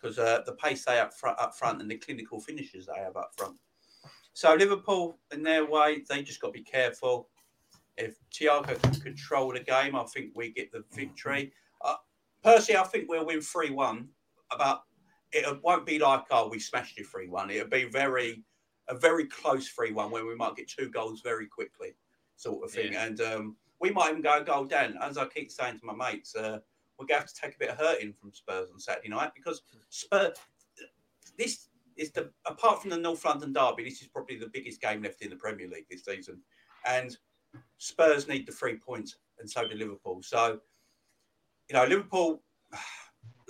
[0.00, 3.16] because uh, the pace they up front, up front and the clinical finishes they have
[3.16, 3.56] up front.
[4.34, 7.28] So Liverpool, in their way, they just got to be careful.
[7.96, 11.52] If Thiago can control the game, I think we get the victory.
[11.84, 11.96] Uh,
[12.44, 14.08] personally, I think we'll win three one.
[14.50, 14.82] About
[15.32, 17.50] it won't be like oh we smashed you three one.
[17.50, 18.42] It'll be very
[18.88, 21.94] a very close three one where we might get two goals very quickly,
[22.36, 22.92] sort of thing.
[22.92, 23.04] Yeah.
[23.04, 24.96] And um, we might even go a goal down.
[25.02, 26.58] As I keep saying to my mates, uh,
[26.98, 29.32] we're going to have to take a bit of hurting from Spurs on Saturday night
[29.34, 30.36] because Spurs.
[31.36, 35.02] This is the apart from the North London derby, this is probably the biggest game
[35.02, 36.40] left in the Premier League this season,
[36.86, 37.16] and
[37.76, 40.20] Spurs need the three points, and so do Liverpool.
[40.22, 40.60] So,
[41.68, 42.42] you know, Liverpool.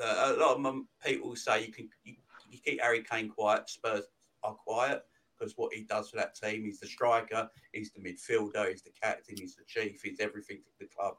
[0.02, 2.14] A lot of people say you can you,
[2.50, 3.68] you keep Harry Kane quiet.
[3.68, 4.04] Spurs
[4.42, 5.02] are quiet
[5.38, 8.90] because what he does for that team, he's the striker, he's the midfielder, he's the
[9.00, 11.14] captain, he's the chief, he's everything to the club.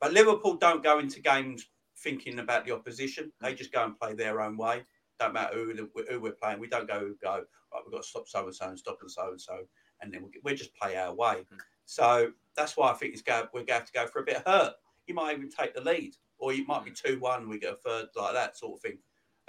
[0.00, 1.66] But Liverpool don't go into games
[1.98, 3.30] thinking about the opposition.
[3.40, 4.82] They just go and play their own way.
[5.20, 6.58] Don't matter who, who we're playing.
[6.58, 7.82] We don't go go right.
[7.84, 9.58] We've got to stop so and so and stop and so and so,
[10.00, 11.36] and then we, we just play our way.
[11.36, 11.56] Mm-hmm.
[11.84, 14.44] So that's why I think it's go, we're going to go for a bit of
[14.46, 14.74] hurt.
[15.06, 17.48] You might even take the lead, or you might be two one.
[17.48, 18.98] We get a third like that sort of thing.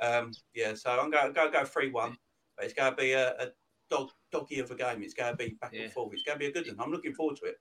[0.01, 2.15] Um, yeah, so I'm going to go go three one,
[2.55, 3.47] but it's going to be a, a
[3.89, 5.01] dog doggy of a game.
[5.01, 5.83] It's going to be back yeah.
[5.83, 6.13] and forth.
[6.13, 6.85] It's going to be a good one.
[6.85, 7.57] I'm looking forward to it.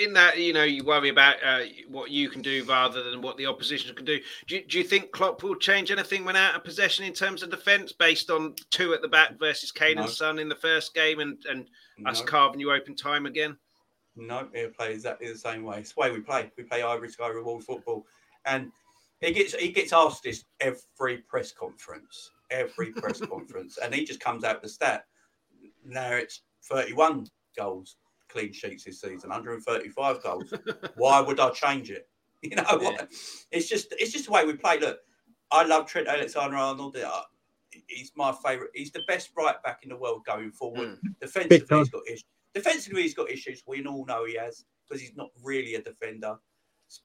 [0.00, 3.36] In that, you know, you worry about uh, what you can do rather than what
[3.36, 4.18] the opposition can do.
[4.48, 7.42] Do you, do you think Klopp will change anything when out of possession in terms
[7.42, 10.02] of defence, based on two at the back versus Kane no.
[10.02, 12.10] and Son in the first game, and and no.
[12.10, 13.56] us carving you open time again?
[14.16, 15.78] No, he'll play exactly the same way.
[15.78, 16.50] It's the way we play.
[16.56, 18.06] We play Ivory Sky Reward football,
[18.44, 18.70] and
[19.20, 24.20] he gets he gets asked this every press conference, every press conference, and he just
[24.20, 25.04] comes out with the stat
[25.88, 27.96] now it's 31 goals,
[28.28, 30.52] clean sheets this season, 135 goals.
[30.96, 32.08] Why would I change it?
[32.40, 33.04] You know, yeah.
[33.50, 34.78] it's just it's just the way we play.
[34.78, 35.00] Look,
[35.50, 36.96] I love Trent Alexander-Arnold.
[36.96, 37.22] Uh,
[37.88, 38.70] he's my favourite.
[38.76, 41.00] He's the best right back in the world going forward.
[41.04, 41.14] Mm.
[41.20, 42.24] Defensively, he's got issues.
[42.54, 43.64] Defensively, he's got issues.
[43.66, 46.36] We all know he has because he's not really a defender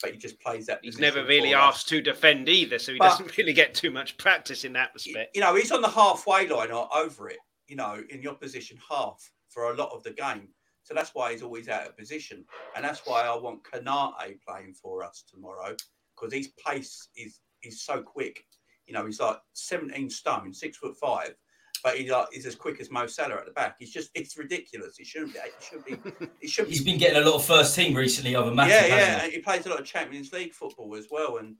[0.01, 0.79] but he just plays that.
[0.81, 4.17] He's never really asked to defend either, so he but, doesn't really get too much
[4.17, 5.35] practice in that respect.
[5.35, 8.77] You know, he's on the halfway line or over it you know, in the opposition
[8.89, 10.49] half for a lot of the game.
[10.83, 12.45] So that's why he's always out of position.
[12.75, 15.75] And that's why I want Konate playing for us tomorrow
[16.15, 18.43] because his pace is is so quick.
[18.85, 21.35] You know, he's like 17 stone, six foot five,
[21.83, 23.75] but he's like he's as quick as Mo Salah at the back.
[23.77, 24.95] He's just it's ridiculous.
[24.97, 25.39] He shouldn't be.
[25.39, 26.27] It should be.
[26.41, 26.67] It should.
[26.67, 28.89] he's been getting a lot of first team recently over matches.
[28.89, 29.25] Yeah, yeah.
[29.25, 29.31] He?
[29.31, 29.39] he?
[29.39, 31.55] plays a lot of Champions League football as well, and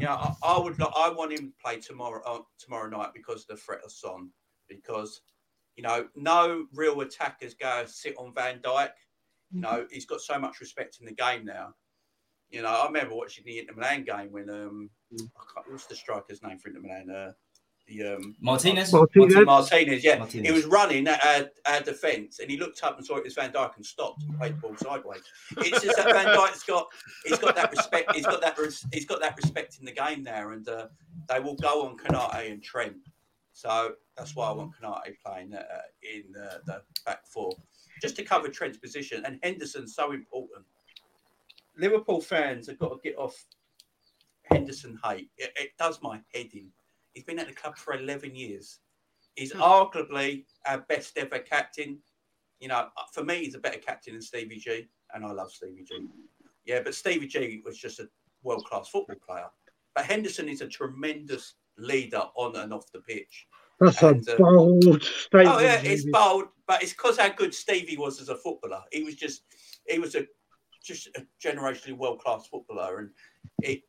[0.00, 0.80] yeah, I, I would.
[0.80, 4.30] I want him to play tomorrow uh, tomorrow night because of the threat of Son
[4.68, 5.20] because
[5.76, 8.90] you know no real attackers go sit on Van Dijk.
[9.52, 11.74] You know he's got so much respect in the game now.
[12.50, 14.90] You know I remember watching the Inter Milan game when um
[15.68, 17.10] what's the striker's name for Inter Milan?
[17.10, 17.32] Uh,
[17.90, 18.92] the um, Martinez.
[18.92, 19.44] Martinez.
[19.44, 20.18] Martinez, yeah.
[20.18, 20.46] Martinez.
[20.46, 23.34] He was running at our, our, defence and he looked up and saw it was
[23.34, 25.22] Van Dijk and stopped and played the ball sideways.
[25.58, 26.86] It's just that Van Dijk's got
[27.24, 28.14] he's got that respect.
[28.14, 28.56] He's got that
[28.92, 30.86] he's got that respect in the game now, and uh,
[31.28, 32.96] they will go on Konate and Trent.
[33.52, 35.64] So that's why I want Konate playing uh,
[36.02, 37.52] in uh, the back four,
[38.00, 39.24] just to cover Trent's position.
[39.26, 40.64] And Henderson's so important.
[41.76, 43.44] Liverpool fans have got to get off
[44.44, 45.30] Henderson hate.
[45.36, 46.68] It, it does my head in.
[47.12, 48.78] He's been at the club for 11 years.
[49.34, 49.60] He's hmm.
[49.60, 51.98] arguably our best ever captain.
[52.60, 55.50] You know, uh, for me, he's a better captain than Stevie G, and I love
[55.52, 56.06] Stevie G.
[56.64, 58.08] Yeah, but Stevie G was just a
[58.42, 59.46] world class football player.
[59.94, 63.46] But Henderson is a tremendous leader on and off the pitch.
[63.80, 65.56] That's and, a uh, bold statement.
[65.56, 68.82] Oh yeah, it's bold, but it's because how good Stevie was as a footballer.
[68.92, 69.42] He was just,
[69.88, 70.26] he was a
[70.84, 73.10] just a generationally world class footballer, and
[73.62, 73.82] it.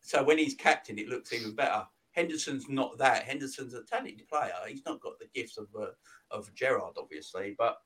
[0.00, 1.84] So when he's captain, it looks even better.
[2.14, 3.24] Henderson's not that.
[3.24, 4.52] Henderson's a talented player.
[4.68, 5.86] He's not got the gifts of uh,
[6.30, 7.78] of Gerrard, obviously, but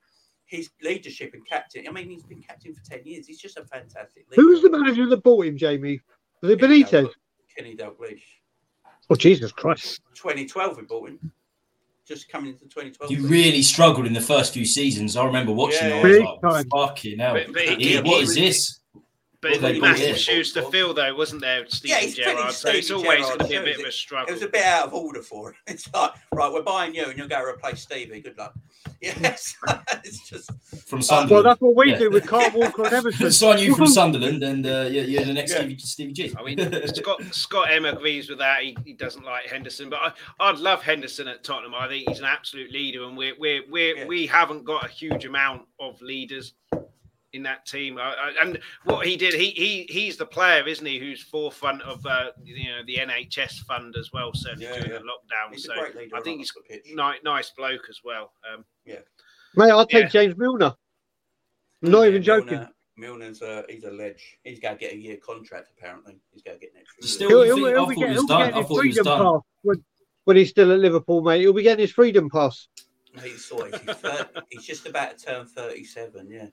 [0.45, 1.87] his leadership and captain.
[1.87, 3.27] I mean, he's been captain for ten years.
[3.27, 4.25] He's just a fantastic.
[4.29, 4.41] Leader.
[4.41, 5.99] Who was the manager that bought him, Jamie?
[6.41, 7.09] Was it Benitez?
[7.55, 8.21] Kenny Dalglish.
[9.09, 10.01] Oh Jesus Christ!
[10.13, 11.31] 2012 we bought him
[12.07, 13.11] just coming into 2012.
[13.11, 15.15] You really struggled in the first few seasons.
[15.15, 15.89] I remember watching.
[15.89, 17.33] Yeah, I was like, fucking hell.
[17.33, 18.79] But, but he, he, what is this?
[19.41, 22.51] But Well, they massive brought shoes to fill, though, wasn't there, Steven Yeah, he's Gerrard?
[22.53, 23.83] So it's always going to be a bit shoes.
[23.83, 24.29] of a struggle.
[24.29, 25.55] It was a bit out of order for him.
[25.67, 28.19] It's like, right, we're buying you and you're going to replace Stevie.
[28.21, 28.53] Good luck.
[29.01, 29.55] Yes.
[30.03, 30.51] it's just,
[30.85, 31.31] from Sunderland.
[31.31, 31.99] Well, that's what we Yeah.
[31.99, 33.31] do with Carl Walker and Everton.
[33.31, 35.59] Sign you from Sunderland, and uh, you're, you're the next Yeah.
[35.59, 36.35] Stevie, Stevie G.
[36.37, 36.57] I mean,
[36.93, 38.61] Scott Scott M agrees with that.
[38.61, 40.11] He, he doesn't like Henderson, but I,
[40.49, 41.75] I'd love Henderson at Tottenham.
[41.75, 44.05] I think he's an absolute leader, and we're we're, we're Yeah.
[44.05, 46.55] we haven't got a huge amount of leaders
[47.33, 47.97] in that team.
[47.97, 50.99] I, I, and what he did, he he he's the player, isn't he?
[50.99, 54.97] Who's forefront of uh, you know the NHS fund as well, certainly Yeah, during yeah.
[54.99, 55.53] the lockdown.
[55.53, 56.15] he's so a great leader.
[56.15, 58.31] I think and he's off the ni- nice bloke as well.
[58.51, 58.99] Um, yeah.
[59.55, 60.09] Mate, I'll take Yeah.
[60.09, 60.73] James Milner.
[61.81, 62.67] Not even joking.
[62.97, 64.37] Milner, Milner's a, he's a ledge.
[64.43, 66.19] He's going to get a year contract, apparently.
[66.31, 67.09] He's going to get an extra year.
[67.09, 68.39] Still- He'll, he'll, he'll thought be he get- was he'll be done.
[68.41, 69.33] getting I his thought he was freedom done.
[69.35, 69.83] pass when,
[70.25, 71.39] when he's still at Liverpool, mate.
[71.41, 72.67] He'll be getting his freedom pass.
[73.23, 76.47] He's, sort of- he's, 30, he's just about to turn 37, yeah.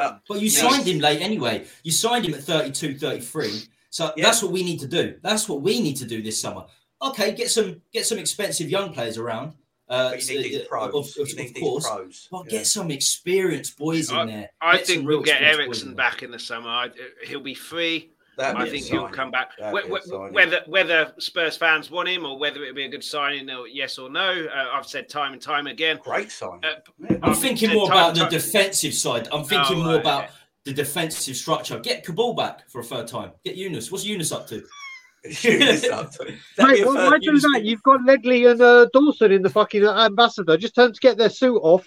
[0.00, 0.68] But But you Yeah.
[0.70, 1.66] signed him late anyway.
[1.82, 3.62] You signed him at 32, 33.
[3.90, 4.24] So Yeah.
[4.24, 5.18] that's what we need to do.
[5.22, 6.64] That's what we need to do this summer.
[7.02, 9.54] Okay, get some get some expensive young players around.
[9.88, 10.94] Uh, but you need these uh, pros.
[10.94, 11.86] of, of, you of course.
[11.88, 12.28] pros.
[12.30, 12.58] Well, yeah.
[12.58, 14.50] get some experienced boys in there.
[14.60, 16.68] I Get think we'll get experienced boys in Eriksen back in the summer.
[16.68, 16.90] I,
[17.26, 18.10] he'll be free.
[18.40, 19.50] That'd be think he'll come back.
[19.58, 20.32] Wh- be a wh- signing.
[20.32, 23.98] Whether whether Spurs fans want him or whether it'll be a good signing, or yes
[23.98, 25.98] or no, uh, I've said time and time again.
[26.02, 26.64] Great signing.
[26.64, 27.16] Uh, Yeah.
[27.22, 29.28] I'm Um, thinking more time- about the time- defensive side.
[29.32, 30.32] I'm thinking Oh, more right, about okay.
[30.64, 31.78] the defensive structure.
[31.80, 33.32] Get Kaboul back for a third time.
[33.44, 33.90] Get Younes.
[33.92, 34.62] What's Younes up to?
[35.26, 36.24] Younes up to-
[36.56, 37.60] that'd Mate, be why, do that?
[37.64, 40.56] You've got Ledley and uh, Dawson in the fucking ambassador.
[40.56, 41.86] Just turn to get their suit off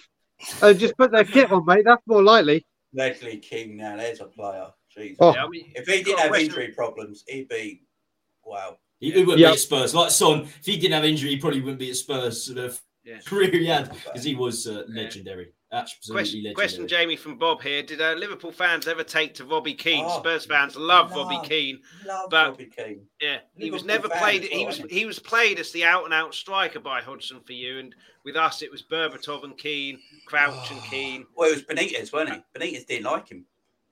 [0.62, 1.84] and just put their kit on, mate.
[1.84, 2.64] That's more likely.
[2.92, 4.68] Ledley King now, there's a player.
[4.96, 5.16] Jesus.
[5.20, 5.34] Oh.
[5.34, 7.82] Yeah, I mean, If he didn't have West- injury problems, he'd be
[8.44, 8.78] wow.
[9.00, 9.48] He, he wouldn't Yeah.
[9.48, 9.94] be at Spurs.
[9.94, 12.44] Like Son, if he didn't have injury, he probably wouldn't be at Spurs.
[12.46, 13.18] Sort of Yeah.
[13.26, 15.52] career he had because he was uh, legendary.
[15.72, 16.54] Absolutely Question, legendary.
[16.54, 17.82] question, Jamie from Bob here.
[17.82, 20.04] Did uh, Liverpool fans ever take to Robbie Keane?
[20.06, 21.28] Oh, Spurs fans love love.
[21.28, 21.80] Robbie Keane.
[22.06, 23.06] Love But- Robbie Keane.
[23.20, 24.44] Yeah, he was never played.
[24.44, 27.80] He was he was played as the out and out striker by Hodgson for you,
[27.80, 27.92] and
[28.24, 31.26] with us it was Berbatov and Keane, Crouch and Keane.
[31.36, 32.58] Well, it was Benitez, wasn't he?
[32.60, 33.44] Benitez didn't like him.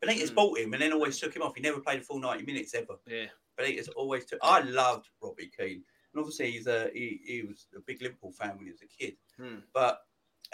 [0.04, 0.34] Benitez Hmm.
[0.34, 1.54] bought him and then always took him off.
[1.54, 2.94] He never played a full 90 minutes ever.
[3.06, 3.26] Yeah,
[3.58, 4.38] Benitez always took.
[4.42, 5.84] I loved Robbie Keane.
[6.14, 8.86] And obviously, he's a, he, he was a big Liverpool fan when he was a
[8.86, 9.16] kid.
[9.38, 9.60] Hmm.
[9.72, 10.00] But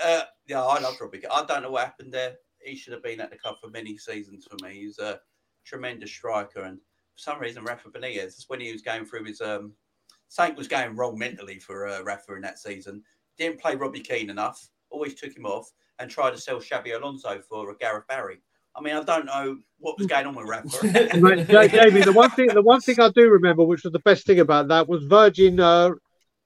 [0.04, 1.30] uh, yeah, I loved Robbie Keane.
[1.32, 2.36] I don't know what happened there.
[2.60, 4.74] He should have been at the club for many seasons for me.
[4.80, 5.20] He's a
[5.64, 6.62] tremendous striker.
[6.62, 9.40] And for some reason, Rafa Benitez, that's when he was going through his.
[9.40, 9.72] um
[10.30, 13.02] Something was going wrong mentally for uh, Rafa in that season.
[13.38, 14.68] Didn't play Robbie Keane enough.
[14.90, 18.42] Always took him off and tried to sell Xabi Alonso for a Gareth Barry.
[18.78, 20.68] I mean, I don't know what was going on with Rafa.
[21.68, 24.40] Jamie, the one thing, the one thing I do remember, which was the best thing
[24.40, 25.90] about that, was Virgin, uh,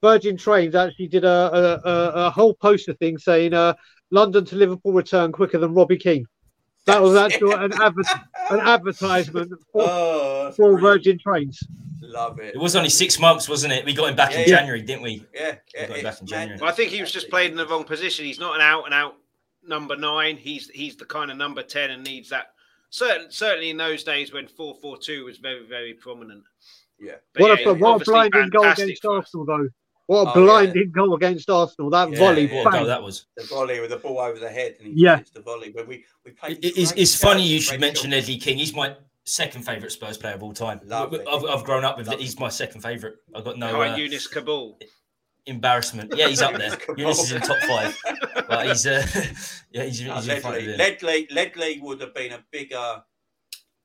[0.02, 3.74] Virgin Trains actually did a, a, a, a whole poster thing saying, uh,
[4.10, 6.26] "London to Liverpool return quicker than Robbie Keane."
[6.86, 8.02] That was actually an, adver-
[8.50, 10.80] an advertisement for, oh, for.
[10.80, 11.62] Virgin Trains.
[12.00, 12.56] Love it.
[12.56, 13.84] It was only six months, wasn't it?
[13.84, 14.56] We got him back Yeah, in yeah.
[14.56, 15.24] January, didn't we?
[15.32, 15.86] Yeah, yeah.
[15.86, 16.60] got him back in January.
[16.60, 18.24] well, I think he was just played in the wrong position.
[18.24, 19.14] He's not an out and out
[19.66, 20.36] number nine.
[20.36, 22.48] He's he's the kind of number ten and needs that.
[22.90, 26.44] Certain, certainly in those days when four four two was very very prominent.
[26.98, 27.14] Yeah.
[27.34, 29.04] But What yeah, a, what a obviously blinding goal against.
[29.04, 29.68] Arsenal, though.
[30.06, 30.32] What a Oh, yeah.
[30.46, 31.90] blinding goal against Arsenal.
[31.90, 32.64] That Yeah, volley, yeah.
[32.64, 33.26] What a that was.
[33.36, 35.20] The volley with the ball over the head and he Yeah.
[35.32, 35.70] the volley.
[35.70, 38.28] When we, we played It- It's, it's funny you should mention shots.
[38.28, 38.58] Ledley King.
[38.58, 38.94] He's my
[39.24, 40.80] second favourite Spurs player of all time.
[40.84, 41.26] Love it.
[41.30, 42.22] I've, I've grown up with Love it.
[42.22, 43.16] He's my second favourite.
[43.34, 44.80] I've got no Behind uh, Younes Kaboul.
[45.46, 46.12] Embarrassment.
[46.16, 46.76] Yeah, he's up there.
[46.76, 47.98] Come Younes is in top five.
[48.48, 49.04] But he's, uh,
[49.72, 50.78] yeah, he's, No, he's in front of Ledley, him.
[50.78, 53.02] Ledley, Ledley would have been a bigger,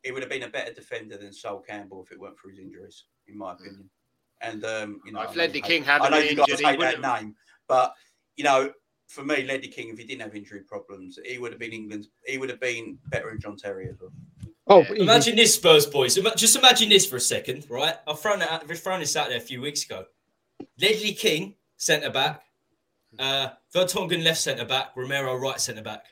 [0.03, 2.59] he would have been a better defender than Sol Campbell if it weren't for his
[2.59, 3.89] injuries, in my opinion.
[4.41, 6.59] And um, you know, If I know Ledley King hadn't I know you guys injured,
[6.59, 7.35] he hate that wouldn't name,
[7.67, 7.93] but
[8.35, 8.71] you know,
[9.07, 12.09] for me, Ledley King, if he didn't have injury problems, he would have been England's.
[12.25, 14.11] He would have been better than John Terry as well.
[14.67, 15.03] Oh, Yeah.
[15.03, 16.19] Imagine this, Spurs boys.
[16.35, 17.95] Just imagine this for a second, right?
[18.05, 20.05] I've thrown it out, we've thrown this out there a few weeks ago.
[20.81, 22.43] Ledley King, centre back.
[23.17, 24.95] Uh, Vertonghen left centre back.
[24.95, 26.05] Romero right centre back.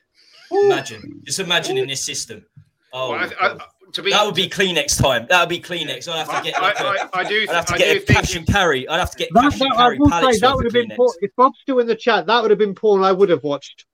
[0.52, 2.46] Imagine, just imagine in this system.
[2.94, 3.58] Oh, Well, I, I,
[3.94, 5.26] to be, that would be Kleenex time.
[5.30, 6.08] That would be Kleenex.
[6.08, 6.62] I'd have to get.
[6.62, 7.46] Like a, I, I, I do.
[7.50, 8.88] I'd have to I get do a think cash and carry.
[8.88, 10.66] I'd have to get That, cash that, and I carry will pallets say that would
[10.66, 11.14] have been Kleenex.
[11.22, 13.86] If Bob's still in the chat, that would have been porn I would have watched.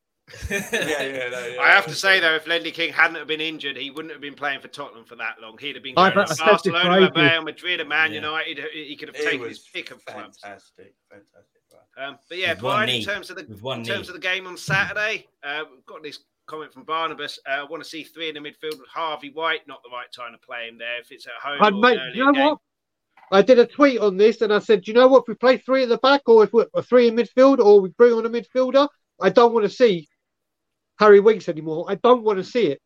[0.50, 1.62] Yeah, yeah, no, yeah.
[1.62, 4.22] I have to say though, if Ledley King hadn't have been injured, he wouldn't have
[4.22, 5.58] been playing for Tottenham for that long.
[5.58, 7.12] He'd have been going I've to said this for Barcelona.
[7.16, 8.22] Real Madrid, and Man Yeah.
[8.22, 8.60] United.
[8.74, 10.40] He could have He taken his pick of clubs.
[10.40, 11.62] fantastic, fantastic.
[11.98, 12.08] Right.
[12.08, 13.90] Um, but yeah, Brian, in terms of the With one in knee.
[13.90, 17.40] terms of the game on Saturday, uh, we've got this comment from Barnabas.
[17.48, 19.68] Uh, I want to see three in the midfield with Harvey White.
[19.68, 21.58] Not the right time to play him there if it's at home.
[21.62, 22.46] And or mate, you know game.
[22.46, 22.58] what?
[23.34, 25.22] I did a tweet on this and I said, do you know what?
[25.22, 27.88] If we play three at the back or if we're three in midfield or we
[27.90, 28.90] bring on a midfielder,
[29.22, 30.10] I don't want to see
[31.02, 31.86] Harry Winks anymore.
[31.90, 32.80] I don't want to see it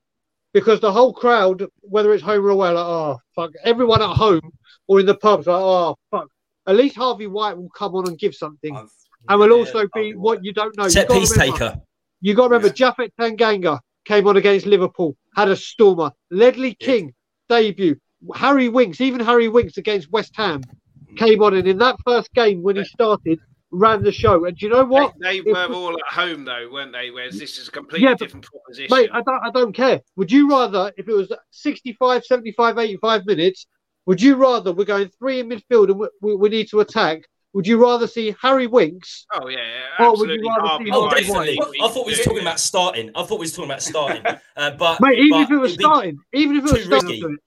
[0.54, 4.52] because the whole crowd, whether it's home or away, like oh fuck, everyone at home
[4.88, 6.28] or in the pubs, like oh fuck.
[6.68, 8.88] At least Harvey White will come on and give something, I've-
[9.30, 10.46] and will yeah, also be Harvey what White.
[10.46, 10.88] you don't know.
[10.88, 11.82] Set You gotta piece remember- taker.
[12.22, 12.92] You got to remember, Yeah.
[12.92, 16.12] Japhet Tanganga came on against Liverpool, had a stormer.
[16.32, 16.86] Ledley Yeah.
[16.88, 17.14] King
[17.50, 17.98] debut.
[18.34, 21.18] Harry Winks, even Harry Winks against West Ham, mm.
[21.18, 23.40] came on and in that first game when he started,
[23.76, 24.46] ran the show.
[24.46, 25.14] And do you know what?
[25.22, 27.12] They, they If- were all at home though, weren't they?
[27.12, 28.96] Whereas this is a completely Yeah, but- different proposition.
[28.96, 30.02] Mate, I don't, I don't care.
[30.16, 33.68] Would you rather, if it was 65, 75, 85 minutes,
[34.06, 37.24] would you rather we're going three in midfield and we, we, we need to attack?
[37.54, 39.26] Would you rather see Harry Winks?
[39.34, 39.60] oh yeah,
[40.00, 40.50] Oh, would you absolutely.
[40.50, 41.56] rather see Oh, definitely.
[41.58, 41.70] White.
[41.84, 43.12] I thought we was talking about starting.
[43.16, 44.24] I thought we was talking about starting.
[44.58, 47.08] Uh, but Mate, even but if it was starting, even if it was too starting,
[47.10, 47.24] risky.
[47.24, 47.40] I'd do it.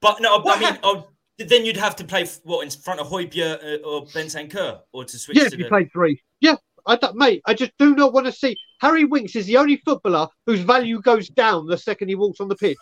[0.00, 1.04] But no, I What mean, happened?
[1.48, 5.18] Then you'd have to play what in front of Hojbjerg uh, or Bentancur, or to
[5.18, 5.68] switch yeah, to if you the.
[5.68, 6.20] played three.
[6.40, 6.56] Yeah,
[6.86, 9.76] I don't, mate, I just do not want to see Harry Winks is the only
[9.84, 12.76] footballer whose value goes down the second he walks on the pitch.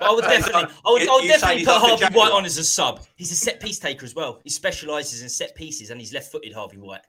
[0.00, 2.64] I would definitely, I would, You- I would definitely put Harvey White on as a
[2.64, 3.04] sub.
[3.16, 4.40] He's a set piece taker as well.
[4.42, 6.52] He specialises in set pieces, and he's left-footed.
[6.52, 7.02] Harvey White,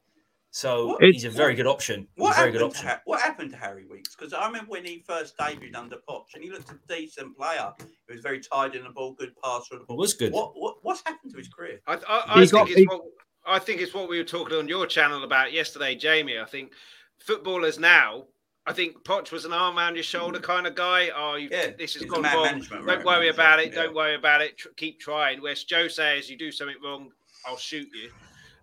[0.56, 2.08] so What- he's a very good option.
[2.16, 2.88] He's What a very good happened, to, option.
[2.88, 4.16] Ha- what happened to Harry Winks?
[4.16, 7.74] Because I remember when he first debuted under Poch, and he looked a decent player.
[8.08, 9.98] He was very tied in the ball, good passer of the It ball.
[9.98, 10.32] was good.
[10.32, 11.82] What, what what's happened to his career?
[11.88, 13.02] I, I, I think got- it's he- what
[13.46, 16.40] I think it's what we were talking on your channel about yesterday, Jamie.
[16.40, 16.72] I think
[17.20, 18.26] footballers now.
[18.66, 20.52] I think Poch was an arm around your shoulder mm-hmm.
[20.52, 21.10] kind of guy.
[21.16, 22.62] Oh, you, Yeah, this has he's a gone wrong.
[22.68, 23.74] Don't right, worry about it.
[23.74, 23.84] yeah.
[23.84, 24.58] Don't worry about it.
[24.58, 25.40] Tr- keep trying.
[25.42, 27.12] Whereas Joe says, you do something wrong,
[27.46, 28.10] I'll shoot you.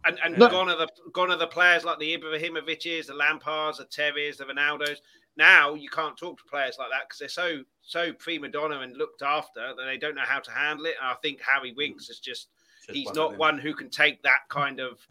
[0.04, 0.48] And and No.
[0.48, 4.44] gone are the gone are the players like the Ibrahimoviches, the Lampards, the Terrys, the
[4.44, 4.98] Ronaldos.
[5.36, 8.96] Now you can't talk to players like that because they're so so prima donna and
[8.96, 10.96] looked after that they don't know how to handle it.
[11.00, 12.48] And I think Harry Winks is just
[12.86, 15.06] Just he's one not one who can take that kind of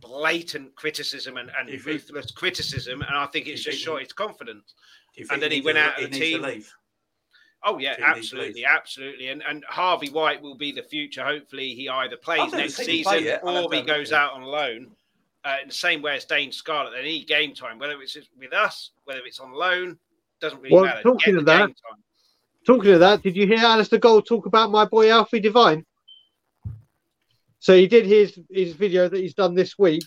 [0.00, 3.02] blatant criticism and, and Do you ruthless criticism.
[3.02, 4.74] And I think it's just think- shot his confidence.
[5.30, 6.64] And then he went to- out of the needs to team.
[7.64, 7.74] Leave?
[7.74, 8.64] Oh yeah, Do you think he absolutely, plays?
[8.70, 9.28] absolutely.
[9.28, 11.24] And and Harvey White will be the future.
[11.24, 13.40] Hopefully, he either plays next seen play season yet.
[13.44, 14.90] I'll have or he have a look goes at out on loan.
[15.44, 17.78] Uh, in the same way as Dane Scarlett, they need game time.
[17.78, 19.98] Whether it's with us, whether it's on loan,
[20.40, 21.02] doesn't really Well, matter.
[21.02, 21.70] talking Get of that.
[22.64, 25.84] Talking of that, did you hear Alasdair Gold talk about my boy Alfie Devine?
[27.58, 30.02] So he did his his video that he's done this week.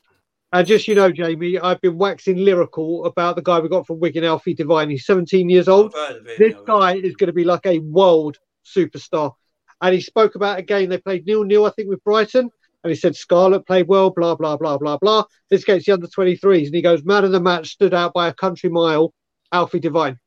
[0.55, 3.99] And just you know, Jamie, I've been waxing lyrical about the guy we got from
[3.99, 4.89] Wigan, Alfie Devine.
[4.89, 5.93] He's 17 years old.
[5.93, 9.33] I've heard of it, This guy is going to be like a world superstar.
[9.81, 12.49] And he spoke about a game they played nil nil, I think, with Brighton.
[12.85, 15.25] And he said Scarlett played well, blah blah blah blah blah.
[15.49, 18.29] This against the under 23s, and he goes, man of the match stood out by
[18.29, 19.13] a country mile,
[19.51, 20.17] Alfie Devine.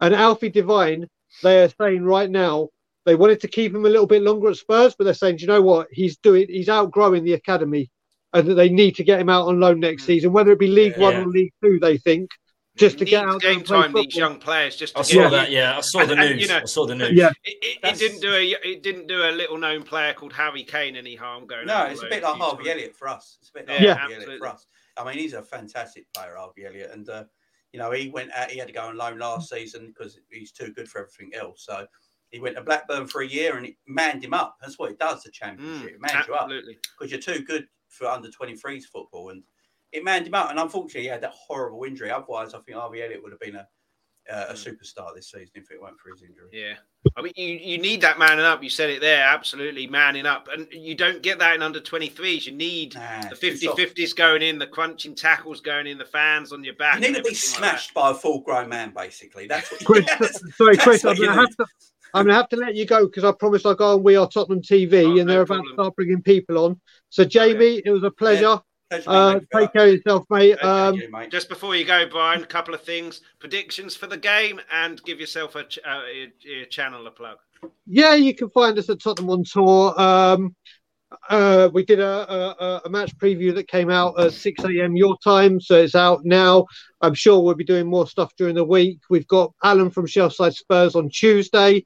[0.00, 1.06] And Alfie Devine,
[1.42, 2.70] they are saying right now
[3.04, 5.42] they wanted to keep him a little bit longer at Spurs, but they're saying, do
[5.42, 5.88] you know what?
[5.90, 7.90] He's doing, he's outgrowing the academy,
[8.32, 10.06] and that they need to get him out on loan next Mm.
[10.06, 11.02] season, whether it be League Yeah.
[11.02, 11.78] One or League Two.
[11.80, 12.30] They think
[12.76, 13.92] just to get out there game and play time.
[13.92, 14.18] These football.
[14.30, 15.50] young players just to I get saw you- that.
[15.50, 16.42] Yeah, I saw And- the and, news.
[16.42, 17.12] you know- I saw the news.
[17.12, 17.30] Yeah.
[17.44, 20.64] It, it, it didn't do a it didn't do a little known player called Harry
[20.64, 21.66] Kane any harm going.
[21.66, 22.68] No, it's a bit like Harvey times.
[22.68, 23.36] Elliott for us.
[23.40, 24.66] It's a bit like Yeah, Harvey Elliott for us.
[24.96, 27.24] I mean, he's a fantastic player, Harvey Elliott, and uh,
[27.72, 28.50] you know he went out.
[28.50, 31.64] He had to go on loan last season because he's too good for everything else.
[31.64, 31.86] So
[32.30, 34.56] he went to Blackburn for a year and it manned him up.
[34.60, 35.22] That's what it does.
[35.24, 36.78] The Mm, championship it manns you up absolutely.
[36.98, 39.42] because you're too good for under 23s football, and
[39.92, 40.50] it manned him up.
[40.50, 42.10] And unfortunately, he had that horrible injury.
[42.10, 43.66] Otherwise, I think Harvey Elliott would have been a
[44.30, 44.76] uh, a Mm.
[44.76, 46.50] superstar this season if it weren't for his injury.
[46.52, 46.74] Yeah.
[47.16, 48.62] I mean, you, you need that manning up.
[48.62, 50.46] You said it there, absolutely manning up.
[50.52, 52.46] And you don't get that in under 23s.
[52.46, 56.04] You need Nah, the it's 50 50s going in, the crunching tackles going in, the
[56.04, 56.96] fans on your back.
[56.96, 59.48] You need to be everything like smashed by a full grown man, basically.
[59.48, 59.80] That's what.
[59.84, 61.66] Chris, That's- sorry, that's Chris, I'm what going to have to.
[62.14, 64.28] I'm gonna have to let you go because I promised I'll go on We Are
[64.28, 66.80] Tottenham TV, Oh, and no they're about to start bringing people on.
[67.08, 68.60] So, Jamie, it was a pleasure.
[68.90, 70.56] Pleasure Uh, take care of yourself, mate.
[70.64, 71.30] Um, you, mate.
[71.30, 73.20] Just before you go, Brian, a couple of things.
[73.38, 77.38] Predictions for the game and give yourself a, ch- uh, your, your channel a plug.
[77.86, 80.00] yeah, you can find us at Tottenham on tour.
[80.00, 80.56] Um,
[81.28, 84.96] uh, we did a, a, a match preview that came out at 6 a.m.
[84.96, 86.66] your time, so it's out now.
[87.00, 89.00] I'm sure we'll be doing more stuff during the week.
[89.08, 91.84] We've got Alan from Shelfside Spurs on Tuesday,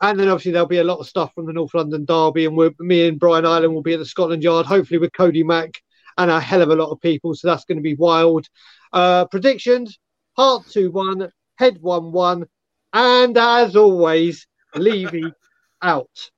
[0.00, 2.56] and then obviously there'll be a lot of stuff from the North London Derby, and
[2.56, 5.72] we're, me and Brian Island will be at the Scotland Yard, hopefully with Cody Mack
[6.18, 8.46] and a hell of a lot of people, so that's going to be wild.
[8.92, 9.98] Uh, predictions:
[10.36, 12.46] Heart two one, Head one one,
[12.92, 15.32] and as always, Levy
[15.82, 16.30] out.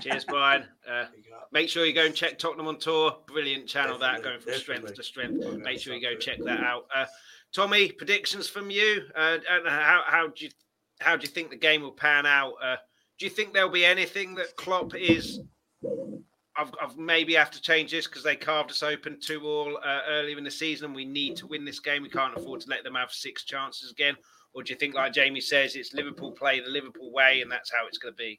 [0.00, 0.64] Cheers, Brian.
[0.88, 1.04] Uh,
[1.52, 3.16] make sure you go and check Tottenham on tour.
[3.26, 5.42] Brilliant channel that, going from strength to strength.
[5.44, 6.86] Oh, Make sure you go check that out.
[6.94, 7.06] Uh,
[7.54, 9.02] Tommy, predictions from you.
[9.14, 10.50] Uh, and how how do you
[11.00, 12.54] how do you think the game will pan out?
[12.62, 12.76] Uh,
[13.18, 15.40] do you think there'll be anything that Klopp is?
[16.56, 20.00] I've, I've maybe have to change this because they carved us open two all uh,
[20.08, 22.02] earlier in the season, and we need to win this game.
[22.02, 24.16] We can't afford to let them have six chances again.
[24.52, 27.72] or do you think, like Jamie says, it's Liverpool play the Liverpool way, and that's
[27.72, 28.38] how it's going to be?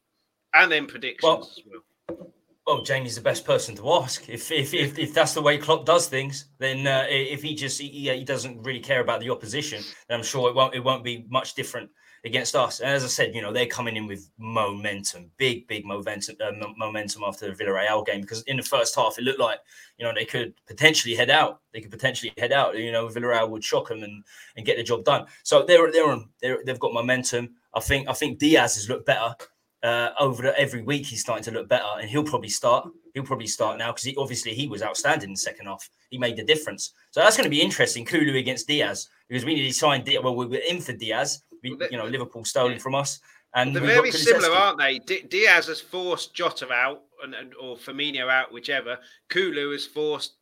[0.54, 2.30] And then predictions Well- as well.
[2.66, 4.30] Well, Jamie's the best person to ask.
[4.30, 7.82] If if if, if that's the way Klopp does things, then uh, if he just
[7.82, 11.04] he, he doesn't really care about the opposition, then I'm sure it won't it won't
[11.04, 11.90] be much different
[12.24, 12.80] against us.
[12.80, 16.54] And as I said, you know they're coming in with momentum, big big momentum uh,
[16.54, 19.60] mo- momentum after the Villarreal game because in the first half it looked like
[19.98, 21.60] you know they could potentially head out.
[21.74, 22.78] They could potentially head out.
[22.78, 24.24] You know Villarreal would shock them and
[24.56, 25.26] and get the job done.
[25.44, 27.56] So they're they're on they're, they've got momentum.
[27.74, 29.36] I think I think Diaz has looked better
[29.84, 32.90] uh, over the, every week he's starting to look better, and he'll probably start.
[33.14, 35.88] He'll probably start now because he, obviously he was outstanding in the second half.
[36.10, 38.06] He made the difference, so that's going to be interesting.
[38.06, 40.24] Kulu against Diaz because we need to sign Diaz.
[40.24, 41.44] Well, we were in for Diaz.
[41.62, 43.20] We, you know, Liverpool stole him from us,
[43.56, 45.00] and They're very similar, aren't they?
[45.00, 48.98] D- Diaz has forced Jota out, and, and or Firmino out, whichever.
[49.30, 50.36] Kulu has forced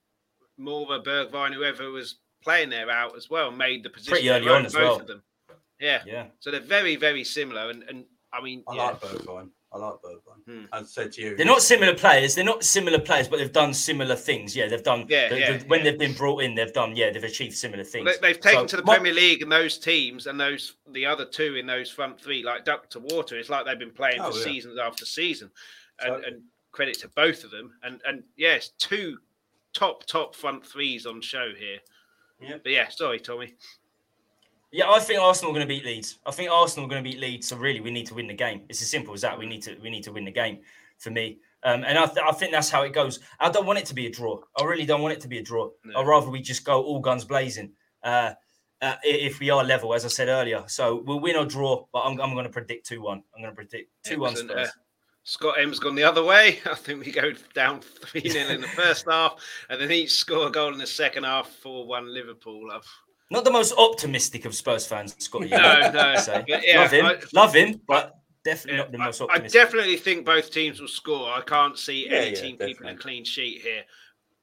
[0.60, 4.66] Moura, Bergwijn, whoever was playing there out as well, made the position Pretty early on
[4.66, 5.00] as well.
[5.00, 5.22] of them.
[5.80, 8.84] Yeah, Yeah, so they're very, very similar, and and I mean, I yeah.
[8.86, 9.50] like Bergwijn.
[9.74, 10.44] I like Bergwijn.
[10.46, 10.66] Hmm.
[10.72, 12.36] I said to you, they're not similar players.
[12.36, 14.56] They're not similar players, but they've done similar things.
[14.56, 15.06] Yeah, they've done.
[15.10, 15.92] Yeah, the- yeah, the- when yeah.
[15.92, 16.96] they've been brought in, they've done.
[16.96, 18.06] Yeah, they've achieved similar things.
[18.06, 21.06] They, they've taken So to the my- Premier League and those teams and those the
[21.06, 23.38] other two in those front three like duck to water.
[23.38, 24.44] It's like they've been playing Oh, for yeah.
[24.44, 25.52] seasons after season,
[26.00, 26.42] and, So- and
[26.72, 27.74] credit to both of them.
[27.84, 29.18] And and yes, two
[29.74, 31.80] top top front threes on show here.
[32.42, 32.58] Yeah.
[32.64, 33.54] But yeah, sorry, Tommy.
[34.72, 36.20] Yeah, I think Arsenal are going to beat Leeds.
[36.26, 37.48] I think Arsenal are going to beat Leeds.
[37.48, 38.62] So really, we need to win the game.
[38.70, 39.38] It's as simple as that.
[39.38, 40.60] We need to we need to win the game
[40.98, 41.40] for me.
[41.64, 43.20] Um, and I, th- I think that's how it goes.
[43.40, 44.40] I don't want it to be a draw.
[44.58, 45.70] I really don't want it to be a draw.
[45.84, 46.00] No.
[46.00, 47.72] I'd rather we just go all guns blazing.
[48.04, 48.32] Uh,
[48.82, 51.86] uh, if we are level, as I said earlier, so we'll win or draw.
[51.94, 53.22] But I'm, I'm going to predict two one.
[53.36, 54.52] I'm going to predict two one Excellent.
[54.52, 54.68] Spurs.
[54.70, 54.72] Uh,
[55.24, 56.60] Scott M's gone the other way.
[56.66, 59.36] I think we go down 3 0 in the first half
[59.70, 62.72] and then each score a goal in the second half 4 1 Liverpool.
[62.72, 62.88] I've-
[63.32, 65.44] Not the most optimistic of Spurs fans, Scott.
[65.44, 66.16] you No, no.
[66.18, 66.44] say.
[66.48, 69.96] Yeah, love him, I- love him, but definitely Yeah, not the I- most I, definitely
[69.98, 71.32] think both teams will score.
[71.32, 73.86] I can't see Yeah, any yeah, team keeping a clean sheet here,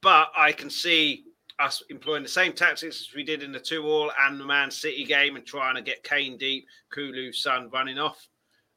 [0.01, 1.25] but I can see
[1.59, 4.71] us employing the same tactics as we did in the two all and the Man
[4.71, 8.27] City game and trying to get Kane deep, Kulu, Son running off,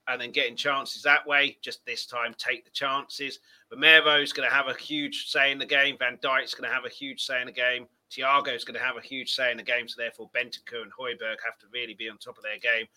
[0.08, 1.56] and then getting chances that way.
[1.62, 3.38] Just this time, take the chances.
[3.70, 5.96] Romero's going to have a huge say in the game.
[5.96, 7.86] Van Dijk's going to have a huge say in the game.
[8.12, 9.88] Thiago's going to have a huge say in the game.
[9.88, 12.86] So therefore, Bentancur and Hojbjerg have to really be on top of their game.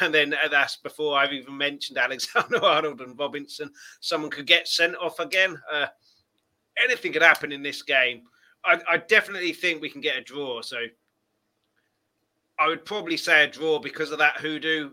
[0.00, 3.70] And then uh, that's before I've even mentioned Alexander Arnold and Robertson.
[4.00, 5.56] Someone could get sent off again.
[5.72, 5.86] Uh,
[6.82, 8.22] anything could happen in this game.
[8.64, 10.60] I, I definitely think we can get a draw.
[10.60, 10.78] So
[12.58, 14.90] I would probably say a draw because of that hoodoo.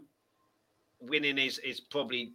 [0.99, 2.33] Winning is is probably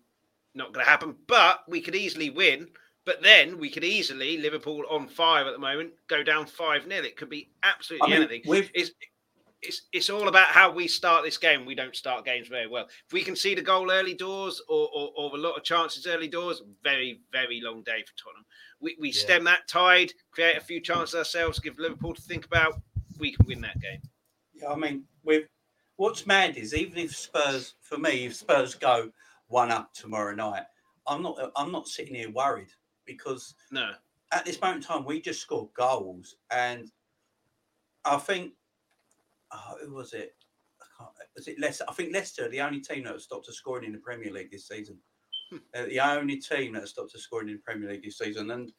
[0.55, 2.69] not going to happen, but we could easily win.
[3.09, 7.07] But then we could easily Liverpool on five at the moment go down five nil.
[7.07, 8.91] It could be absolutely I mean, anything it's
[9.63, 11.65] it's it's all about how we start this game.
[11.65, 12.85] We don't start games very well.
[13.07, 16.07] If we can see the goal early doors or, or, or a lot of chances
[16.07, 18.45] early doors, very very long day for Tottenham.
[18.79, 19.21] We, we Yeah.
[19.21, 22.75] stem that tide, create a few chances ourselves, give Liverpool to think about.
[23.19, 24.03] We can win that game.
[24.53, 25.47] Yeah, I mean, with
[25.97, 29.11] what's mad is even if Spurs, for me, if Spurs go
[29.47, 30.65] one up tomorrow night,
[31.07, 32.69] I'm not, I'm not sitting here worried
[33.09, 33.93] because No,
[34.33, 36.91] at this moment in time we just scored goals, and
[38.05, 38.53] I think,
[39.53, 40.35] oh, who was it?
[41.37, 41.85] Was it Leicester?
[41.89, 44.69] I think Leicester the only team that stopped us scoring in the Premier League this
[44.69, 44.99] season.
[45.51, 45.59] Hmm.
[45.73, 48.73] They're the only team that stopped us scoring in the Premier League this season, and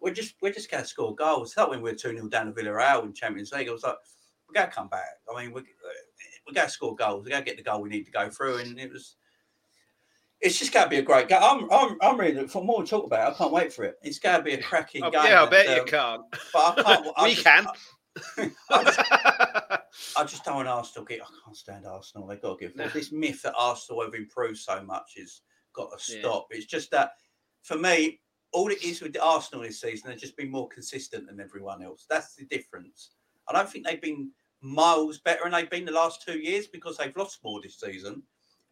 [0.00, 1.50] we're just we're just going to score goals.
[1.50, 3.68] It's like when we were two 0 down to Villarreal in Champions League.
[3.68, 3.96] I was like,
[4.48, 5.04] we got to come back.
[5.34, 5.62] I mean, we
[6.46, 7.24] we got to score goals.
[7.24, 9.16] We got to get the goal we need to go through, and it was.
[10.44, 11.40] It's just going to be a great game.
[11.42, 13.28] I'm, I'm, I'm really for more talk about.
[13.30, 13.96] it, I can't wait for it.
[14.02, 15.22] It's going to be a cracking Oh, game.
[15.24, 16.22] yeah, I and, bet you um, can't.
[16.52, 17.06] But I can't.
[17.16, 17.66] I we just- can.
[18.70, 19.00] I just,
[20.18, 21.06] I just don't want Arsenal.
[21.06, 22.26] Get, I can't stand Arsenal.
[22.26, 22.88] They've got to give No.
[22.88, 25.40] this myth that Arsenal have improved so much has
[25.72, 26.20] got to Yeah.
[26.20, 26.48] stop.
[26.50, 27.12] It's just that
[27.62, 28.20] for me,
[28.52, 32.04] all it is with Arsenal this season, they've just been more consistent than everyone else.
[32.08, 33.10] That's the difference.
[33.48, 34.30] I don't think they've been
[34.60, 38.22] miles better than they've been the last two years because they've lost more this season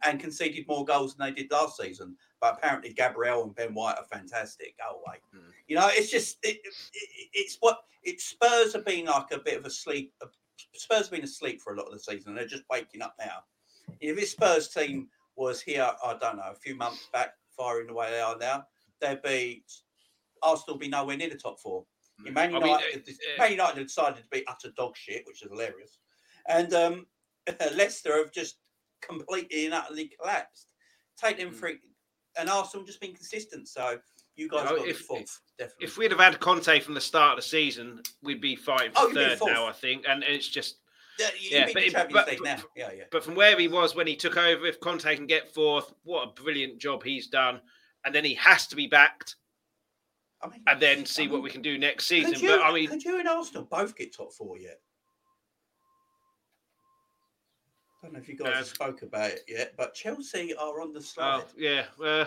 [0.05, 2.17] and conceded more goals than they did last season.
[2.41, 4.77] But apparently, Gabriel and Ben White are fantastic.
[4.79, 5.19] Go away.
[5.35, 5.53] Mm.
[5.69, 9.59] You know, it's just it, it, it's what it Spurs have been like a bit
[9.59, 10.13] of a sleep.
[10.75, 12.31] Spurs have been asleep for a lot of the season.
[12.31, 13.45] And they're just waking up now.
[14.01, 17.95] If this Spurs team was here, I don't know, a few months back, firing the
[17.95, 18.65] way they are now,
[19.01, 19.65] they'd be
[20.43, 21.85] Arsenal be nowhere near the top four.
[22.19, 25.51] Man I mean, United, uh, Man United decided to be utter dog shit, which is
[25.51, 25.99] hilarious,
[26.49, 27.07] and um,
[27.75, 28.59] Leicester have just
[29.03, 30.73] completely and utterly collapsed.
[31.19, 31.59] Take them Mm.
[31.59, 31.79] three,
[32.39, 33.69] and Arsenal just been consistent.
[33.69, 34.01] So
[34.37, 35.85] you guys No, got if- fourth, definitely.
[35.87, 39.11] if we'd have had Conte from the start of the season, we'd be fighting Oh,
[39.11, 40.05] for you'd third now, I think.
[40.09, 40.79] And it's just
[41.19, 43.05] Yeah, Yeah, but it- but- Yeah, yeah.
[43.11, 46.23] But from where he was when he took over, if Conte can get fourth, what
[46.23, 47.61] a brilliant job he's done.
[48.05, 49.37] And then he has to be backed
[50.41, 52.33] I mean, and then see I what we can do next season.
[52.41, 54.81] You, But I mean, could you and Arsenal both get top four yet?
[58.03, 58.63] I don't know if you guys No.
[58.63, 61.45] spoke about it yet, but Chelsea are on the oh, slide.
[61.57, 61.85] yeah.
[62.03, 62.25] Uh,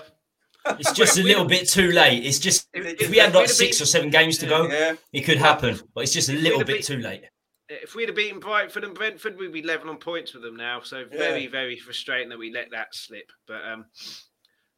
[0.79, 2.25] It's just a little bit too late.
[2.25, 4.45] It's just If- if if we had we'd like six been- or seven games to
[4.47, 5.79] go, yeah, it could happen.
[5.93, 7.23] But it's just a little bit been- too late.
[7.67, 10.81] if we'd have beaten Brightford and Brentford, we'd be level on points with them now.
[10.81, 11.49] So very, Yeah.
[11.49, 13.31] very frustrating that we let that slip.
[13.47, 13.85] But um,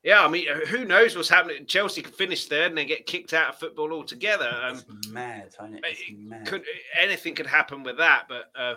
[0.03, 1.65] yeah, I mean, uh, who knows what's happening?
[1.67, 4.49] Chelsea could finish third and then get kicked out of football altogether.
[4.63, 5.83] Um, it's mad, ain't it?
[5.85, 6.47] It's mad.
[6.47, 6.63] could
[6.99, 8.25] anything could happen with that?
[8.29, 8.75] But uh,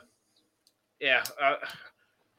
[1.00, 1.56] yeah, uh,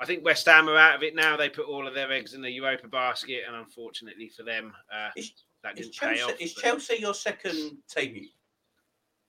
[0.02, 1.38] I think West Ham are out of it now.
[1.38, 5.10] They put all of their eggs in the Europa basket, and unfortunately for them, uh,
[5.16, 5.32] Is-
[5.64, 6.42] that didn't pay Chelsea, off.
[6.42, 8.28] is but- Chelsea your second team?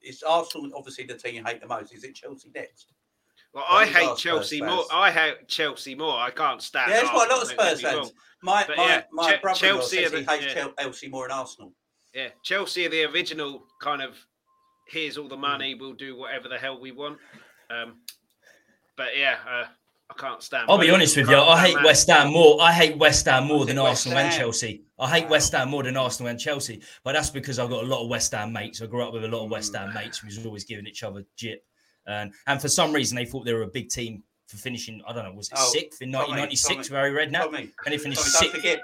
[0.01, 1.93] Is Arsenal obviously the team you hate the most?
[1.93, 2.91] Is it Chelsea next?
[3.53, 4.77] Well, I hate Chelsea Spurs more.
[4.79, 4.89] fans.
[4.91, 6.17] I hate Chelsea more.
[6.19, 6.89] I can't stand.
[6.89, 8.13] Yeah, there's quite a lot of Spurs fans.
[8.41, 10.67] My But my, yeah, my Che- brother-in-law Chelsea says are he the- hates yeah.
[10.79, 11.73] Chelsea more than Arsenal.
[12.15, 14.17] Yeah, Chelsea are the original kind of.
[14.87, 15.75] Here's all the money.
[15.75, 17.19] We'll do whatever the hell we want.
[17.69, 18.01] Um,
[18.97, 19.67] but yeah, uh,
[20.15, 20.69] I can't stand.
[20.69, 21.37] I'll be honest with you.
[21.37, 22.61] I hate Man West Ham more.
[22.61, 24.83] I hate West Ham more than West Arsenal and Chelsea.
[24.99, 25.31] I hate Wow.
[25.31, 26.81] West Ham more than Arsenal and Chelsea.
[27.03, 28.81] But that's because I've got a lot of West Ham mates.
[28.81, 29.75] I grew up with a lot of West.
[29.75, 29.95] Ham hmm.
[29.95, 31.65] mates who was always giving each other jip.
[32.05, 35.01] And and for some reason they thought they were a big team for finishing.
[35.07, 37.45] I don't know, was it Oh, sixth in 1996 Tommy, where I read now?
[37.45, 38.81] Tommy, And they finished Tommy, don't forget.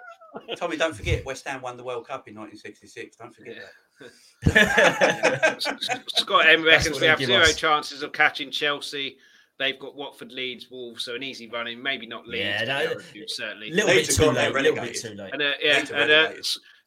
[0.58, 1.26] Tommy, don't forget.
[1.26, 3.18] West Ham won the World Cup in 1966.
[3.18, 4.08] Don't forget Yeah.
[4.54, 6.04] that.
[6.16, 7.56] Scott M reckons we have zero us.
[7.56, 9.18] chances of catching Chelsea.
[9.60, 11.84] They've got Watford, Leeds, Wolves, so an easy running.
[11.84, 13.72] Maybe not Leeds, Yeah, but that- Hereford, certainly.
[13.72, 14.54] little bit too late.
[14.54, 15.34] them little bit too late.
[15.34, 16.32] And uh, yeah, and uh,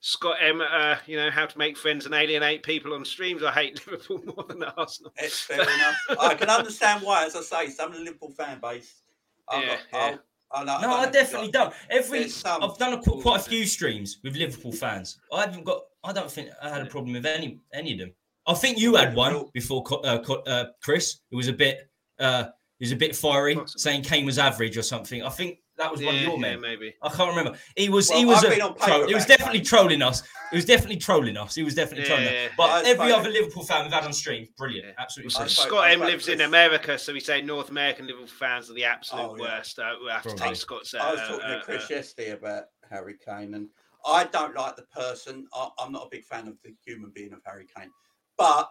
[0.01, 3.43] Scott M, uh, you know how to make friends and alienate people on streams.
[3.45, 5.13] I hate Liverpool more than Arsenal.
[5.19, 5.95] It's fair enough.
[6.19, 9.03] I can understand why, as I say, some of the Liverpool fan base.
[9.51, 10.17] I'm Yeah, not, yeah.
[10.51, 11.75] I'll, I'll, No, don't know I definitely don't.
[11.91, 15.19] Every some- I've done a, quite a few streams with Liverpool fans.
[15.33, 15.83] I haven't got.
[16.05, 18.13] I don't think I had a problem with any any of them.
[18.47, 21.21] I think you had one before uh, uh, Chris.
[21.31, 21.89] It was a bit.
[22.19, 22.47] Uh,
[22.83, 23.79] it was a bit fiery, Possibly.
[23.79, 25.23] saying Kane was average or something.
[25.23, 26.61] I think that was one of your yeah, men.
[26.61, 26.93] maybe.
[27.01, 27.57] I can't remember.
[27.77, 28.11] He was.
[28.11, 28.45] he was.
[28.45, 29.07] I've A been troll.
[29.07, 29.67] He was definitely mate.
[29.69, 30.25] trolling us.
[30.51, 31.55] He was definitely trolling us.
[31.55, 32.47] He was definitely trolling Yeah.
[32.47, 32.51] us.
[32.57, 34.95] But I every spoke- other Liverpool fan we've had on stream, brilliant, Yeah.
[34.99, 35.33] absolutely.
[35.37, 38.75] I spoke- Scott M lives in America, so we say North American Liverpool fans are
[38.75, 39.43] the absolute Oh, yeah.
[39.59, 39.79] worst.
[39.79, 40.93] Uh, we'll have to take Scott's.
[40.93, 43.69] Uh, I was talking uh, to Chris uh, yesterday about Harry Kane, and
[44.05, 45.47] I don't like the person.
[45.55, 47.93] I, I'm not a big fan of the human being of Harry Kane,
[48.37, 48.69] but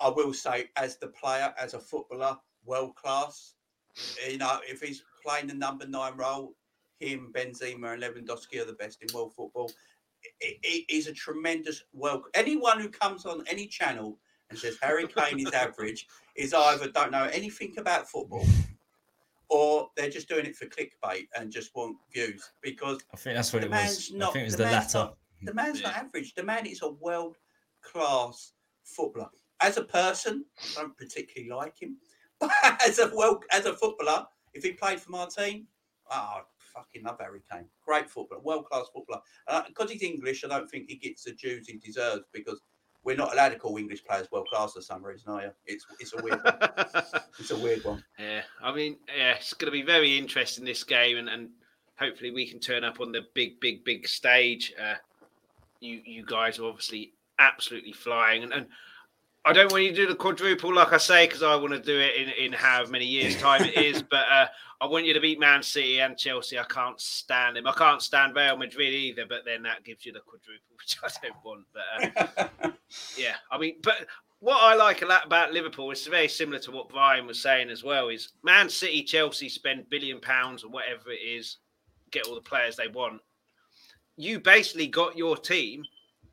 [0.00, 2.36] I will say, as the player, as a footballer,
[2.68, 3.54] world class.
[4.28, 6.54] You know, if he's playing the number nine role,
[7.00, 9.70] him, Benzema, and Lewandowski are the best in world football.
[10.40, 12.24] He- he- He's a tremendous world.
[12.34, 14.20] Anyone who comes on any channel
[14.50, 18.44] and says Harry Kane is average is either don't know anything about football
[19.48, 23.52] or they're just doing it for clickbait and just want views because I think that's
[23.52, 24.10] what the it was.
[24.12, 24.98] not- I think it was the the man's latter.
[24.98, 26.34] not- the man's not average.
[26.34, 27.36] The man is a world
[27.82, 28.52] class
[28.84, 29.30] footballer.
[29.60, 32.07] As a person, I don't particularly like him, but
[32.86, 35.66] as a world as a footballer, if he played for my team,
[36.10, 36.40] oh, I
[36.74, 37.66] fucking love Harry Kane.
[37.84, 39.20] Great footballer, world class footballer.
[39.66, 42.60] Because he's English, I don't think he gets the dues he deserves because
[43.04, 45.50] we're not allowed to call English players world class for some reason, are you?
[45.66, 46.58] It's it's a weird one.
[47.38, 48.02] It's a weird one.
[48.18, 51.50] yeah, I mean, yeah, it's going to be very interesting this game, and, and
[51.98, 54.74] hopefully we can turn up on the big, big, big stage.
[54.80, 54.96] Uh,
[55.80, 58.66] you, you guys are obviously absolutely flying, and, and
[59.44, 61.80] I don't want you to do the quadruple, like I say, because I want to
[61.80, 64.02] do it in in however many years' time it is.
[64.02, 64.46] But uh,
[64.80, 66.58] I want you to beat Man City and Chelsea.
[66.58, 67.66] I can't stand them.
[67.66, 69.24] I can't stand Real Madrid either.
[69.28, 71.64] But then that gives you the quadruple, which I don't want.
[71.72, 72.70] But uh,
[73.16, 74.06] yeah, I mean, but
[74.40, 77.70] what I like a lot about Liverpool is very similar to what Brian was saying
[77.70, 78.08] as well.
[78.08, 81.58] Is Man City, Chelsea spend billion pounds or whatever it is,
[82.10, 83.20] get all the players they want.
[84.16, 85.84] You basically got your team,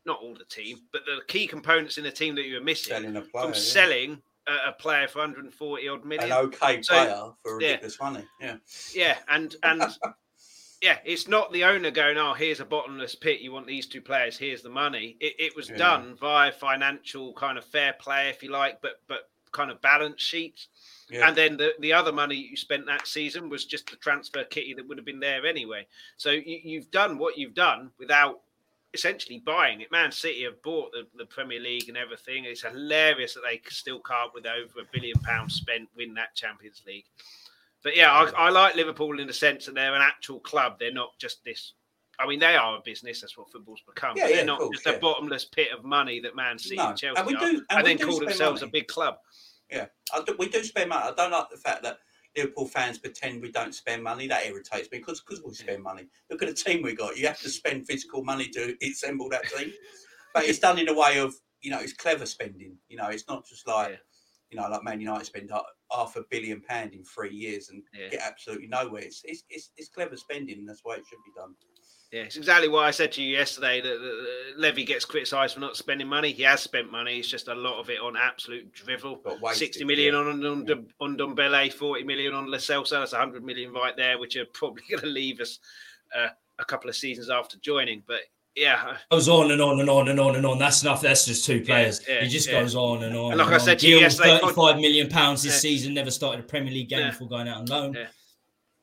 [0.06, 2.94] not all the team, but the key components in the team that you were missing
[2.94, 3.60] Selling a player, from yeah.
[3.60, 6.32] selling a, a player for 140 odd million.
[6.32, 7.68] an okay So- player for yeah.
[7.68, 8.26] ridiculous money.
[8.40, 8.56] Yeah.
[8.94, 9.82] Yeah, and and
[10.82, 13.40] yeah, it's not the owner going, "Oh, here's a bottomless pit.
[13.42, 14.38] You want these two players?
[14.38, 15.78] Here's the money." It, it was Yeah.
[15.78, 20.22] done via financial kind of fair play, if you like, but but kind of balance
[20.22, 20.68] sheets.
[21.10, 21.28] Yeah.
[21.30, 24.74] And then the, the other money you spent that season was just the transfer kitty
[24.74, 25.88] that would have been there anyway.
[26.18, 28.42] So you, you've done what you've done without
[28.96, 29.92] essentially buying it.
[29.92, 32.46] Man City have bought the, the Premier League and everything.
[32.46, 36.82] It's hilarious that they still can't, with over a billion pounds spent, win that Champions
[36.88, 37.06] League.
[37.84, 40.80] But yeah, I, I like Liverpool in the sense that they're an actual club.
[40.80, 41.74] They're not just this.
[42.18, 43.22] I mean, they are a business.
[43.22, 44.18] That's what football's become.
[44.18, 44.94] Yeah, they're yeah, not course, just yeah.
[44.94, 47.86] a bottomless pit of money that Man City No, and Chelsea and do- and and,
[47.86, 48.70] then call themselves money.
[48.70, 49.18] a big club.
[49.70, 51.04] Yeah, I do, we do spend money.
[51.04, 52.00] I don't like the fact that
[52.36, 54.28] Liverpool fans pretend we don't spend money.
[54.28, 56.08] That irritates me because because we spend money.
[56.30, 57.18] Look at the team we got.
[57.18, 59.72] You have to spend physical money to assemble that team,
[60.34, 62.78] but it's done in a way of you know it's clever spending.
[62.90, 63.98] You know, it's not just like Yeah.
[64.52, 65.52] you know like Man United spend
[65.92, 68.10] half a billion pound in three years and Yeah.
[68.10, 69.04] get absolutely nowhere.
[69.04, 70.60] It's, it's it's it's clever spending.
[70.60, 71.56] and That's why it should be done.
[72.12, 73.82] Yeah, it's exactly what I said to you yesterday.
[73.82, 76.32] That, that Levy gets criticised for not spending money.
[76.32, 77.20] He has spent money.
[77.20, 79.20] It's just a lot of it on absolute drivel.
[79.42, 80.20] Wasted, Sixty million yeah.
[80.20, 80.76] on on, Yeah.
[81.02, 82.92] on Ndombele, forty million on Lo Celso.
[82.92, 85.60] That's hundred million right there, which are probably going to leave us
[86.16, 86.28] uh,
[86.60, 88.04] a couple of seasons after joining.
[88.08, 88.22] But
[88.56, 90.58] yeah, Goes on and on and on and on and on.
[90.58, 91.02] That's enough.
[91.02, 92.02] That's just two players.
[92.08, 92.62] yeah, he just yeah.
[92.62, 93.32] goes on and on.
[93.34, 93.60] And like I on.
[93.60, 95.60] said to you Gil, yesterday, thirty-five million pounds this Yeah.
[95.60, 95.94] season.
[95.96, 97.10] Never started a Premier League game Yeah.
[97.12, 97.98] before going out on loan.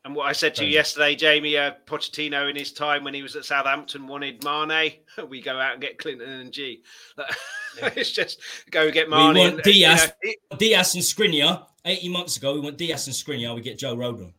[0.05, 3.23] And what I said to you yesterday, Jamie, uh, Pochettino in his time when he
[3.23, 4.95] was at Southampton wanted Mane.
[5.29, 6.81] We go out and get Clinton N'Jie.
[7.97, 9.35] it's just go get Mane.
[9.35, 10.09] We want and, you Diaz.
[10.09, 11.67] know, it- Diaz and Skriniar.
[11.85, 13.55] Eighty months ago, we want Diaz and Skriniar.
[13.55, 14.33] We get Joe Rodon.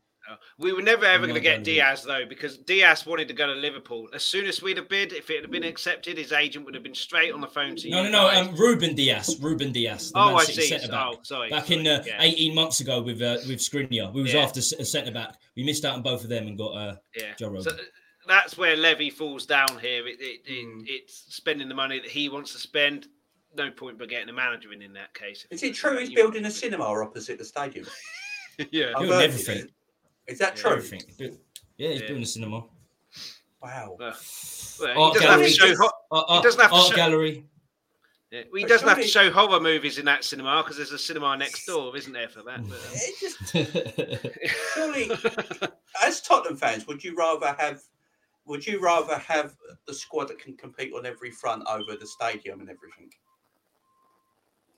[0.58, 1.64] We were never ever going to get.
[1.64, 4.08] Diaz though, because Diaz wanted to go to Liverpool.
[4.14, 6.84] As soon as we'd have bid, if it had been accepted, his agent would have
[6.84, 8.10] been straight on the phone to No, you.
[8.10, 8.30] no, no.
[8.32, 8.48] guys.
[8.48, 9.38] Um, Ruben Dias.
[9.40, 10.12] Ruben Dias.
[10.12, 10.62] The oh, Man I see.
[10.68, 11.06] centre-back.
[11.12, 11.50] Oh, sorry.
[11.50, 11.80] Back sorry.
[11.80, 14.14] in uh, yeah, 18 months ago with uh, with Skriniar.
[14.14, 14.42] We was Yeah.
[14.44, 15.36] after a centre back.
[15.56, 17.34] We missed out on both of them and got uh, yeah.
[17.38, 17.68] Joe Rodon.
[17.68, 17.78] uh,
[18.28, 20.08] that's where Levy falls down here.
[20.08, 20.84] It, it, Mm.
[20.84, 23.08] it, it's spending the money that he wants to spend.
[23.56, 25.46] No point but getting a manager in in that case.
[25.52, 27.86] Is it true he's building a cinema opposite the stadium?
[28.72, 28.94] yeah.
[28.96, 29.68] I've Doing heard everything.
[30.28, 30.34] It.
[30.34, 30.82] Is that Yeah, true?
[31.78, 32.08] Yeah, he's Yeah.
[32.08, 32.64] building a cinema.
[33.62, 33.96] Wow.
[34.00, 34.16] Well,
[34.80, 35.76] well, Art doesn't have to gallery.
[35.76, 35.76] show.
[36.12, 37.46] Ho- doesn't have to art show- gallery.
[38.32, 40.76] yeah, well, he But doesn't have to surely- show horror movies in that cinema because
[40.78, 42.60] there's a cinema next door, isn't there, for that?
[42.94, 45.72] It just surely, um,
[46.04, 47.82] as Tottenham fans, would you rather have?
[48.46, 49.56] Would you rather have
[49.88, 53.10] the squad that can compete on every front over the stadium and everything?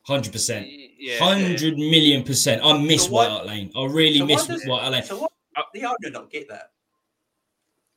[0.08, 0.68] Hundred percent.
[1.00, 2.64] yeah, Hundred million percent.
[2.64, 3.72] I miss So why- White Hart Lane.
[3.76, 5.04] I really so miss does- White Hart Lane.
[5.04, 5.32] So what?
[5.56, 6.72] Uh, The owner not get that.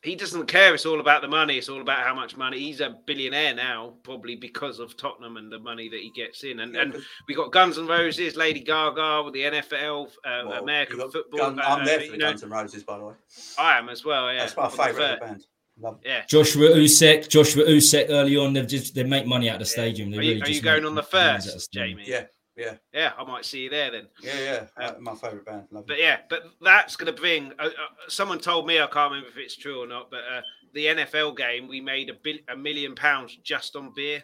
[0.02, 0.74] he doesn't care.
[0.74, 1.58] It's all about the money.
[1.58, 2.58] It's all about how much money.
[2.60, 6.60] He's a billionaire now, probably because of Tottenham and the money that he gets in.
[6.60, 10.44] And Yeah, and 'cause- we got Guns and Roses, Lady Gaga with the NFL, uh,
[10.46, 11.38] well, American football.
[11.40, 13.14] Gun- uh, I'm there uh, for the know, Guns and Roses, by the way.
[13.58, 14.32] I am as well.
[14.32, 15.12] Yeah, That's my favourite third.
[15.14, 15.46] of the band.
[15.80, 16.24] Love Yeah.
[16.26, 20.10] Joshua Usyk, Joshua Usyk early on, they just they make money out of the stadium.
[20.10, 21.72] They Are you, really are you going on the millions the first.
[21.72, 22.02] Jamie?
[22.06, 22.24] Yeah,
[22.56, 24.08] yeah, Yeah, I might see you there then.
[24.20, 24.84] yeah, yeah.
[24.86, 25.64] uh, my favourite band.
[25.70, 26.02] Love But it.
[26.02, 27.52] yeah, but that's going to bring.
[27.58, 27.70] Uh, uh,
[28.08, 30.40] someone told me I can't remember if it's true or not, but uh,
[30.74, 34.22] the NFL game we made a, bil- a million pounds just on beer.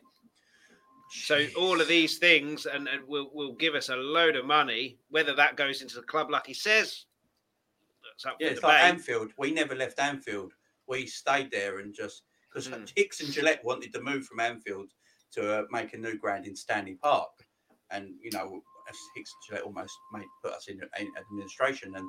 [1.23, 4.99] So all of these things and, and will will give us a load of money.
[5.11, 7.05] Whether that goes into the club, like he says,
[8.03, 8.95] that's up Yeah, for it's like debate.
[8.95, 9.33] Anfield.
[9.39, 10.53] We never left Anfield.
[10.89, 12.91] We stayed there and just because Mm.
[12.97, 14.91] Hicks and Gillett wanted to move from Anfield
[15.33, 17.31] to uh, make a new ground in Stanley Park,
[17.91, 18.61] and you know
[19.17, 22.07] Hicks and Gillett almost made put us in, in administration, and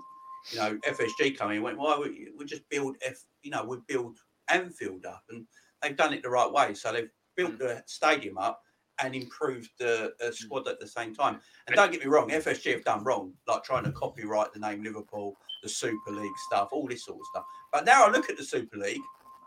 [0.51, 3.63] you know FSG coming and went, why would we, we just build F, you know,
[3.63, 4.17] we build
[4.49, 5.47] Anfield up, and
[5.81, 6.73] they've done it the right way.
[6.73, 7.59] So they've built Mm.
[7.59, 8.61] the stadium up
[9.03, 11.39] and improved the uh, squad at the same time.
[11.67, 14.83] And don't get me wrong, FSG have done wrong, like trying to copyright the name
[14.83, 17.43] Liverpool, the Super League stuff, all this sort of stuff.
[17.73, 19.01] But now I look at the Super League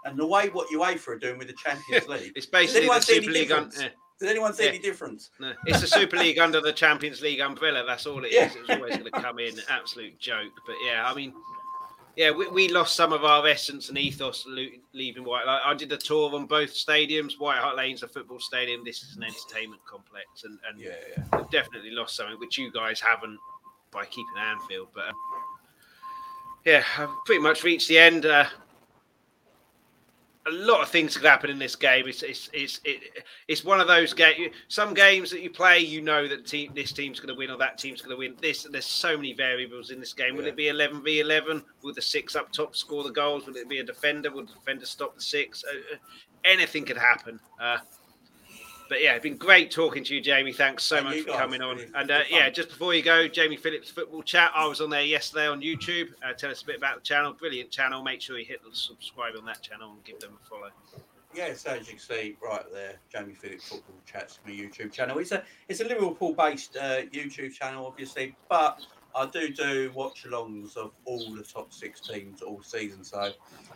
[0.04, 2.32] and the way what UEFA are doing with the Champions League.
[2.36, 3.50] It's basically the Super League.
[3.52, 3.88] Un- yeah,
[4.20, 4.68] Does anyone see Yeah.
[4.70, 5.30] any difference?
[5.40, 7.84] no, it's the Super League under the Champions League umbrella.
[7.86, 8.34] That's all it is.
[8.34, 8.44] Yeah.
[8.52, 9.54] It was always going to come in.
[9.70, 10.52] Absolute joke.
[10.66, 11.32] But yeah, I mean,
[12.19, 14.45] yeah, we, we lost some of our essence and ethos
[14.93, 15.47] leaving White.
[15.47, 17.39] Like, I did a tour on both stadiums.
[17.39, 18.82] White Hart Lane's a football stadium.
[18.85, 21.39] This is an entertainment complex, and, and Yeah, yeah.
[21.39, 23.39] we've definitely lost something, which you guys haven't
[23.93, 24.89] by keeping Anfield.
[24.93, 25.12] But uh,
[26.65, 28.27] yeah, I've pretty much reached the end.
[28.27, 28.47] Uh,
[30.48, 32.06] a lot of things could happen in this game.
[32.08, 34.54] It's it's it's it, it's one of those games.
[34.68, 37.58] Some games that you play, you know that team this team's going to win or
[37.58, 38.34] that team's going to win.
[38.40, 40.36] This there's so many variables in this game.
[40.36, 40.50] Will Yeah.
[40.50, 41.62] it be eleven v eleven?
[41.82, 43.46] Will the six up top score the goals?
[43.46, 44.30] Will it be a defender?
[44.30, 45.64] Will the defender stop the six?
[45.64, 45.98] Uh, uh,
[46.44, 47.38] anything could happen.
[47.60, 47.78] Uh,
[48.89, 50.52] but yeah, it's been great talking to you, Jamie.
[50.52, 51.39] Thanks so Thank much for guys.
[51.39, 51.81] coming on.
[51.94, 54.51] And uh, yeah, just before you go, Jamie Phillips Football Chat.
[54.55, 56.09] I was on there yesterday on YouTube.
[56.24, 57.32] Uh, tell us a bit about the channel.
[57.32, 58.02] Brilliant channel.
[58.02, 60.70] Make sure you hit the subscribe on that channel and give them a follow.
[61.35, 65.19] Yeah, so as you can see right there, Jamie Phillips Football Chats, my YouTube channel.
[65.19, 68.81] It's a it's a Liverpool-based uh, YouTube channel, obviously, but
[69.19, 73.03] I do do watch-alongs of all the top six teams all season.
[73.03, 73.32] So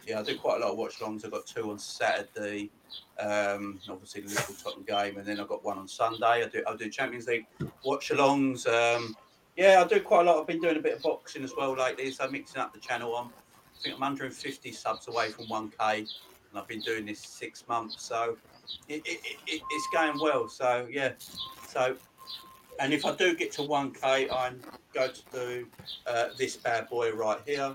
[0.06, 1.24] yeah, I do quite a lot of watch-alongs.
[1.24, 2.70] I've got two on Saturday,
[3.18, 6.44] um, obviously the Liverpool Tottenham game, and then I've got one on Sunday.
[6.44, 7.46] I do I do Champions League
[7.84, 8.66] watch-alongs.
[8.68, 9.16] Um,
[9.56, 10.40] yeah, I do quite a lot.
[10.40, 13.14] I've been doing a bit of boxing as well lately, so mixing up the channel.
[13.16, 16.06] I'm, I think I'm 150 subs away from 1k and
[16.54, 18.36] I've been doing this six months, so
[18.88, 20.48] it, it, it- it's going well.
[20.48, 21.12] So yeah,
[21.66, 21.96] so
[22.80, 24.60] And if I do get to 1K, I'm
[24.92, 25.66] going to do
[26.06, 27.74] uh, this bad boy right here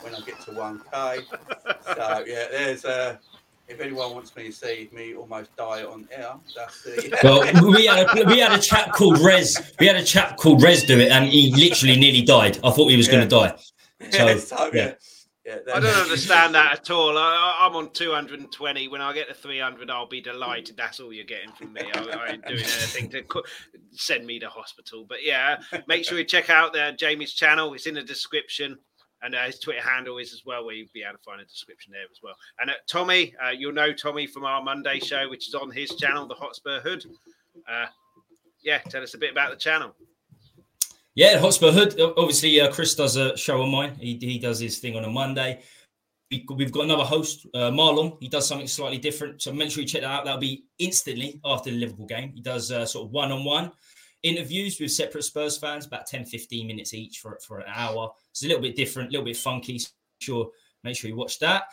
[0.00, 1.22] when I get to 1K.
[1.94, 2.90] so, yeah, there's a.
[2.90, 3.16] Uh,
[3.68, 7.18] if anyone wants me to see me almost die on air, that's the.
[7.24, 7.40] well,
[7.72, 9.72] we had a we had a chap called Rez.
[9.80, 12.58] We had a chap called Rez do it, and he literally nearly died.
[12.62, 13.12] I thought he was yeah.
[13.12, 13.56] going to die.
[14.10, 14.84] So, yeah, so yeah.
[14.84, 14.92] yeah.
[15.48, 17.16] I don't understand that at all.
[17.16, 18.88] I, am on 220.
[18.88, 20.76] When I get to 300, I'll be delighted.
[20.76, 21.82] That's all you're getting from me.
[21.94, 23.24] I, I ain't doing anything to
[23.92, 25.06] send me to hospital.
[25.08, 27.72] But yeah, make sure you check out the Jamie's channel.
[27.74, 28.76] It's in the description
[29.22, 31.44] and uh, his Twitter handle is as well, where you'll be able to find a
[31.44, 32.34] description there as well.
[32.60, 35.90] And uh, Tommy, uh, you'll know Tommy from our Monday show, which is on his
[35.96, 37.04] channel, the Hotspur Hood.
[37.68, 37.86] Uh,
[38.62, 39.94] yeah, tell us a bit about the channel.
[41.16, 42.00] Yeah, Hotspur Hood.
[42.16, 43.96] Obviously, uh, Chris does a show on mine.
[43.98, 45.62] He, he does his thing on a Monday.
[46.30, 48.16] We, have got another host, uh, Marlon.
[48.20, 49.42] He does something slightly different.
[49.42, 50.24] So make sure you check that out.
[50.24, 52.32] That'll be instantly after the Liverpool game.
[52.34, 53.72] He does sort of one on one
[54.26, 58.10] interviews with separate Spurs fans, about 10, 15 minutes each for, for an hour.
[58.30, 59.80] It's a little bit different, a little bit funky.
[60.20, 60.50] Sure,
[60.82, 61.64] make sure you watch that.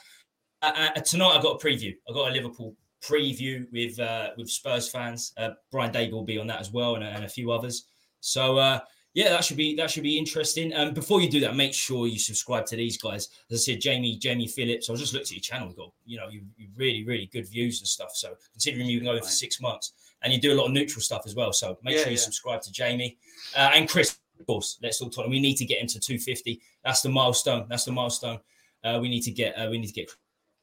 [0.62, 1.96] Uh, uh, tonight, I've got a preview.
[2.08, 5.34] I've got a Liverpool preview with uh, with Spurs fans.
[5.36, 7.86] Uh, Brian Daigle will be on that as well, and, and a few others.
[8.22, 8.80] So uh,
[9.14, 10.74] yeah, that should be that should be interesting.
[10.74, 13.30] Um, before you do that, make sure you subscribe to these guys.
[13.52, 14.90] As I said, Jamie Jamie Phillips.
[14.90, 15.68] I just looked at your channel.
[15.68, 18.16] We got you know you, you really really good views and stuff.
[18.16, 21.02] So considering you've been going for six months, and you do a lot of neutral
[21.02, 21.54] stuff as well.
[21.54, 22.24] So make yeah, sure you yeah.
[22.24, 23.18] subscribe to Jamie
[23.56, 24.18] uh, and Chris.
[24.40, 25.28] Of course, let's all talk.
[25.28, 26.60] We need to get him to 250.
[26.84, 27.68] That's the milestone.
[27.70, 28.40] That's the milestone.
[28.84, 29.54] Uh, we need to get.
[29.54, 30.10] Uh, we need to get.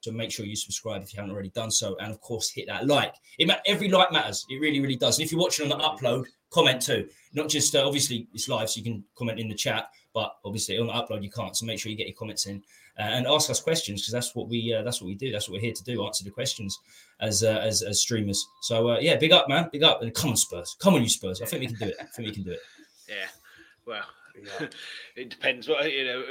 [0.01, 2.67] So make sure you subscribe if you haven't already done so, and of course hit
[2.69, 3.15] that like.
[3.39, 4.47] It every like matters.
[4.49, 5.19] It really, really does.
[5.19, 7.09] And if you're watching on the upload, comment too.
[7.35, 10.79] Not just uh, obviously it's live, so you can comment in the chat, but obviously
[10.79, 11.57] on the upload you can't.
[11.57, 12.63] So make sure you get your comments in
[12.99, 15.33] uh, and ask us questions because that's what we uh, that's what we do.
[15.33, 16.05] That's what we're here to do.
[16.05, 16.79] Answer the questions
[17.21, 18.45] as uh, as, as streamers.
[18.63, 19.69] So uh, yeah, big up, man.
[19.73, 20.03] Big up.
[20.03, 20.77] And come on, Spurs.
[20.81, 21.41] Come on, you Spurs.
[21.43, 21.97] I think we can do it.
[22.01, 22.61] I think we can do it.
[23.09, 23.27] Yeah.
[23.85, 24.05] Well,
[25.17, 26.23] it depends what you know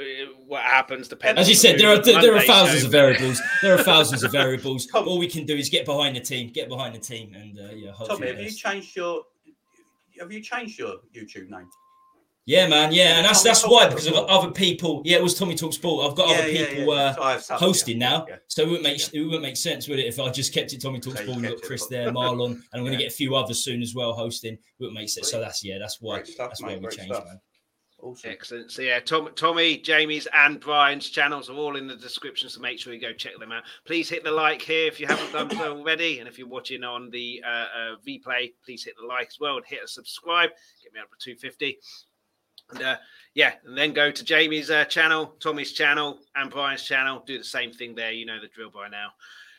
[0.46, 1.08] what happens.
[1.08, 1.40] Depends.
[1.40, 3.40] As you said, there are there are thousands of variables.
[3.62, 4.88] There are thousands of variables.
[4.92, 7.74] All we can do is get behind the team, get behind the team, and uh,
[7.74, 7.92] yeah.
[8.06, 9.22] Tommy, have you changed your
[10.18, 11.68] have you changed your YouTube name?
[12.46, 12.92] Yeah, man.
[12.92, 15.02] Yeah, and that's that's why because I've got other people.
[15.04, 16.10] Yeah, it was Tommy Talk Sport.
[16.10, 17.40] I've got yeah, other people yeah, yeah.
[17.48, 20.30] Uh, hosting now, so it wouldn't make it wouldn't make sense, would it, if I
[20.30, 21.36] just kept it Tommy Talk so Sport?
[21.38, 21.90] We've got Chris it.
[21.90, 24.54] there, Marlon, and I'm going to get a few others soon as well hosting.
[24.54, 25.30] It wouldn't make sense.
[25.30, 27.26] So that's yeah, that's why stuff, that's why we changed, stuff.
[27.26, 27.40] man.
[28.02, 28.30] Awesome.
[28.30, 28.70] Excellent.
[28.70, 32.48] So yeah, Tom, Tommy, Jamie's, and Brian's channels are all in the description.
[32.48, 33.64] So make sure you go check them out.
[33.84, 36.82] Please hit the like here if you haven't done so already, and if you're watching
[36.82, 40.50] on the uh, uh, replay, please hit the like as well and hit a subscribe.
[40.82, 41.78] Get me up to 250.
[42.70, 42.96] And uh,
[43.34, 47.22] yeah, and then go to Jamie's uh, channel, Tommy's channel, and Brian's channel.
[47.26, 48.12] Do the same thing there.
[48.12, 49.10] You know the drill by now.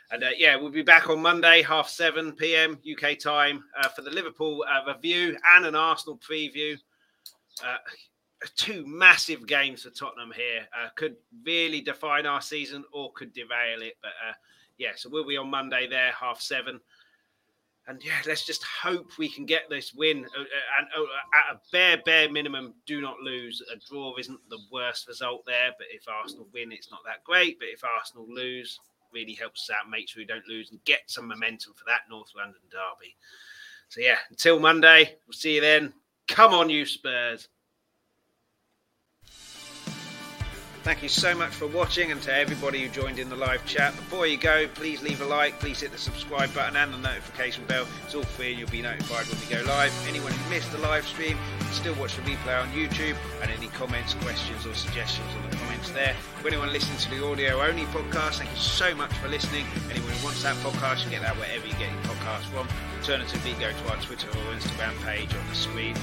[0.09, 2.79] And uh, yeah, we'll be back on Monday, half seven p.m.
[2.91, 6.75] UK time uh, for the Liverpool uh, review and an Arsenal preview.
[8.43, 11.15] Uh, two massive games for Tottenham here uh, could
[11.45, 13.97] really define our season or could derail it.
[14.01, 14.11] But
[14.77, 16.79] yeah, so we'll be on Monday there, half seven
[17.87, 20.25] and yeah, let's just hope we can get this win.
[20.37, 21.01] Uh, uh, and uh,
[21.37, 23.61] at a bare, bare minimum, do not lose.
[23.73, 27.59] A draw isn't the worst result there, but if Arsenal win, it's not that great.
[27.59, 28.79] But if Arsenal lose,
[29.13, 29.89] really helps us out.
[29.89, 33.15] Make sure we don't lose and get some momentum for that North London derby.
[33.89, 35.93] So yeah, until Monday, we'll see you then.
[36.27, 37.49] Come on, you Spurs.
[40.83, 43.95] Thank you so much for watching and to everybody who joined in the live chat.
[43.95, 47.63] Before you go, please leave a like, please hit the subscribe button and the notification
[47.65, 47.85] bell.
[48.03, 49.93] It's all free and you'll be notified when we go live.
[50.09, 53.67] Anyone who missed the live stream can still watch the replay on YouTube and any
[53.67, 56.15] comments, questions or suggestions on the comments there.
[56.41, 59.67] For anyone listening to the audio only podcast, thank you so much for listening.
[59.91, 62.67] Anyone who wants that podcast, you can get that wherever you get your podcast from.
[62.97, 65.95] Alternatively, go to our Twitter or Instagram page on the screen.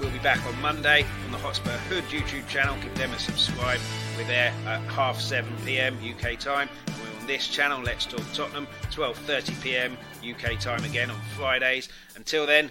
[0.00, 2.74] We'll be back on Monday on the Hotspur Hood YouTube channel.
[2.80, 3.78] Give them a subscribe.
[4.16, 5.98] We're there at half 7 p.m.
[5.98, 6.70] UK time.
[6.86, 9.98] And we're on this channel, Let's Talk Tottenham, 12:30 p.m.
[10.26, 11.90] UK time again on Fridays.
[12.16, 12.68] Until then,